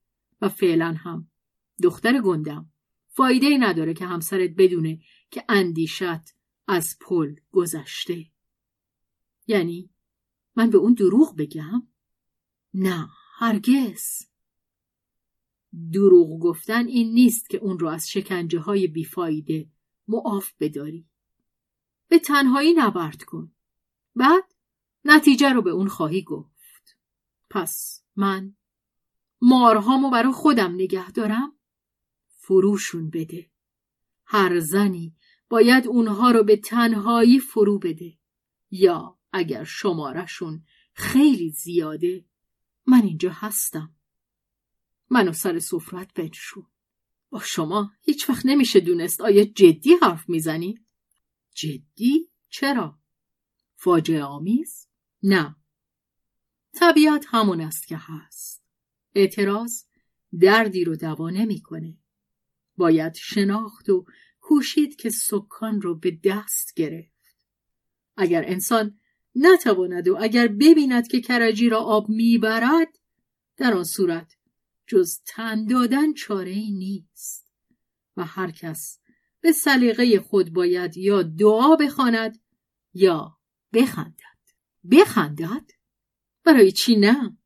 و 0.42 0.50
فعلا 0.50 0.96
هم. 1.00 1.30
دختر 1.84 2.22
گندم 2.22 2.70
فایده 3.08 3.58
نداره 3.58 3.94
که 3.94 4.06
همسرت 4.06 4.50
بدونه 4.58 5.00
که 5.32 5.44
اندیشت 5.50 6.36
از 6.68 6.98
پل 7.02 7.36
گذشته. 7.52 8.26
یعنی 9.48 9.90
من 10.56 10.70
به 10.70 10.78
اون 10.78 10.94
دروغ 10.94 11.36
بگم؟ 11.36 11.88
نه 12.74 13.10
هرگز. 13.38 14.28
دروغ 15.94 16.40
گفتن 16.40 16.88
این 16.88 17.14
نیست 17.14 17.50
که 17.50 17.58
اون 17.58 17.80
رو 17.80 17.88
از 17.88 18.10
شکنجه 18.10 18.60
های 18.60 18.88
بیفایده 18.88 19.68
معاف 20.08 20.54
بداری. 20.60 21.08
به 22.08 22.20
تنهایی 22.20 22.74
نبرد 22.74 23.24
کن. 23.24 23.52
بعد 24.16 24.44
نتیجه 25.06 25.54
رو 25.54 25.62
به 25.62 25.70
اون 25.70 25.88
خواهی 25.88 26.22
گفت. 26.22 26.98
پس 27.50 28.04
من 28.16 28.56
مارهامو 29.42 30.10
برای 30.10 30.32
خودم 30.34 30.74
نگه 30.74 31.12
دارم. 31.12 31.54
فروشون 32.28 33.10
بده. 33.10 33.52
هر 34.26 34.60
زنی 34.60 35.16
باید 35.50 35.88
اونها 35.88 36.32
رو 36.32 36.44
به 36.44 36.58
تنهایی 36.58 37.40
فرو 37.40 37.80
بده. 37.80 38.18
یا 38.72 39.20
اگر 39.34 39.64
شمارشون 39.64 40.64
خیلی 40.94 41.50
زیاده 41.50 42.26
من 42.88 43.02
اینجا 43.02 43.32
هستم. 43.34 43.96
منو 45.10 45.34
سر 45.34 45.60
سفرت 45.60 46.14
بنشون. 46.14 46.68
با 47.36 47.42
شما 47.42 47.92
هیچ 48.02 48.30
وقت 48.30 48.46
نمیشه 48.46 48.80
دونست 48.80 49.22
آیا 49.22 49.44
جدی 49.44 49.94
حرف 50.02 50.30
می‌زنی؟ 50.30 50.80
جدی؟ 51.56 52.30
چرا؟ 52.50 53.00
فاجعه 53.76 54.24
آمیز؟ 54.24 54.88
نه 55.24 55.56
طبیعت 56.74 57.26
همون 57.28 57.62
است 57.62 57.88
که 57.88 57.98
هست 58.00 58.64
اعتراض 59.16 59.84
دردی 60.42 60.84
رو 60.84 60.96
دوا 60.96 61.30
نمی‌کنه 61.30 61.98
باید 62.78 63.14
شناخت 63.14 63.90
و 63.90 64.06
کوشید 64.40 64.96
که 64.96 65.10
سکان 65.10 65.82
رو 65.82 65.96
به 65.96 66.20
دست 66.24 66.74
گرفت 66.76 67.36
اگر 68.18 68.44
انسان 68.46 69.00
نتواند 69.36 70.08
و 70.08 70.18
اگر 70.22 70.48
ببیند 70.48 71.08
که 71.08 71.22
کرجی 71.22 71.70
را 71.70 71.80
آب 71.80 72.10
می‌برد 72.10 73.00
در 73.58 73.74
آن 73.74 73.84
صورت 73.84 74.36
جز 74.88 75.22
تن 75.26 75.66
دادن 75.66 76.14
چاره 76.14 76.52
ای 76.52 76.72
نیست. 76.72 77.52
و 78.18 78.26
هر 78.26 78.52
کس 78.52 79.00
به 79.42 79.52
سلیقه 79.52 80.20
خود 80.20 80.54
باید 80.54 80.98
یا 80.98 81.24
دعا 81.24 81.76
بخواند 81.76 82.42
یا 82.94 83.38
بخندد. 83.74 84.40
بخندد؟ 84.92 85.72
برای 86.44 86.72
چی 86.72 86.96
نه؟ 86.96 87.38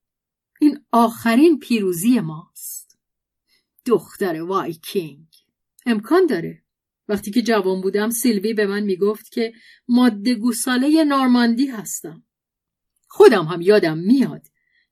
این 0.62 0.86
آخرین 0.92 1.60
پیروزی 1.60 2.20
ماست. 2.20 3.00
دختر 3.86 4.42
وایکینگ 4.42 5.28
امکان 5.86 6.26
داره. 6.26 6.64
وقتی 7.08 7.32
که 7.32 7.42
جوان 7.42 7.82
بودم 7.82 8.10
سیلوی 8.10 8.54
به 8.54 8.66
من 8.66 8.84
می‌گفت 8.84 9.32
که 9.32 9.54
ماده 9.88 10.36
گوساله 10.36 11.04
نارماندی 11.04 11.68
هستم. 11.68 12.24
خودم 13.08 13.46
هم 13.46 13.62
یادم 13.62 13.98
میاد 13.98 14.48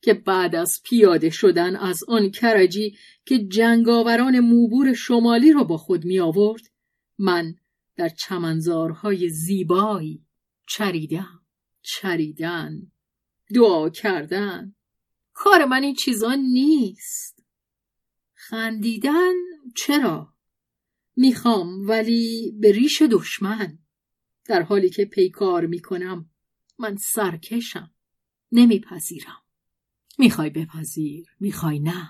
که 0.07 0.13
بعد 0.13 0.55
از 0.55 0.81
پیاده 0.83 1.29
شدن 1.29 1.75
از 1.75 2.03
آن 2.07 2.31
کرجی 2.31 2.97
که 3.25 3.39
جنگاوران 3.39 4.39
موبور 4.39 4.93
شمالی 4.93 5.53
را 5.53 5.63
با 5.63 5.77
خود 5.77 6.05
می 6.05 6.19
آورد 6.19 6.61
من 7.17 7.55
در 7.95 8.09
چمنزارهای 8.09 9.29
زیبایی 9.29 10.25
چریدم 10.67 11.41
چریدن 11.81 12.91
دعا 13.55 13.89
کردن. 13.89 14.75
کار 15.33 15.65
من 15.65 15.83
این 15.83 15.95
چیزا 15.95 16.35
نیست. 16.35 17.45
خندیدن 18.33 19.33
چرا؟ 19.75 20.33
می‌خوام 21.15 21.87
ولی 21.87 22.57
به 22.59 22.71
ریش 22.71 23.01
دشمن. 23.01 23.79
در 24.45 24.61
حالی 24.61 24.89
که 24.89 25.05
پیکار 25.05 25.65
می‌کنم 25.65 26.29
من 26.79 26.95
سرکشم. 26.95 27.91
نمیپذیرم. 28.51 29.46
می‌خوای 30.17 30.49
بپذیر 30.49 31.27
می‌خوای 31.39 31.79
نه. 31.79 32.09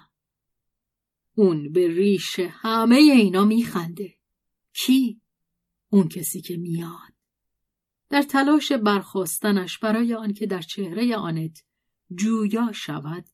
اون 1.36 1.72
به 1.72 1.88
ریش 1.88 2.40
همه 2.40 2.96
اینا 2.96 3.46
میخنده. 3.46 4.14
کی؟ 4.74 5.22
اون 5.90 6.08
کسی 6.08 6.42
که 6.42 6.58
میاد. 6.58 7.14
در 8.10 8.22
تلاش 8.22 8.72
برخواستنش 8.72 9.78
برای 9.78 10.14
آنکه 10.14 10.46
در 10.46 10.62
چهره 10.62 11.16
آنت 11.16 11.64
جویا 12.16 12.72
شود 12.72 13.26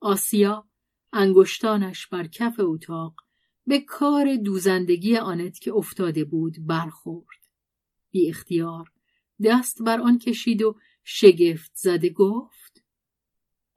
آسیا 0.00 0.68
انگشتانش 1.12 2.06
بر 2.06 2.26
کف 2.26 2.60
اتاق 2.60 3.14
به 3.66 3.80
کار 3.80 4.36
دوزندگی 4.36 5.16
آنت 5.16 5.58
که 5.58 5.72
افتاده 5.72 6.24
بود 6.24 6.56
برخورد. 6.66 7.40
بی 8.10 8.28
اختیار 8.28 8.92
دست 9.44 9.82
بر 9.82 10.00
آن 10.00 10.18
کشید 10.18 10.62
و 10.62 10.76
شگفت 11.04 11.72
زده 11.74 12.10
گفت 12.10 12.69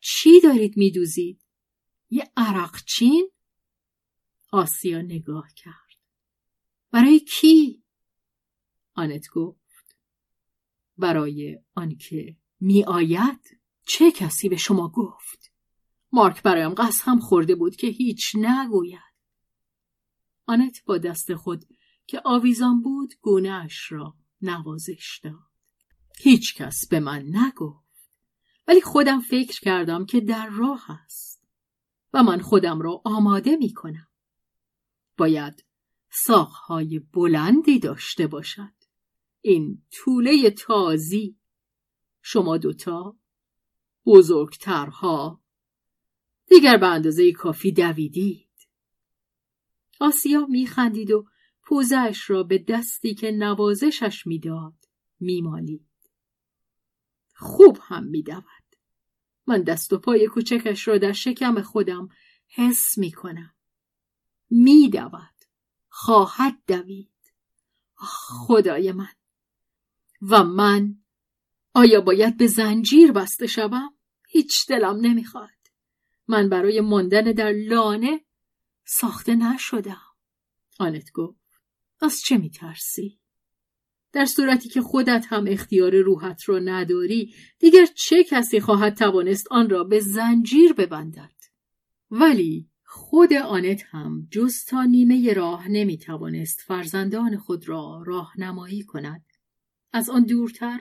چی 0.06 0.42
دارید 0.42 0.78
میدوزید؟ 0.78 1.46
یه 2.10 2.32
عرقچین؟ 2.38 3.32
آسیا 4.52 5.02
نگاه 5.02 5.48
کرد. 5.56 6.00
برای 6.92 7.20
کی؟ 7.20 7.84
آنت 8.94 9.30
گفت. 9.34 9.96
برای 10.98 11.60
آنکه 11.76 12.38
می 12.60 12.84
آید؟ 12.84 13.60
چه 13.88 14.12
کسی 14.12 14.50
به 14.50 14.58
شما 14.58 14.90
گفت؟ 14.90 15.52
مارک 16.12 16.44
برایم 16.44 16.74
قسم 16.74 17.20
خورده 17.20 17.56
بود 17.56 17.76
که 17.76 17.88
هیچ 17.88 18.36
نگوید. 18.36 19.00
آنت 20.46 20.84
با 20.86 20.98
دست 20.98 21.36
خود 21.36 21.66
که 22.08 22.22
آویزان 22.26 22.82
بود 22.82 23.14
گونهش 23.22 23.92
را 23.92 24.16
نوازش 24.42 25.20
داد. 25.24 25.54
هیچ 26.20 26.56
کس 26.56 26.88
به 26.90 27.00
من 27.00 27.26
نگفت. 27.32 27.83
ولی 28.68 28.82
خودم 28.82 29.20
فکر 29.20 29.60
کردم 29.60 30.06
که 30.06 30.22
در 30.22 30.50
راه 30.50 30.92
است 30.92 31.44
و 32.14 32.24
من 32.24 32.40
خودم 32.40 32.82
را 32.82 33.02
آماده 33.06 33.56
می 33.56 33.74
کنم. 33.74 34.08
باید 35.18 35.66
ساخهای 36.10 37.00
بلندی 37.00 37.80
داشته 37.80 38.28
باشد. 38.28 38.74
این 39.42 39.82
طوله 39.92 40.50
تازی 40.50 41.38
شما 42.22 42.58
دوتا 42.58 43.18
بزرگترها 44.06 45.42
دیگر 46.48 46.78
به 46.78 46.88
اندازه 46.88 47.32
کافی 47.32 47.72
دویدید. 47.72 48.50
آسیا 50.00 50.46
میخندید 50.46 51.12
و 51.12 51.26
پوزش 51.64 52.30
را 52.30 52.44
به 52.44 52.58
دستی 52.58 53.16
که 53.16 53.32
نوازشش 53.32 54.28
می‌داد 54.28 54.74
میمالید. 55.20 55.93
خوب 57.44 57.78
هم 57.82 58.04
میدود. 58.04 58.44
من 59.48 59.62
دست 59.62 59.94
و 59.94 59.98
پای 59.98 60.28
کوچکش 60.28 60.88
را 60.88 60.98
در 60.98 61.12
شکم 61.12 61.62
خودم 61.62 62.10
حس 62.48 62.98
می 62.98 63.12
کنم. 63.12 63.56
می 64.50 64.90
دود. 64.90 65.36
خواهد 65.90 66.58
دوید. 66.68 67.34
خدای 67.96 68.92
من. 68.92 69.14
و 70.22 70.44
من 70.44 70.96
آیا 71.74 72.02
باید 72.02 72.38
به 72.38 72.48
زنجیر 72.48 73.12
بسته 73.12 73.48
شوم؟ 73.48 73.98
هیچ 74.28 74.68
دلم 74.68 74.96
نمی‌خواد. 74.96 75.50
من 76.28 76.50
برای 76.50 76.82
ماندن 76.82 77.24
در 77.24 77.52
لانه 77.52 78.26
ساخته 78.86 79.36
نشدم. 79.36 80.02
آنت 80.80 81.12
گفت. 81.12 81.62
از 82.02 82.22
چه 82.22 82.38
میترسی؟ 82.38 83.20
در 84.14 84.26
صورتی 84.26 84.70
که 84.70 84.82
خودت 84.82 85.26
هم 85.30 85.46
اختیار 85.48 85.96
روحت 85.96 86.50
را 86.50 86.60
نداری 86.60 87.34
دیگر 87.60 87.86
چه 87.86 88.24
کسی 88.24 88.60
خواهد 88.60 88.98
توانست 88.98 89.48
آن 89.52 89.70
را 89.70 89.84
به 89.84 90.00
زنجیر 90.00 90.74
ببندد؟ 90.74 91.34
ولی 92.12 92.70
خود 92.84 93.34
آنت 93.34 93.84
هم 93.90 94.28
جز 94.32 94.66
تا 94.66 94.84
نیمه 94.84 95.34
راه 95.34 95.68
نمی 95.68 95.98
توانست 95.98 96.62
فرزندان 96.62 97.38
خود 97.38 97.70
را 97.70 98.04
راهنمایی 98.06 98.84
کند. 98.84 99.26
از 99.94 100.10
آن 100.10 100.24
دورتر 100.24 100.80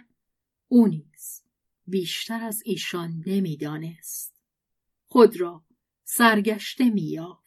او 0.69 0.87
نیز 0.87 1.43
بیشتر 1.87 2.45
از 2.45 2.63
ایشان 2.65 3.23
نمی‌دانست. 3.27 4.35
خود 5.07 5.41
را 5.41 5.65
سرگشته 6.05 6.91
مییافت. 6.91 7.43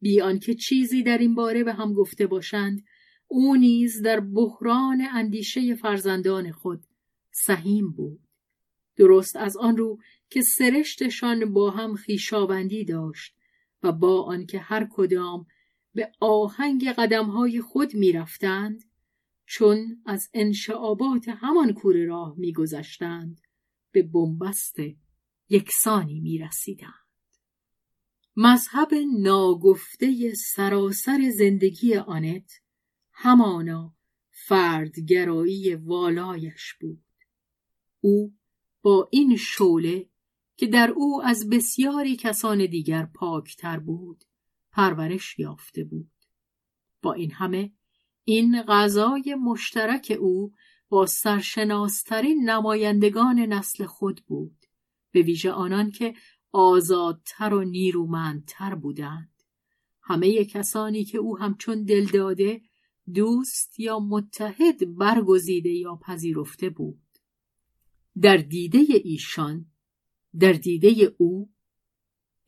بی 0.00 0.20
آنکه 0.20 0.54
چیزی 0.54 1.02
در 1.02 1.18
این 1.18 1.34
باره 1.34 1.64
به 1.64 1.72
هم 1.72 1.92
گفته 1.92 2.26
باشند 2.26 2.84
او 3.28 3.56
نیز 3.56 4.02
در 4.02 4.20
بحران 4.20 5.08
اندیشه 5.12 5.74
فرزندان 5.74 6.52
خود 6.52 6.84
سهیم 7.30 7.90
بود. 7.90 8.20
درست 8.96 9.36
از 9.36 9.56
آن 9.56 9.76
رو 9.76 9.98
که 10.30 10.42
سرشتشان 10.42 11.52
با 11.52 11.70
هم 11.70 11.94
خیشاوندی 11.94 12.84
داشت 12.84 13.36
و 13.82 13.92
با 13.92 14.22
آنکه 14.22 14.58
هر 14.58 14.88
کدام 14.92 15.46
به 15.94 16.12
آهنگ 16.20 16.88
قدمهای 16.88 17.60
خود 17.60 17.94
می‌رفتند 17.94 18.84
چون 19.46 20.02
از 20.06 20.28
انشعابات 20.34 21.28
همان 21.28 21.72
کوره 21.72 22.06
راه 22.06 22.34
میگذشتند 22.38 23.40
به 23.92 24.02
بنبست 24.02 24.76
یکسانی 25.48 26.20
می‌رسیدند. 26.20 27.06
مذهب 28.36 28.88
ناگفته 29.18 30.34
سراسر 30.34 31.30
زندگی 31.38 31.96
آنت 31.96 32.52
همانا 33.18 33.94
فردگرایی 34.30 35.74
والایش 35.74 36.74
بود. 36.80 37.04
او 38.00 38.34
با 38.82 39.08
این 39.12 39.36
شوله 39.36 40.08
که 40.56 40.66
در 40.66 40.90
او 40.90 41.22
از 41.24 41.48
بسیاری 41.48 42.16
کسان 42.16 42.66
دیگر 42.66 43.06
پاکتر 43.14 43.78
بود 43.78 44.24
پرورش 44.72 45.38
یافته 45.38 45.84
بود. 45.84 46.10
با 47.02 47.12
این 47.12 47.32
همه 47.32 47.72
این 48.24 48.62
غذای 48.62 49.36
مشترک 49.40 50.16
او 50.20 50.54
با 50.88 51.06
سرشناسترین 51.06 52.50
نمایندگان 52.50 53.38
نسل 53.38 53.86
خود 53.86 54.20
بود 54.26 54.56
به 55.10 55.22
ویژه 55.22 55.52
آنان 55.52 55.90
که 55.90 56.14
آزادتر 56.52 57.54
و 57.54 57.64
نیرومندتر 57.64 58.74
بودند. 58.74 59.42
همه 60.02 60.44
کسانی 60.44 61.04
که 61.04 61.18
او 61.18 61.38
همچون 61.38 61.84
دل 61.84 62.06
داده 62.06 62.60
دوست 63.14 63.80
یا 63.80 63.98
متحد 63.98 64.96
برگزیده 64.96 65.70
یا 65.70 65.96
پذیرفته 65.96 66.70
بود. 66.70 67.02
در 68.20 68.36
دیده 68.36 68.78
ایشان 69.04 69.66
در 70.38 70.52
دیده 70.52 71.14
او 71.18 71.50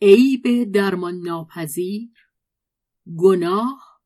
عیب 0.03 0.73
درمان 0.73 1.15
ناپذیر 1.15 2.11
گناه 3.17 4.01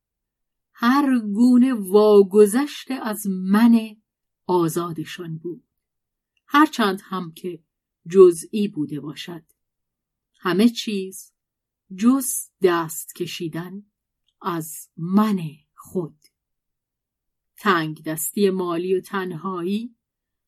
هر 0.73 1.19
گونه 1.19 1.75
واگذشت 1.75 2.91
از 3.03 3.27
من 3.27 3.97
آزادشان 4.47 5.39
بود. 5.39 5.65
هرچند 6.47 7.01
هم 7.05 7.33
که 7.33 7.63
جزئی 8.09 8.69
بوده 8.69 9.01
باشد. 9.01 9.43
همه 10.39 10.69
چیز 10.69 11.33
جز 11.97 12.27
دست 12.63 13.15
کشیدن 13.15 13.85
از 14.43 14.89
من 14.97 15.41
خود. 15.75 16.32
تنگ 17.63 18.03
دستی 18.03 18.51
مالی 18.51 18.95
و 18.95 19.01
تنهایی 19.01 19.95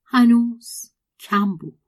هنوز 0.04 0.92
کم 1.20 1.56
بود. 1.56 1.78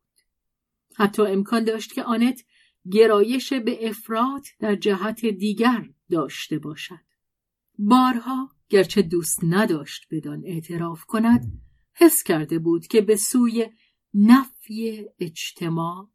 حتی 0.97 1.23
امکان 1.23 1.65
داشت 1.65 1.93
که 1.93 2.03
آنت 2.03 2.45
گرایش 2.93 3.53
به 3.53 3.89
افراد 3.89 4.45
در 4.59 4.75
جهت 4.75 5.27
دیگر 5.27 5.91
داشته 6.11 6.59
باشد. 6.59 7.01
بارها 7.79 8.51
گرچه 8.69 9.03
دوست 9.03 9.39
نداشت 9.43 10.07
بدان 10.11 10.43
اعتراف 10.45 11.05
کند 11.05 11.61
حس 11.93 12.23
کرده 12.23 12.59
بود 12.59 12.87
که 12.87 13.01
به 13.01 13.17
سوی 13.17 13.67
نفی 14.15 15.07
اجتماع 15.19 16.11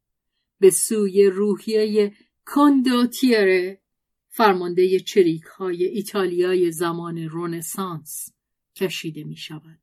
به 0.60 0.70
سوی 0.70 1.26
روحیه 1.26 2.14
کانداتیره 2.46 3.82
فرمانده 4.28 5.00
چریک 5.00 5.44
های 5.44 5.84
ایتالیای 5.86 6.72
زمان 6.72 7.18
رونسانس 7.18 8.30
کشیده 8.76 9.24
می 9.24 9.38
شود. 9.38 9.80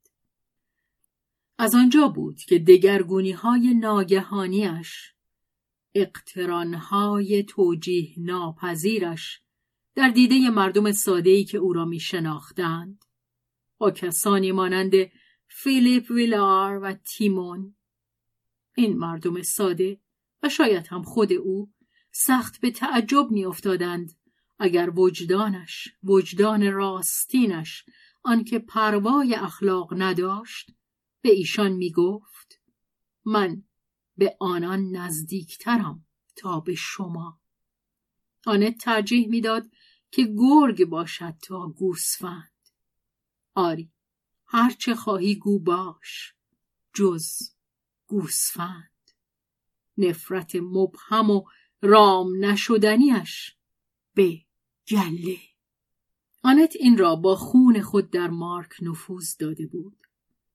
از 1.59 1.75
آنجا 1.75 2.09
بود 2.09 2.39
که 2.39 2.59
دگرگونی 2.59 3.33
های 3.33 3.75
ناگهانیش 3.75 5.13
اقتران 5.95 6.75
های 6.75 7.43
توجیه 7.43 8.15
ناپذیرش 8.17 9.41
در 9.95 10.09
دیده 10.09 10.51
مردم 10.51 10.93
ساده‌ای 10.93 11.45
که 11.45 11.59
او 11.59 11.73
را 11.73 11.85
می 11.85 12.01
شناختند 12.01 13.05
با 13.79 13.91
کسانی 13.91 14.53
مانند 14.53 14.93
فیلیپ 15.49 16.11
ویلار 16.11 16.79
و 16.83 16.93
تیمون 16.93 17.75
این 18.77 18.99
مردم 18.99 19.43
ساده 19.43 20.01
و 20.43 20.49
شاید 20.49 20.87
هم 20.87 21.03
خود 21.03 21.33
او 21.33 21.71
سخت 22.13 22.61
به 22.61 22.71
تعجب 22.71 23.31
می 23.31 23.45
افتادند 23.45 24.13
اگر 24.59 24.91
وجدانش 24.97 25.89
وجدان 26.03 26.73
راستینش 26.73 27.85
آنکه 28.23 28.59
پروای 28.59 29.35
اخلاق 29.35 29.95
نداشت 29.97 30.71
به 31.21 31.31
ایشان 31.31 31.73
می 31.73 31.93
گفت 31.93 32.61
من 33.25 33.63
به 34.17 34.37
آنان 34.41 34.97
نزدیکترم 34.97 36.07
تا 36.37 36.61
به 36.61 36.75
شما. 36.75 37.41
آنت 38.47 38.79
ترجیح 38.79 39.29
می‌داد 39.29 39.71
که 40.11 40.35
گرگ 40.39 40.85
باشد 40.85 41.35
تا 41.43 41.69
گوسفند. 41.69 42.53
آری 43.55 43.93
هرچه 44.47 44.95
خواهی 44.95 45.35
گو 45.35 45.59
باش 45.59 46.35
جز 46.95 47.51
گوسفند. 48.07 48.91
نفرت 49.99 50.57
مبهم 50.57 51.31
و 51.31 51.45
رام 51.83 52.45
نشدنیش 52.45 53.57
به 54.15 54.41
گله. 54.89 55.48
آنت 56.43 56.77
این 56.77 56.99
را 56.99 57.17
با 57.17 57.35
خون 57.35 57.81
خود 57.81 58.11
در 58.11 58.29
مارک 58.29 58.71
نفوذ 58.83 59.37
داده 59.37 59.67
بود 59.67 59.97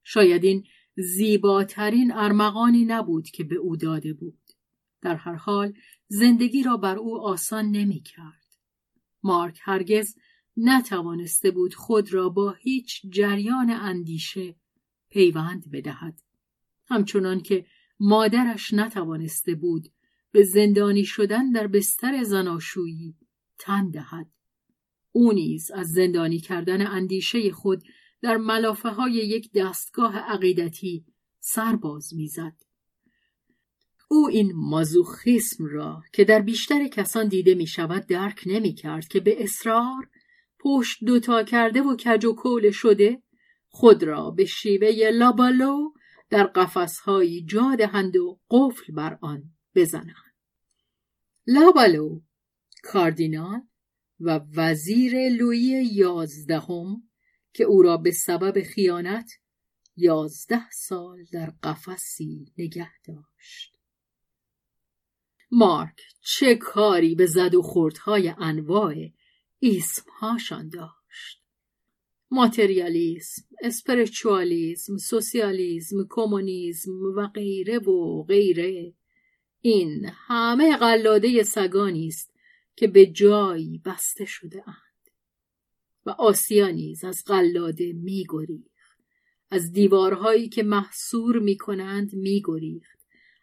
شاید 0.02 0.44
این 0.44 0.64
زیباترین 0.96 2.12
ارمغانی 2.12 2.84
نبود 2.84 3.30
که 3.30 3.44
به 3.44 3.56
او 3.56 3.76
داده 3.76 4.12
بود 4.12 4.38
در 5.02 5.14
هر 5.14 5.34
حال 5.34 5.72
زندگی 6.08 6.62
را 6.62 6.76
بر 6.76 6.96
او 6.96 7.20
آسان 7.20 7.64
نمی 7.64 8.00
کرد. 8.00 8.44
مارک 9.22 9.58
هرگز 9.62 10.16
نتوانسته 10.56 11.50
بود 11.50 11.74
خود 11.74 12.14
را 12.14 12.28
با 12.28 12.52
هیچ 12.52 13.02
جریان 13.08 13.70
اندیشه 13.70 14.56
پیوند 15.10 15.70
بدهد. 15.70 16.22
همچنان 16.86 17.40
که 17.40 17.66
مادرش 18.00 18.74
نتوانسته 18.74 19.54
بود 19.54 19.88
به 20.32 20.42
زندانی 20.42 21.04
شدن 21.04 21.50
در 21.50 21.66
بستر 21.66 22.22
زناشویی 22.22 23.16
تن 23.58 23.90
دهد. 23.90 24.33
او 25.16 25.32
نیز 25.32 25.70
از 25.70 25.86
زندانی 25.92 26.38
کردن 26.38 26.86
اندیشه 26.86 27.50
خود 27.50 27.82
در 28.22 28.36
ملافه 28.36 28.88
های 28.88 29.12
یک 29.12 29.52
دستگاه 29.52 30.18
عقیدتی 30.18 31.04
سرباز 31.40 32.14
می‌زد. 32.14 32.56
او 34.08 34.28
این 34.28 34.52
مازوخیسم 34.54 35.64
را 35.66 36.02
که 36.12 36.24
در 36.24 36.42
بیشتر 36.42 36.88
کسان 36.88 37.28
دیده 37.28 37.54
می 37.54 37.66
شود 37.66 38.06
درک 38.06 38.42
نمی 38.46 38.74
کرد 38.74 39.08
که 39.08 39.20
به 39.20 39.42
اصرار 39.42 40.08
پشت 40.58 41.04
دوتا 41.04 41.42
کرده 41.42 41.82
و 41.82 41.96
کج 41.96 42.24
و 42.24 42.34
کول 42.34 42.70
شده 42.70 43.22
خود 43.68 44.02
را 44.02 44.30
به 44.30 44.44
شیوه 44.44 45.10
لابالو 45.10 45.92
در 46.30 46.44
قفسهایی 46.44 47.44
جا 47.44 47.74
دهند 47.78 48.16
و 48.16 48.40
قفل 48.50 48.92
بر 48.92 49.18
آن 49.22 49.42
بزنند. 49.74 50.34
لابالو 51.46 52.20
کاردینال 52.82 53.60
و 54.20 54.40
وزیر 54.54 55.28
لویی 55.28 55.84
یازدهم 55.84 57.02
که 57.52 57.64
او 57.64 57.82
را 57.82 57.96
به 57.96 58.10
سبب 58.10 58.62
خیانت 58.62 59.30
یازده 59.96 60.70
سال 60.70 61.24
در 61.32 61.52
قفسی 61.62 62.52
نگه 62.58 62.90
داشت. 63.04 63.78
مارک 65.50 66.00
چه 66.20 66.54
کاری 66.54 67.14
به 67.14 67.26
زد 67.26 67.54
و 67.54 67.62
خوردهای 67.62 68.34
انواع 68.38 68.94
اسمهاشان 69.62 70.68
داشت. 70.68 71.42
ماتریالیسم، 72.30 73.42
اسپریچوالیسم، 73.62 74.96
سوسیالیسم، 74.96 75.96
کمونیسم 76.10 76.90
و 77.16 77.26
غیره 77.26 77.78
و 77.78 78.22
غیره 78.22 78.94
این 79.60 80.10
همه 80.26 80.76
قلاده 80.76 81.42
سگانی 81.42 82.06
است 82.06 82.33
که 82.76 82.86
به 82.86 83.06
جایی 83.06 83.78
بسته 83.84 84.24
شده 84.24 84.68
اند. 84.68 85.10
و 86.06 86.10
آسیا 86.10 86.70
نیز 86.70 87.04
از 87.04 87.24
قلاده 87.26 87.92
میگریخت 87.92 88.74
از 89.50 89.72
دیوارهایی 89.72 90.48
که 90.48 90.62
محصور 90.62 91.38
می‌کنند 91.38 92.14
میگریخت 92.14 92.98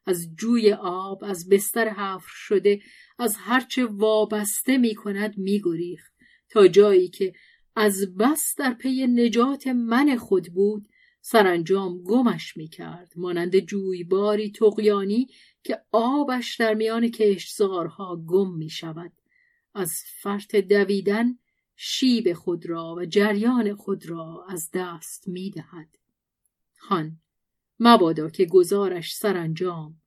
از 0.05 0.29
جوی 0.38 0.73
آب 0.73 1.23
از 1.23 1.49
بستر 1.49 1.89
حفر 1.89 2.32
شده 2.34 2.82
از 3.19 3.36
هرچه 3.39 3.86
وابسته 3.86 4.77
می‌کند 4.77 5.38
میگریخت 5.38 6.13
تا 6.49 6.67
جایی 6.67 7.07
که 7.07 7.34
از 7.75 8.15
بس 8.17 8.55
در 8.57 8.73
پی 8.73 9.07
نجات 9.07 9.67
من 9.67 10.15
خود 10.15 10.47
بود 10.53 10.89
سرانجام 11.21 12.03
گمش 12.03 12.57
می‌کرد 12.57 13.13
مانند 13.15 13.59
جویباری 13.59 14.51
تقیانی 14.51 15.27
که 15.63 15.82
آبش 15.91 16.55
در 16.55 16.73
میان 16.73 17.11
کشتزارها 17.11 18.23
گم 18.27 18.53
می 18.57 18.69
شود. 18.69 19.11
از 19.74 19.91
فرط 20.22 20.55
دویدن 20.55 21.39
شیب 21.76 22.34
خود 22.34 22.65
را 22.65 22.95
و 22.95 23.05
جریان 23.05 23.76
خود 23.76 24.05
را 24.05 24.45
از 24.49 24.69
دست 24.74 25.28
می 25.28 25.49
دهد. 25.49 25.97
خان 26.78 27.19
مبادا 27.80 28.30
که 28.30 28.45
گزارش 28.45 29.15
سرانجام 29.15 30.01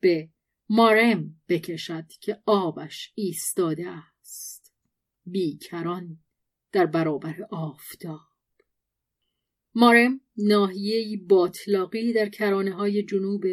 به 0.00 0.28
مارم 0.68 1.40
بکشد 1.48 2.06
که 2.20 2.42
آبش 2.46 3.12
ایستاده 3.14 3.88
است. 3.88 4.72
بیکران 5.26 6.18
در 6.72 6.86
برابر 6.86 7.46
آفتاب. 7.50 8.20
مارم 9.74 10.20
ناحیه‌ای 10.36 11.16
باطلاقی 11.16 12.12
در 12.12 12.28
کرانه 12.28 12.72
های 12.72 13.02
جنوب 13.02 13.44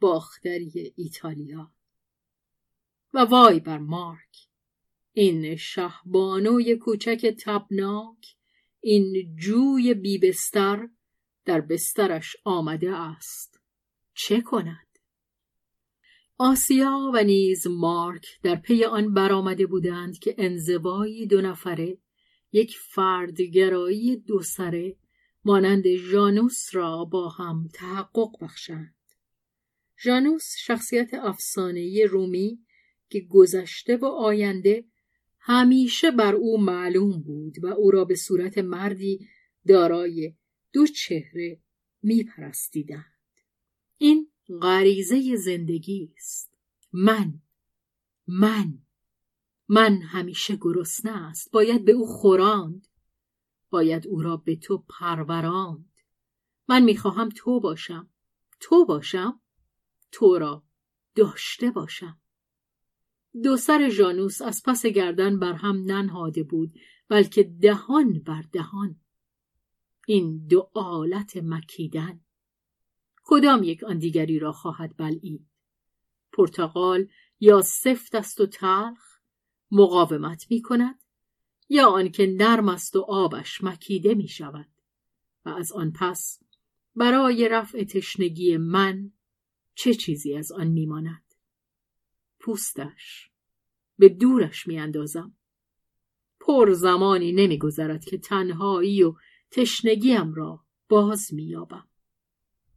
باختری 0.00 0.92
ایتالیا. 0.96 1.72
و 3.14 3.18
وای 3.18 3.60
بر 3.60 3.78
مارک. 3.78 4.47
این 5.20 5.56
شهبانوی 5.56 6.76
کوچک 6.76 7.36
تبناک 7.44 8.36
این 8.80 9.36
جوی 9.36 9.94
بیبستر 9.94 10.88
در 11.44 11.60
بسترش 11.60 12.36
آمده 12.44 12.96
است. 12.96 13.60
چه 14.14 14.40
کند؟ 14.40 14.98
آسیا 16.38 17.10
و 17.14 17.24
نیز 17.24 17.66
مارک 17.66 18.26
در 18.42 18.56
پی 18.56 18.84
آن 18.84 19.14
برآمده 19.14 19.66
بودند 19.66 20.18
که 20.18 20.34
انزوایی 20.38 21.26
دو 21.26 21.40
نفره 21.40 21.98
یک 22.52 22.76
فردگرایی 22.78 24.16
دو 24.16 24.42
سره 24.42 24.96
مانند 25.44 25.96
ژانوس 25.96 26.74
را 26.74 27.04
با 27.04 27.28
هم 27.28 27.68
تحقق 27.74 28.30
بخشند. 28.40 28.94
ژانوس 30.04 30.54
شخصیت 30.58 31.14
افسانهای 31.14 32.04
رومی 32.04 32.58
که 33.08 33.20
گذشته 33.20 33.96
و 33.96 34.04
آینده 34.04 34.84
همیشه 35.40 36.10
بر 36.10 36.34
او 36.34 36.60
معلوم 36.60 37.22
بود 37.22 37.64
و 37.64 37.66
او 37.66 37.90
را 37.90 38.04
به 38.04 38.14
صورت 38.14 38.58
مردی 38.58 39.28
دارای 39.66 40.34
دو 40.72 40.86
چهره 40.86 41.60
میپرستیدند. 42.02 43.04
این 43.98 44.30
غریزه 44.62 45.36
زندگی 45.36 46.12
است. 46.16 46.54
من 46.92 47.42
من 48.26 48.78
من 49.68 50.02
همیشه 50.02 50.56
گرسنه 50.56 51.28
است. 51.28 51.50
باید 51.50 51.84
به 51.84 51.92
او 51.92 52.06
خوراند. 52.06 52.88
باید 53.70 54.06
او 54.06 54.22
را 54.22 54.36
به 54.36 54.56
تو 54.56 54.84
پروراند. 54.88 55.92
من 56.68 56.82
می‌خواهم 56.84 57.28
تو 57.28 57.60
باشم. 57.60 58.10
تو 58.60 58.84
باشم 58.84 59.40
تو 60.12 60.38
را 60.38 60.64
داشته 61.14 61.70
باشم. 61.70 62.20
دو 63.42 63.56
سر 63.56 63.88
ژانوس 63.88 64.42
از 64.42 64.62
پس 64.66 64.86
گردن 64.86 65.38
بر 65.38 65.52
هم 65.52 65.76
ننهاده 65.76 66.42
بود 66.42 66.74
بلکه 67.08 67.42
دهان 67.42 68.22
بر 68.22 68.44
دهان. 68.52 69.00
این 70.06 70.46
دو 70.46 70.70
آلت 70.74 71.36
مکیدن. 71.36 72.20
کدام 73.24 73.62
یک 73.62 73.84
آن 73.84 73.98
دیگری 73.98 74.38
را 74.38 74.52
خواهد 74.52 74.96
بلعید؟ 74.96 75.46
پرتقال 76.32 77.08
یا 77.40 77.62
سفت 77.62 78.14
است 78.14 78.40
و 78.40 78.46
تلخ 78.46 79.18
مقاومت 79.70 80.50
می 80.50 80.62
کند 80.62 81.02
یا 81.68 81.88
آنکه 81.88 82.26
نرم 82.26 82.68
است 82.68 82.96
و 82.96 83.00
آبش 83.08 83.64
مکیده 83.64 84.14
می 84.14 84.28
شود؟ 84.28 84.68
و 85.44 85.48
از 85.48 85.72
آن 85.72 85.92
پس 85.92 86.42
برای 86.96 87.48
رفع 87.48 87.84
تشنگی 87.84 88.56
من 88.56 89.12
چه 89.74 89.94
چیزی 89.94 90.34
از 90.34 90.52
آن 90.52 90.66
میماند 90.66 91.27
پوستش. 92.48 93.30
به 93.98 94.08
دورش 94.08 94.66
میاندازم. 94.66 95.36
پر 96.40 96.72
زمانی 96.72 97.32
نمیگذرد 97.32 98.04
که 98.04 98.18
تنهایی 98.18 99.02
و 99.02 99.14
تشنگیم 99.50 100.34
را 100.34 100.64
باز 100.88 101.34
مییابم. 101.34 101.88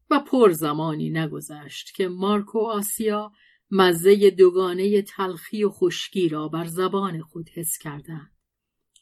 و 0.09 0.19
پر 0.19 0.51
زمانی 0.51 1.09
نگذشت 1.09 1.95
که 1.95 2.07
مارکو 2.07 2.59
آسیا 2.59 3.31
مزه 3.71 4.29
دوگانه 4.29 5.01
تلخی 5.01 5.63
و 5.63 5.69
خشکی 5.69 6.29
را 6.29 6.47
بر 6.47 6.65
زبان 6.65 7.21
خود 7.21 7.49
حس 7.49 7.77
کردند. 7.77 8.31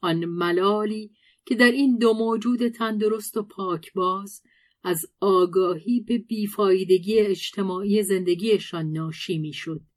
آن 0.01 0.25
ملالی 0.25 1.11
که 1.45 1.55
در 1.55 1.71
این 1.71 1.97
دو 1.97 2.13
موجود 2.13 2.67
تندرست 2.67 3.37
و 3.37 3.43
پاکباز 3.43 4.41
از 4.83 5.05
آگاهی 5.19 6.01
به 6.01 6.17
بیفایدگی 6.17 7.19
اجتماعی 7.19 8.03
زندگیشان 8.03 8.91
ناشی 8.91 9.37
می‌شد. 9.37 9.88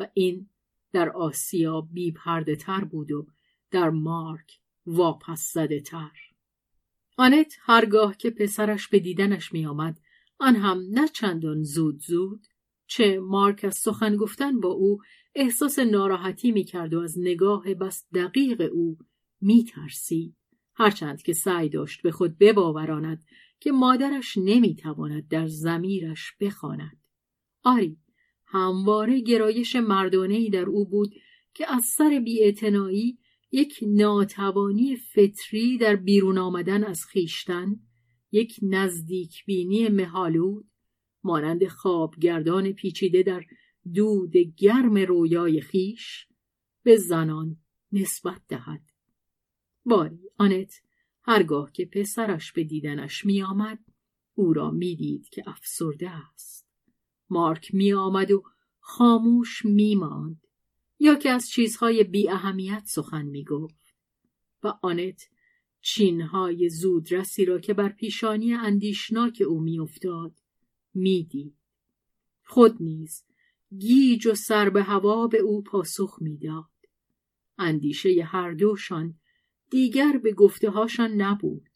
و 0.00 0.06
این 0.14 0.48
در 0.92 1.08
آسیا 1.08 1.80
بی 1.80 2.12
پرده 2.12 2.56
تر 2.56 2.84
بود 2.84 3.12
و 3.12 3.26
در 3.70 3.90
مارک 3.90 4.58
واپس 4.86 5.52
زده 5.52 5.80
تر. 5.80 6.12
آنت 7.16 7.56
هرگاه 7.60 8.16
که 8.16 8.30
پسرش 8.30 8.88
به 8.88 8.98
دیدنش 8.98 9.52
می 9.52 9.66
آمد 9.66 10.00
آن 10.38 10.56
هم 10.56 10.82
نه 10.90 11.08
چندان 11.08 11.62
زود 11.62 12.00
زود 12.00 12.46
چه 12.86 13.20
مارک 13.20 13.64
از 13.64 13.74
سخن 13.74 14.16
گفتن 14.16 14.60
با 14.60 14.68
او 14.68 14.98
احساس 15.34 15.78
ناراحتی 15.78 16.52
می 16.52 16.64
کرد 16.64 16.94
و 16.94 17.00
از 17.00 17.18
نگاه 17.18 17.74
بس 17.74 18.06
دقیق 18.14 18.70
او 18.72 18.98
می 19.40 19.64
ترسید. 19.64 20.36
هرچند 20.74 21.22
که 21.22 21.32
سعی 21.32 21.68
داشت 21.68 22.02
به 22.02 22.10
خود 22.10 22.38
بباوراند 22.38 23.24
که 23.60 23.72
مادرش 23.72 24.38
نمی 24.38 24.74
تواند 24.74 25.28
در 25.28 25.46
زمیرش 25.46 26.32
بخواند. 26.40 26.98
آری 27.62 27.98
همواره 28.52 29.20
گرایش 29.20 29.76
مردانهای 29.76 30.50
در 30.50 30.64
او 30.64 30.88
بود 30.88 31.14
که 31.54 31.72
از 31.72 31.84
سر 31.84 32.22
بیاعتنایی 32.24 33.18
یک 33.52 33.78
ناتوانی 33.82 34.96
فطری 34.96 35.78
در 35.78 35.96
بیرون 35.96 36.38
آمدن 36.38 36.84
از 36.84 37.04
خیشتن 37.04 37.76
یک 38.32 38.56
نزدیک 38.62 39.44
بینی 39.44 39.88
مهالود 39.88 40.70
مانند 41.24 41.66
خوابگردان 41.68 42.72
پیچیده 42.72 43.22
در 43.22 43.44
دود 43.94 44.32
گرم 44.56 44.98
رویای 44.98 45.60
خیش 45.60 46.26
به 46.82 46.96
زنان 46.96 47.56
نسبت 47.92 48.40
دهد. 48.48 48.82
باری 49.84 50.30
آنت 50.38 50.74
هرگاه 51.22 51.72
که 51.72 51.84
پسرش 51.84 52.52
به 52.52 52.64
دیدنش 52.64 53.24
می 53.24 53.42
آمد 53.42 53.78
او 54.34 54.52
را 54.52 54.70
می‌دید 54.70 55.28
که 55.28 55.42
افسرده 55.46 56.10
است. 56.10 56.69
مارک 57.30 57.74
می 57.74 57.92
آمد 57.92 58.30
و 58.30 58.42
خاموش 58.80 59.64
می 59.64 59.94
ماند 59.94 60.46
یا 60.98 61.14
که 61.14 61.30
از 61.30 61.48
چیزهای 61.48 62.04
بی 62.04 62.28
اهمیت 62.28 62.82
سخن 62.86 63.26
می 63.26 63.44
گفت 63.44 63.94
و 64.62 64.74
آنت 64.82 65.28
چینهای 65.80 66.68
زودرسی 66.68 67.44
را 67.44 67.58
که 67.58 67.74
بر 67.74 67.88
پیشانی 67.88 68.54
اندیشناک 68.54 69.42
او 69.46 69.60
میافتاد 69.60 70.32
می‌دید. 70.94 71.54
خود 72.44 72.82
نیز 72.82 73.24
گیج 73.78 74.26
و 74.26 74.34
سر 74.34 74.70
به 74.70 74.82
هوا 74.82 75.26
به 75.26 75.38
او 75.38 75.62
پاسخ 75.62 76.18
می‌داد. 76.20 76.64
اندیشه 77.58 78.24
هر 78.24 78.52
دوشان 78.52 79.14
دیگر 79.70 80.20
به 80.22 80.32
گفته 80.32 80.70
هاشان 80.70 81.10
نبود. 81.10 81.70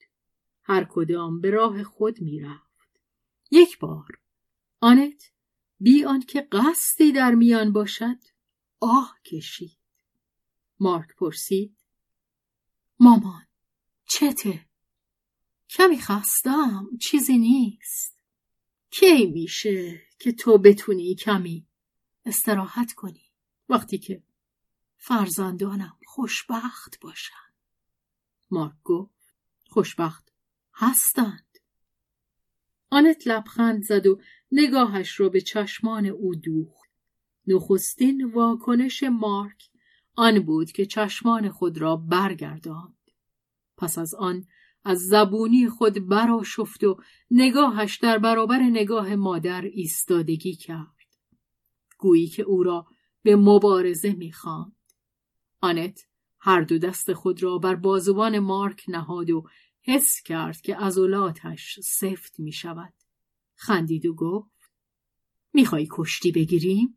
هر 0.63 0.87
کدام 0.91 1.41
به 1.41 1.51
راه 1.51 1.83
خود 1.83 2.21
می‌رفت. 2.21 3.01
یک 3.51 3.79
بار 3.79 4.19
آنت 4.81 5.33
بی 5.81 6.05
آنکه 6.05 6.49
قصدی 6.53 7.13
در 7.13 7.35
میان 7.35 7.73
باشد 7.73 8.19
آه 8.81 9.19
کشید. 9.25 9.79
مارک 10.81 11.17
پرسید 11.17 11.77
مامان 13.01 13.47
چته؟ 14.07 14.67
کمی 15.71 15.99
خستم 16.01 16.87
چیزی 17.01 17.39
نیست. 17.39 18.21
کی 18.91 19.27
میشه 19.27 20.03
که 20.19 20.33
تو 20.33 20.59
بتونی 20.59 21.15
کمی 21.15 21.67
استراحت 22.27 22.93
کنی؟ 22.93 23.33
وقتی 23.69 23.99
که 23.99 24.23
فرزندانم 24.97 25.99
خوشبخت 26.07 27.01
باشن. 27.01 27.35
مارک 28.51 28.83
گفت 28.85 29.35
خوشبخت 29.69 30.33
هستند 30.75 31.54
آنت 32.95 33.27
لبخند 33.27 33.83
زد 33.83 34.07
و 34.07 34.21
نگاهش 34.53 35.21
را 35.21 35.29
به 35.29 35.41
چشمان 35.41 36.07
او 36.07 36.35
دوخت. 36.35 36.91
نخستین 37.47 38.25
واکنش 38.25 39.03
مارک 39.03 39.71
آن 40.17 40.39
بود 40.39 40.73
که 40.73 40.87
چشمان 40.87 41.51
خود 41.51 41.79
را 41.79 41.97
برگرداند. 41.97 43.11
پس 43.77 43.99
از 43.99 44.15
آن 44.15 44.47
از 44.85 44.99
زبونی 44.99 45.69
خود 45.69 46.09
براشفت 46.09 46.85
و 46.85 47.01
نگاهش 47.31 47.97
در 47.97 48.19
برابر 48.19 48.59
نگاه 48.59 49.17
مادر 49.17 49.63
ایستادگی 49.63 50.55
کرد. 50.55 50.95
گویی 51.99 52.27
که 52.27 52.43
او 52.43 52.63
را 52.63 52.87
به 53.23 53.37
مبارزه 53.37 54.13
می‌خواند. 54.13 54.77
آنت 55.61 56.07
هر 56.39 56.61
دو 56.61 56.79
دست 56.79 57.13
خود 57.13 57.43
را 57.43 57.59
بر 57.59 57.75
بازوان 57.75 58.39
مارک 58.39 58.85
نهاد 58.89 59.31
و 59.31 59.45
حس 59.87 60.23
کرد 60.23 60.61
که 60.61 60.77
عضلاتش 60.77 61.81
سفت 61.81 62.41
می 62.41 62.53
شود. 62.53 62.93
خندید 63.55 64.07
و 64.07 64.15
گفت 64.15 64.71
می‌خوای 65.53 65.89
کشتی 65.91 66.33
بگیریم؟ 66.33 66.97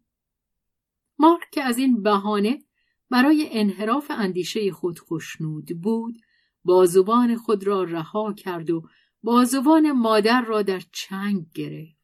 مارک 1.20 1.50
که 1.52 1.64
از 1.64 1.78
این 1.78 2.04
بهانه 2.04 2.64
برای 3.10 3.50
انحراف 3.52 4.12
اندیشه 4.12 4.72
خود 4.72 5.00
خوشنود 5.00 5.82
بود 5.82 6.18
بازوان 6.64 7.36
خود 7.36 7.68
را 7.68 7.84
رها 7.84 8.34
کرد 8.34 8.70
و 8.70 8.90
بازوان 9.24 9.92
مادر 9.92 10.42
را 10.42 10.62
در 10.62 10.82
چنگ 10.92 11.52
گرفت 11.54 11.98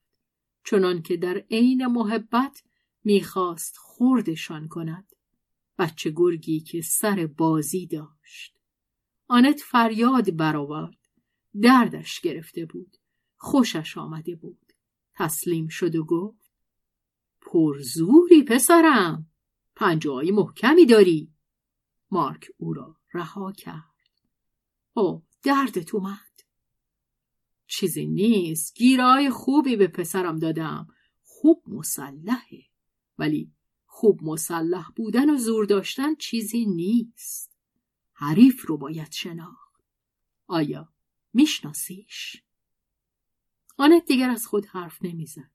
چنان 0.64 1.02
که 1.02 1.18
در 1.18 1.38
عین 1.52 1.86
محبت 1.86 2.64
می‌خواست 3.04 3.78
خوردشان 3.78 4.68
کند 4.68 5.16
بچه 5.78 6.14
گرگی 6.16 6.60
که 6.60 6.82
سر 6.82 7.30
بازی 7.38 7.88
داشت 7.88 8.63
آنت 9.28 9.60
فریاد 9.60 10.36
برآورد. 10.36 10.98
دردش 11.62 12.20
گرفته 12.20 12.66
بود. 12.66 12.98
خوشش 13.38 13.98
آمده 13.98 14.36
بود. 14.36 14.74
تسلیم 15.14 15.68
شد 15.68 15.96
و 15.96 16.04
گفت 16.06 16.52
پرزوری 17.42 18.44
پسرم. 18.44 19.30
پنجه 19.76 20.32
محکمی 20.32 20.86
داری. 20.86 21.32
مارک 22.12 22.48
او 22.58 22.74
را 22.74 22.98
رها 23.14 23.52
کرد. 23.52 23.84
او 24.94 25.24
دردت 25.44 25.96
اومد. 25.96 26.20
چیزی 27.68 28.06
نیست. 28.06 28.76
گیرای 28.76 29.30
خوبی 29.30 29.76
به 29.76 29.88
پسرم 29.88 30.40
دادم. 30.40 30.88
خوب 31.24 31.64
مسلحه. 31.68 32.64
ولی 33.18 33.52
خوب 33.86 34.24
مسلح 34.24 34.90
بودن 34.96 35.30
و 35.30 35.38
زور 35.38 35.66
داشتن 35.66 36.16
چیزی 36.16 36.66
نیست. 36.66 37.53
حریف 38.24 38.66
رو 38.68 38.78
باید 38.78 39.12
شناخت. 39.12 39.84
آیا 40.48 40.90
میشناسیش؟ 41.34 42.44
آنت 43.78 44.06
دیگر 44.06 44.30
از 44.30 44.48
خود 44.48 44.66
حرف 44.66 44.98
نمی‌زد. 45.02 45.52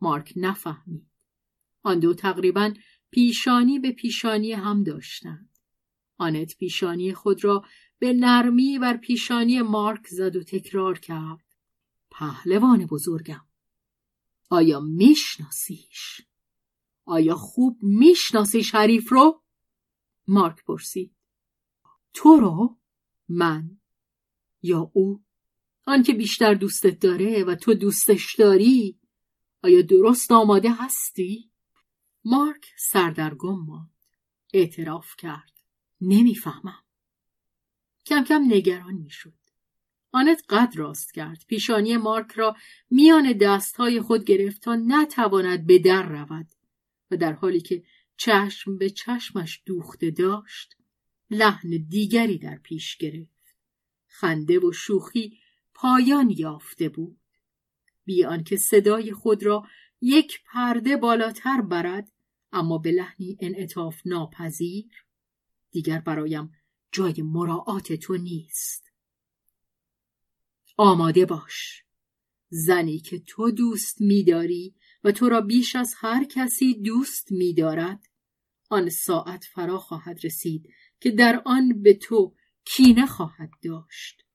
مارک 0.00 0.32
نفهمید. 0.36 1.10
آن 1.82 1.98
دو 1.98 2.14
تقریبا 2.14 2.74
پیشانی 3.10 3.78
به 3.78 3.92
پیشانی 3.92 4.52
هم 4.52 4.84
داشتند. 4.84 5.58
آنت 6.18 6.56
پیشانی 6.56 7.14
خود 7.14 7.44
را 7.44 7.64
به 7.98 8.12
نرمی 8.12 8.78
بر 8.78 8.96
پیشانی 8.96 9.62
مارک 9.62 10.06
زد 10.08 10.36
و 10.36 10.42
تکرار 10.42 10.98
کرد. 10.98 11.44
پهلوان 12.10 12.86
بزرگم 12.86 13.46
آیا 14.50 14.80
میشناسیش؟ 14.80 16.20
آیا 17.04 17.34
خوب 17.34 17.78
می‌شناسی 17.82 18.62
شریف 18.62 19.12
رو؟ 19.12 19.42
مارک 20.28 20.64
پرسید. 20.64 21.15
تو 22.16 22.36
رو؟ 22.36 22.78
من 23.28 23.70
یا 24.62 24.90
او؟ 24.94 25.24
آنکه 25.86 26.12
بیشتر 26.12 26.54
دوستت 26.54 26.98
داره 27.00 27.44
و 27.44 27.54
تو 27.54 27.74
دوستش 27.74 28.34
داری 28.34 28.98
آیا 29.62 29.82
درست 29.82 30.32
آماده 30.32 30.70
هستی؟ 30.72 31.50
مارک 32.24 32.66
سردرگم 32.78 33.64
ماند 33.66 33.90
اعتراف 34.54 35.16
کرد 35.18 35.52
نمی‌فهمم 36.00 36.84
کم 38.06 38.24
کم 38.24 38.42
نگران 38.48 38.94
می‌شد 38.94 39.34
آنت 40.12 40.42
قد 40.48 40.72
راست 40.76 41.14
کرد 41.14 41.44
پیشانی 41.46 41.96
مارک 41.96 42.32
را 42.32 42.56
میان 42.90 43.32
دستهای 43.32 44.00
خود 44.00 44.24
گرفت 44.24 44.62
تا 44.62 44.74
نتواند 44.74 45.66
به 45.66 45.78
در 45.78 46.02
رود 46.02 46.46
و 47.10 47.16
در 47.16 47.32
حالی 47.32 47.60
که 47.60 47.82
چشم 48.16 48.78
به 48.78 48.90
چشمش 48.90 49.62
دوخته 49.66 50.10
داشت 50.10 50.75
لحن 51.30 51.86
دیگری 51.88 52.38
در 52.38 52.58
پیش 52.58 52.96
گرفت. 52.96 53.56
خنده 54.06 54.58
و 54.58 54.72
شوخی 54.72 55.38
پایان 55.74 56.30
یافته 56.30 56.88
بود. 56.88 57.20
بیان 58.04 58.44
که 58.44 58.56
صدای 58.56 59.12
خود 59.12 59.42
را 59.42 59.66
یک 60.00 60.40
پرده 60.44 60.96
بالاتر 60.96 61.60
برد 61.60 62.12
اما 62.52 62.78
به 62.78 62.90
لحنی 62.90 63.36
انعطاف 63.40 64.00
ناپذیر 64.04 65.06
دیگر 65.70 65.98
برایم 65.98 66.52
جای 66.92 67.22
مراعات 67.22 67.92
تو 67.92 68.16
نیست. 68.16 68.92
آماده 70.76 71.26
باش. 71.26 71.82
زنی 72.48 72.98
که 72.98 73.18
تو 73.18 73.50
دوست 73.50 74.00
میداری 74.00 74.74
و 75.04 75.12
تو 75.12 75.28
را 75.28 75.40
بیش 75.40 75.76
از 75.76 75.94
هر 75.96 76.24
کسی 76.24 76.74
دوست 76.74 77.32
میدارد 77.32 78.06
آن 78.70 78.88
ساعت 78.88 79.44
فرا 79.44 79.78
خواهد 79.78 80.24
رسید 80.24 80.68
که 81.00 81.10
در 81.10 81.42
آن 81.44 81.82
به 81.82 81.94
تو 81.94 82.34
کینه 82.64 83.06
خواهد 83.06 83.50
داشت 83.62 84.26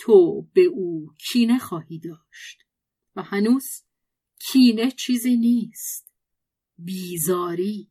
تو 0.00 0.42
به 0.52 0.64
او 0.64 1.14
کینه 1.18 1.58
خواهی 1.58 1.98
داشت؟ 1.98 2.64
و 3.16 3.22
هنوز 3.22 3.82
کینه 4.38 4.90
چیزی 4.90 5.36
نیست 5.36 6.12
بیزاری. 6.78 7.90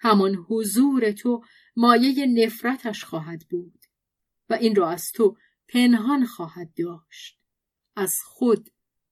همان 0.00 0.34
حضور 0.34 1.12
تو 1.12 1.44
مایه 1.76 2.26
نفرتش 2.26 3.04
خواهد 3.04 3.46
بود 3.50 3.78
و 4.48 4.54
این 4.54 4.74
را 4.74 4.90
از 4.90 5.12
تو 5.12 5.36
پنهان 5.68 6.26
خواهد 6.26 6.74
داشت. 6.74 7.40
از 7.96 8.18
خود 8.24 8.70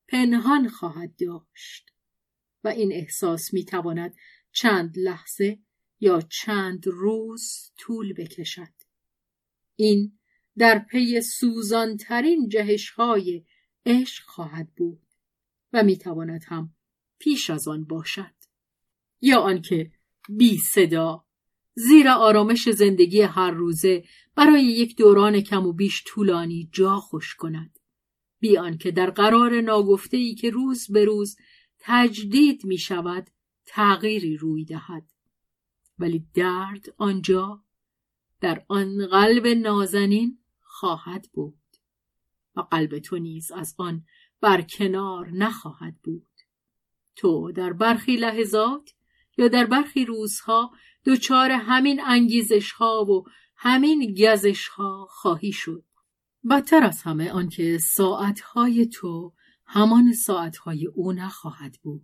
پنهان 0.09 0.69
خواهد 0.69 1.17
داشت. 1.17 1.93
و 2.65 2.69
این 2.69 2.93
احساس 2.93 3.55
می 3.55 3.65
تواند 3.65 4.17
چند 4.53 4.99
لحظه 4.99 5.59
یا 6.03 6.21
چند 6.21 6.87
روز 6.87 7.71
طول 7.79 8.13
بکشد. 8.13 8.73
این 9.77 10.19
در 10.59 10.79
پی 10.79 11.21
سوزانترین 11.21 12.49
جهش 12.49 12.91
های 12.91 13.45
عشق 13.87 14.25
خواهد 14.25 14.75
بود 14.77 15.03
و 15.73 15.83
می 15.83 15.97
تواند 15.97 16.45
هم 16.47 16.75
پیش 17.19 17.51
از 17.51 17.69
آن 17.69 17.85
باشد. 17.85 18.35
یا 19.21 19.41
آنکه 19.41 19.91
بی 20.29 20.59
صدا 20.59 21.25
زیرا 21.75 22.15
آرامش 22.15 22.69
زندگی 22.69 23.21
هر 23.21 23.51
روزه 23.51 24.05
برای 24.35 24.65
یک 24.65 24.97
دوران 24.97 25.41
کم 25.41 25.67
و 25.67 25.73
بیش 25.73 26.03
طولانی 26.07 26.69
جا 26.73 26.97
خوش 26.97 27.35
کند. 27.35 27.79
بیان 28.41 28.79
که 28.79 28.91
در 28.91 29.11
قرار 29.11 29.61
ناگفته 29.61 30.17
ای 30.17 30.35
که 30.35 30.51
روز 30.51 30.93
به 30.93 31.05
روز 31.05 31.37
تجدید 31.79 32.65
می 32.65 32.79
شود 32.79 33.31
تغییری 33.67 34.37
روی 34.37 34.65
دهد. 34.65 35.12
ولی 35.99 36.27
درد 36.35 36.95
آنجا 36.99 37.65
در 38.41 38.65
آن 38.69 39.07
قلب 39.07 39.47
نازنین 39.47 40.39
خواهد 40.61 41.29
بود 41.33 41.59
و 42.57 42.61
قلب 42.61 42.99
تو 42.99 43.19
نیز 43.19 43.53
از 43.53 43.75
آن 43.79 44.05
برکنار 44.41 45.31
نخواهد 45.31 45.95
بود. 46.03 46.27
تو 47.17 47.53
در 47.53 47.73
برخی 47.73 48.17
لحظات 48.17 48.91
یا 49.37 49.49
در 49.49 49.67
برخی 49.67 50.05
روزها 50.05 50.71
دچار 51.07 51.51
همین 51.51 52.01
انگیزش 52.05 52.73
ها 52.73 53.05
و 53.05 53.25
همین 53.57 54.15
گزش 54.15 54.69
ها 54.69 55.07
خواهی 55.11 55.53
شد. 55.53 55.85
بدتر 56.51 56.85
از 56.85 57.03
همه 57.03 57.31
آنکه 57.31 57.79
ساعتهای 57.79 58.87
تو 58.87 59.35
همان 59.67 60.13
ساعتهای 60.13 60.87
او 60.87 61.13
نخواهد 61.13 61.79
بود. 61.83 62.03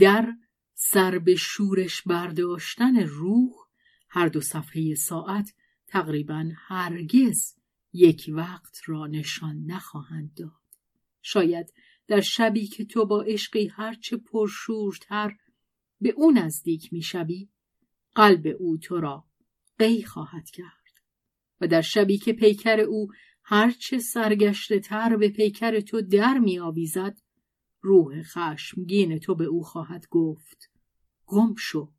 در 0.00 0.32
سر 0.80 1.18
به 1.18 1.36
شورش 1.36 2.02
برداشتن 2.02 2.96
روح 2.96 3.52
هر 4.08 4.28
دو 4.28 4.40
صفحه 4.40 4.94
ساعت 4.94 5.54
تقریبا 5.86 6.50
هرگز 6.56 7.54
یک 7.92 8.30
وقت 8.32 8.80
را 8.86 9.06
نشان 9.06 9.64
نخواهند 9.66 10.34
داد. 10.34 10.50
شاید 11.22 11.72
در 12.06 12.20
شبی 12.20 12.66
که 12.66 12.84
تو 12.84 13.06
با 13.06 13.22
عشقی 13.22 13.66
هرچه 13.66 14.16
پرشورتر 14.16 15.36
به 16.00 16.10
او 16.16 16.30
نزدیک 16.30 16.92
می‌شوی 16.92 17.48
قلب 18.14 18.56
او 18.58 18.78
تو 18.78 19.00
را 19.00 19.24
قی 19.78 20.02
خواهد 20.02 20.50
کرد. 20.50 21.00
و 21.60 21.68
در 21.68 21.82
شبی 21.82 22.18
که 22.18 22.32
پیکر 22.32 22.80
او 22.80 23.08
هرچه 23.44 23.98
سرگشته 23.98 24.80
تر 24.80 25.16
به 25.16 25.28
پیکر 25.28 25.80
تو 25.80 26.00
در 26.00 26.38
می 26.38 26.58
آویزد 26.58 27.18
روح 27.80 28.22
خشمگین 28.22 29.18
تو 29.18 29.34
به 29.34 29.44
او 29.44 29.62
خواهد 29.62 30.08
گفت. 30.10 30.70
گم 31.26 31.54
شو. 31.58 31.92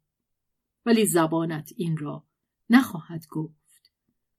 ولی 0.86 1.06
زبانت 1.06 1.74
این 1.76 1.98
را 1.98 2.24
نخواهد 2.70 3.28
گفت 3.28 3.92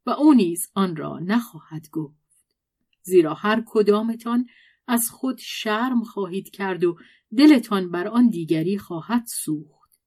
و 0.06 0.10
او 0.10 0.34
نیز 0.34 0.70
آن 0.74 0.96
را 0.96 1.18
نخواهد 1.18 1.90
گفت. 1.90 2.56
زیرا 3.02 3.34
هر 3.34 3.62
کدامتان 3.66 4.46
از 4.86 5.10
خود 5.10 5.38
شرم 5.38 6.04
خواهید 6.04 6.50
کرد 6.50 6.84
و 6.84 6.98
دلتان 7.36 7.90
بر 7.90 8.08
آن 8.08 8.28
دیگری 8.28 8.78
خواهد 8.78 9.26
سوخت. 9.26 10.00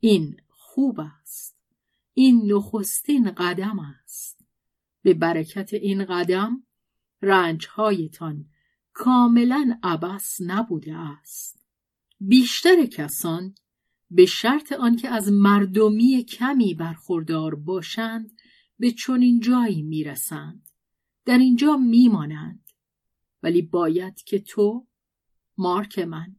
این 0.00 0.36
خوب 0.48 1.00
است. 1.00 1.56
این 2.14 2.52
نخستین 2.52 3.30
قدم 3.30 3.78
است. 3.78 4.44
به 5.02 5.14
برکت 5.14 5.74
این 5.74 6.04
قدم 6.04 6.62
رنجهایتان 7.22 8.44
کاملا 8.92 9.78
عبس 9.82 10.36
نبوده 10.40 10.96
است. 10.96 11.66
بیشتر 12.20 12.86
کسان 12.86 13.54
به 14.10 14.26
شرط 14.26 14.72
آنکه 14.72 15.08
از 15.08 15.32
مردمی 15.32 16.24
کمی 16.24 16.74
برخوردار 16.74 17.54
باشند 17.54 18.30
به 18.78 18.90
چنین 18.90 19.40
جایی 19.40 19.82
می‌رسند. 19.82 20.68
در 21.24 21.38
اینجا 21.38 21.76
میمانند. 21.76 22.64
ولی 23.42 23.62
باید 23.62 24.22
که 24.22 24.38
تو 24.38 24.86
مارک 25.58 25.98
من 25.98 26.36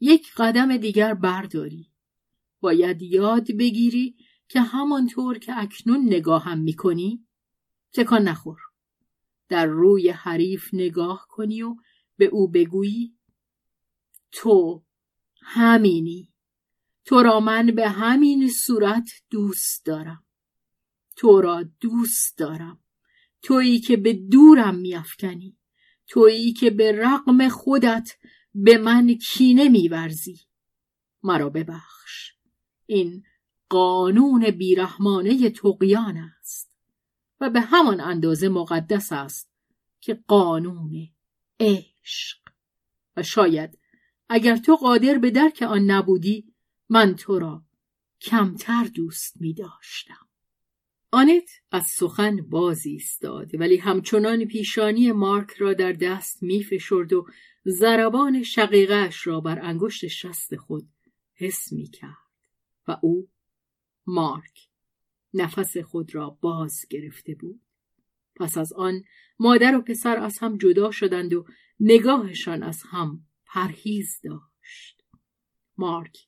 یک 0.00 0.32
قدم 0.36 0.76
دیگر 0.76 1.14
برداری. 1.14 1.90
باید 2.60 3.02
یاد 3.02 3.52
بگیری 3.52 4.16
که 4.48 4.60
همانطور 4.60 5.38
که 5.38 5.58
اکنون 5.58 6.06
نگاهم 6.06 6.58
می‌کنی 6.58 7.26
تکان 7.92 8.28
نخور. 8.28 8.58
در 9.48 9.66
روی 9.66 10.10
حریف 10.10 10.68
نگاه 10.72 11.26
کنی 11.30 11.62
و 11.62 11.76
به 12.16 12.24
او 12.24 12.48
بگویی 12.48 13.18
تو 14.32 14.84
همینی. 15.42 16.32
تو 17.04 17.22
را 17.22 17.40
من 17.40 17.66
به 17.66 17.88
همین 17.88 18.50
صورت 18.50 19.10
دوست 19.30 19.86
دارم. 19.86 20.24
تو 21.16 21.40
را 21.40 21.64
دوست 21.80 22.38
دارم. 22.38 22.80
تویی 23.42 23.80
که 23.80 23.96
به 23.96 24.12
دورم 24.12 24.74
میافکنی. 24.74 25.58
تویی 26.06 26.52
که 26.52 26.70
به 26.70 26.92
رقم 26.92 27.48
خودت 27.48 28.10
به 28.54 28.78
من 28.78 29.14
کینه 29.14 29.68
میورزی. 29.68 30.40
مرا 31.22 31.50
ببخش. 31.50 32.32
این 32.86 33.22
قانون 33.68 34.50
بیرحمانه 34.50 35.50
تقیان 35.50 36.16
است. 36.16 36.77
و 37.40 37.50
به 37.50 37.60
همان 37.60 38.00
اندازه 38.00 38.48
مقدس 38.48 39.12
است 39.12 39.50
که 40.00 40.14
قانون 40.28 41.08
عشق 41.60 42.38
و 43.16 43.22
شاید 43.22 43.78
اگر 44.28 44.56
تو 44.56 44.76
قادر 44.76 45.18
به 45.18 45.30
درک 45.30 45.62
آن 45.62 45.90
نبودی 45.90 46.54
من 46.88 47.16
تو 47.16 47.38
را 47.38 47.62
کمتر 48.20 48.84
دوست 48.94 49.40
می 49.40 49.54
داشتم. 49.54 50.28
آنت 51.10 51.50
از 51.70 51.86
سخن 51.86 52.36
باز 52.36 52.86
ایستاد 52.86 53.60
ولی 53.60 53.76
همچنان 53.76 54.44
پیشانی 54.44 55.12
مارک 55.12 55.50
را 55.50 55.74
در 55.74 55.92
دست 55.92 56.42
می 56.42 56.64
فشرد 56.64 57.12
و 57.12 57.26
ضربان 57.66 58.42
شقیقش 58.42 59.26
را 59.26 59.40
بر 59.40 59.58
انگشت 59.62 60.06
شست 60.06 60.56
خود 60.56 60.88
حس 61.34 61.72
می 61.72 61.86
کرد 61.86 62.16
و 62.88 62.96
او 63.02 63.28
مارک 64.06 64.67
نفس 65.34 65.76
خود 65.76 66.14
را 66.14 66.30
باز 66.30 66.86
گرفته 66.90 67.34
بود. 67.34 67.60
پس 68.36 68.58
از 68.58 68.72
آن 68.72 69.04
مادر 69.38 69.76
و 69.76 69.82
پسر 69.82 70.16
از 70.16 70.38
هم 70.38 70.58
جدا 70.58 70.90
شدند 70.90 71.32
و 71.34 71.46
نگاهشان 71.80 72.62
از 72.62 72.82
هم 72.86 73.26
پرهیز 73.46 74.20
داشت. 74.24 75.04
مارک 75.76 76.18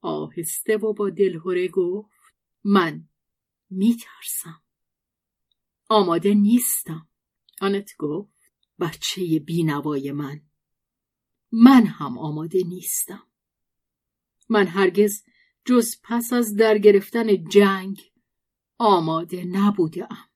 آهسته 0.00 0.76
و 0.76 0.92
با 0.92 1.10
دلهوره 1.10 1.68
گفت 1.68 2.10
من 2.64 3.08
میترسم. 3.70 4.62
آماده 5.88 6.34
نیستم. 6.34 7.08
آنت 7.60 7.90
گفت 7.98 8.52
بچه 8.80 9.38
بینوای 9.38 10.12
من 10.12 10.40
من 11.52 11.86
هم 11.86 12.18
آماده 12.18 12.62
نیستم. 12.66 13.26
من 14.48 14.66
هرگز 14.66 15.24
جز 15.64 15.96
پس 16.02 16.32
از 16.32 16.56
در 16.56 16.78
گرفتن 16.78 17.48
جنگ 17.48 18.13
آماده 18.78 19.44
نبودم 19.44 20.28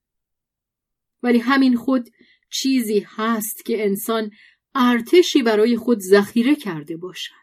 ولی 1.23 1.39
همین 1.39 1.77
خود 1.77 2.11
چیزی 2.51 3.07
هست 3.07 3.65
که 3.65 3.85
انسان 3.85 4.31
ارتشی 4.75 5.43
برای 5.43 5.77
خود 5.77 5.99
ذخیره 5.99 6.55
کرده 6.55 6.97
باشد. 6.97 7.35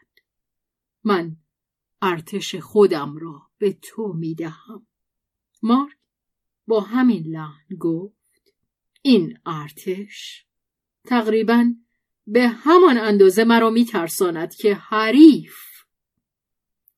من 1.04 1.36
ارتش 2.02 2.54
خودم 2.54 3.16
را 3.16 3.42
به 3.58 3.72
تو 3.82 4.12
می‌دهم. 4.12 4.86
مارک 5.62 5.96
با 6.66 6.80
همین 6.80 7.22
لحن 7.26 7.76
گفت 7.78 8.52
این 9.02 9.38
ارتش 9.46 10.46
تقریبا 11.04 11.74
به 12.26 12.48
همان 12.48 12.98
اندازه 12.98 13.44
مرا 13.44 13.70
میترساند 13.70 14.54
که 14.54 14.74
حریف. 14.74 15.56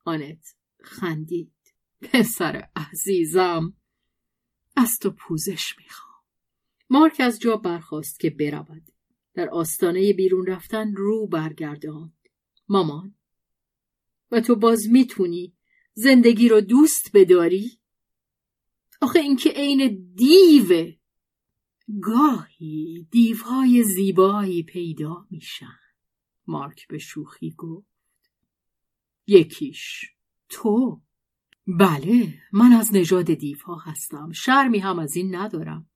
آنت 0.04 0.54
خندید. 0.82 1.52
پسر 2.00 2.68
عزیزم. 2.76 3.74
از 4.78 4.98
تو 4.98 5.10
پوزش 5.10 5.74
می‌خوام. 5.78 6.22
مارک 6.90 7.20
از 7.20 7.40
جا 7.40 7.56
برخواست 7.56 8.20
که 8.20 8.30
برود. 8.30 8.82
در 9.34 9.48
آستانه 9.48 10.12
بیرون 10.12 10.46
رفتن 10.46 10.94
رو 10.94 11.26
برگرداند. 11.26 12.18
مامان 12.68 13.14
و 14.30 14.40
تو 14.40 14.56
باز 14.56 14.88
می‌تونی 14.88 15.54
زندگی 15.94 16.48
رو 16.48 16.60
دوست 16.60 17.10
بداری؟ 17.14 17.78
آخه 19.00 19.18
اینکه 19.18 19.50
عین 19.50 20.12
دیوه 20.14 20.96
گاهی 22.02 23.08
دیوهای 23.10 23.82
زیبایی 23.82 24.62
پیدا 24.62 25.26
میشن. 25.30 25.78
مارک 26.46 26.88
به 26.88 26.98
شوخی 26.98 27.50
گفت. 27.50 27.86
یکیش 29.26 30.10
تو. 30.48 31.00
بله 31.68 32.34
من 32.52 32.72
از 32.72 32.94
نژاد 32.94 33.34
دیوها 33.34 33.76
هستم. 33.76 34.32
شرمی 34.32 34.78
هم 34.78 34.98
از 34.98 35.16
این 35.16 35.34
ندارم. 35.34 35.90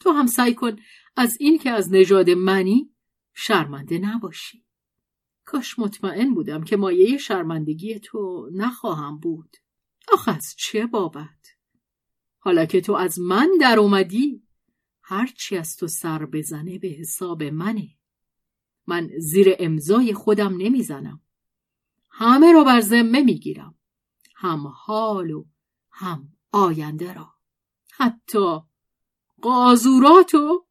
تو 0.00 0.10
هم 0.10 0.26
سعی 0.26 0.54
کن 0.54 0.76
از 1.16 1.36
این 1.40 1.58
که 1.58 1.70
از 1.70 1.92
نژاد 1.92 2.30
منی 2.30 2.90
شرمنده 3.34 3.98
نباشی. 3.98 4.64
کاش 5.44 5.78
مطمئن 5.78 6.34
بودم 6.34 6.64
که 6.64 6.76
مایه 6.76 7.18
شرمندگی 7.18 7.98
تو 7.98 8.50
نخواهم 8.52 9.18
بود. 9.18 9.56
آخ 10.12 10.28
از 10.28 10.54
چه 10.58 10.86
بابت؟ 10.86 11.48
حالا 12.38 12.66
که 12.66 12.80
تو 12.80 12.92
از 12.92 13.18
من 13.18 13.50
در 13.60 13.78
اومدی 13.78 14.42
هرچی 15.02 15.56
از 15.56 15.76
تو 15.76 15.86
سر 15.86 16.26
بزنه 16.26 16.78
به 16.78 16.88
حساب 16.88 17.42
منه. 17.42 17.88
من 18.86 19.10
زیر 19.18 19.56
امضای 19.58 20.14
خودم 20.14 20.56
نمی‌زنم. 20.56 21.20
همه 22.10 22.52
رو 22.52 22.64
بر 22.64 22.80
ذمه 22.80 23.22
می‌گیرم. 23.22 23.77
هم 24.40 24.66
حال 24.66 25.30
و 25.30 25.44
هم 25.90 26.32
آینده 26.52 27.12
را. 27.12 27.34
حتی 27.92 28.58
قازوراتو 29.42 30.66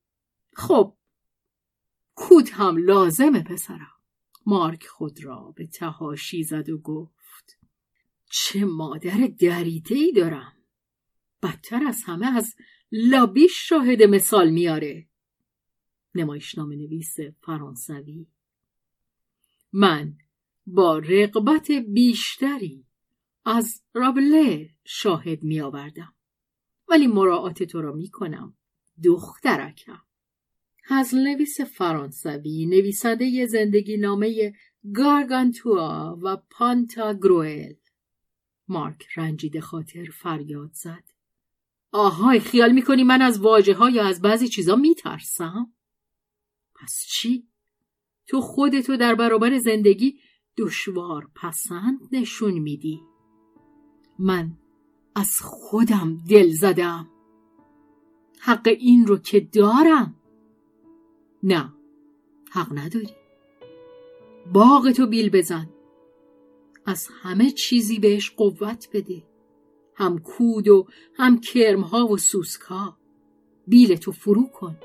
خب 0.54 0.98
کود 2.16 2.50
هم 2.50 2.78
لازمه 2.78 3.44
پسرم 3.44 3.92
مارک 4.46 4.88
خود 4.88 5.24
را 5.24 5.54
به 5.56 5.68
تهاشی 5.68 6.44
زد 6.44 6.70
و 6.70 6.78
گفت 6.78 7.60
چه 8.32 8.66
مادر 8.66 9.30
دریده 9.40 9.96
ای 9.96 10.12
دارم. 10.12 10.54
بدتر 11.44 11.84
از 11.88 12.04
همه 12.06 12.38
از 12.38 12.56
لابیش 12.92 13.70
شاهد 13.70 14.04
مثال 14.04 14.50
میاره. 14.50 15.08
نمایشنامه 16.16 16.76
نویس 16.76 17.16
فرانسوی. 17.42 18.28
من 19.74 20.18
با 20.68 20.98
رقبت 20.98 21.72
بیشتری 21.72 22.87
از 23.48 23.82
رابله 23.94 24.70
شاهد 24.86 25.44
می 25.44 25.62
آوردم. 25.62 26.14
ولی 26.90 27.08
مراعات 27.08 27.64
تو 27.64 27.82
را 27.82 27.94
می 27.94 28.10
کنم. 28.10 28.58
دخترکم. 29.04 30.02
هزل 30.84 31.18
نویس 31.18 31.62
فرانسوی 31.62 32.66
نویسنده 32.66 33.46
زندگی 33.46 33.98
نامه 33.98 34.54
گارگانتوا 34.94 36.20
و 36.22 36.38
پانتا 36.50 37.14
گروئل 37.14 37.74
مارک 38.68 39.08
رنجیده 39.16 39.62
خاطر 39.62 40.10
فریاد 40.14 40.72
زد 40.74 41.04
آهای 41.92 42.40
خیال 42.40 42.72
می‌کنی 42.72 43.04
من 43.04 43.22
از 43.22 43.40
واجه 43.40 43.74
ها 43.74 43.90
یا 43.90 44.06
از 44.06 44.22
بعضی 44.22 44.48
چیزا 44.48 44.76
میترسم؟ 44.76 45.74
پس 46.76 47.06
چی؟ 47.10 47.48
تو 48.28 48.42
خودتو 48.42 48.98
در 48.98 49.16
برابر 49.16 49.58
زندگی 49.58 50.20
دشوار 50.58 51.32
پسند 51.36 52.00
نشون 52.12 52.54
میدی 52.54 53.02
من 54.20 54.52
از 55.16 55.42
خودم 55.42 56.18
دل 56.30 56.50
زدم. 56.50 57.10
حق 58.40 58.68
این 58.80 59.08
رو 59.08 59.18
که 59.18 59.40
دارم. 59.40 60.16
نه 61.44 61.74
حق 62.52 62.78
نداری. 62.78 63.10
باغ 64.54 64.92
تو 64.92 65.08
بیل 65.08 65.30
بزن. 65.30 65.70
از 66.86 67.08
همه 67.22 67.52
چیزی 67.52 68.00
بهش 68.00 68.32
قوت 68.32 68.90
بده. 68.94 69.24
هم 69.96 70.20
کود 70.20 70.68
و 70.68 70.88
هم 71.14 71.40
کرمها 71.40 72.08
و 72.08 72.18
سوسکا 72.18 72.98
بیل 73.68 73.96
تو 73.96 74.12
فرو 74.12 74.48
کن. 74.48 74.78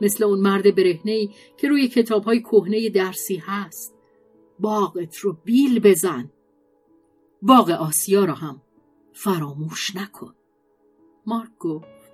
مثل 0.00 0.24
اون 0.24 0.40
مرد 0.40 0.74
برهنه 0.74 1.28
که 1.56 1.68
روی 1.68 1.88
کتاب 1.88 2.24
های 2.24 2.40
کهنه 2.40 2.88
درسی 2.88 3.36
هست. 3.36 3.94
باغت 4.58 5.16
رو 5.16 5.36
بیل 5.44 5.78
بزن. 5.78 6.30
باغ 7.42 7.70
آسیا 7.70 8.24
رو 8.24 8.32
هم 8.32 8.60
فراموش 9.12 9.96
نکن. 9.96 10.34
مارک 11.26 11.58
گفت 11.58 12.12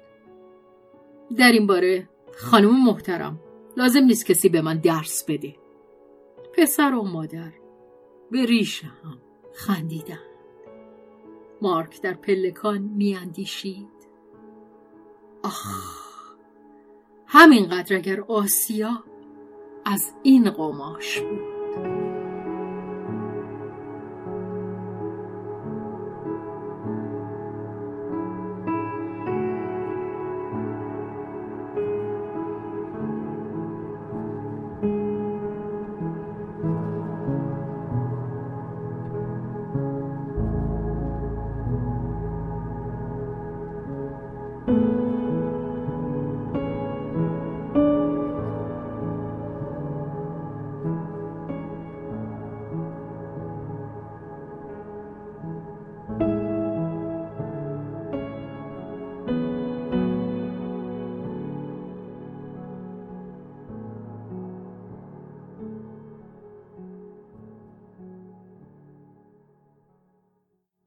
در 1.36 1.52
این 1.52 1.66
باره 1.66 2.08
خانم 2.38 2.84
محترم 2.84 3.40
لازم 3.76 4.04
نیست 4.04 4.26
کسی 4.26 4.48
به 4.48 4.60
من 4.60 4.78
درس 4.78 5.24
بده. 5.24 5.56
پسر 6.56 6.94
و 6.94 7.02
مادر 7.02 7.52
به 8.30 8.46
ریش 8.46 8.84
هم 8.84 9.18
خندیدن 9.54 10.18
مارک 11.62 12.02
در 12.02 12.14
پلکان 12.14 12.78
میاندیشید. 12.78 13.88
آخ 15.42 15.98
همینقدر 17.26 17.96
اگر 17.96 18.20
آسیا 18.20 19.04
از 19.84 20.14
این 20.22 20.50
قماش 20.50 21.20
بود. 21.20 21.57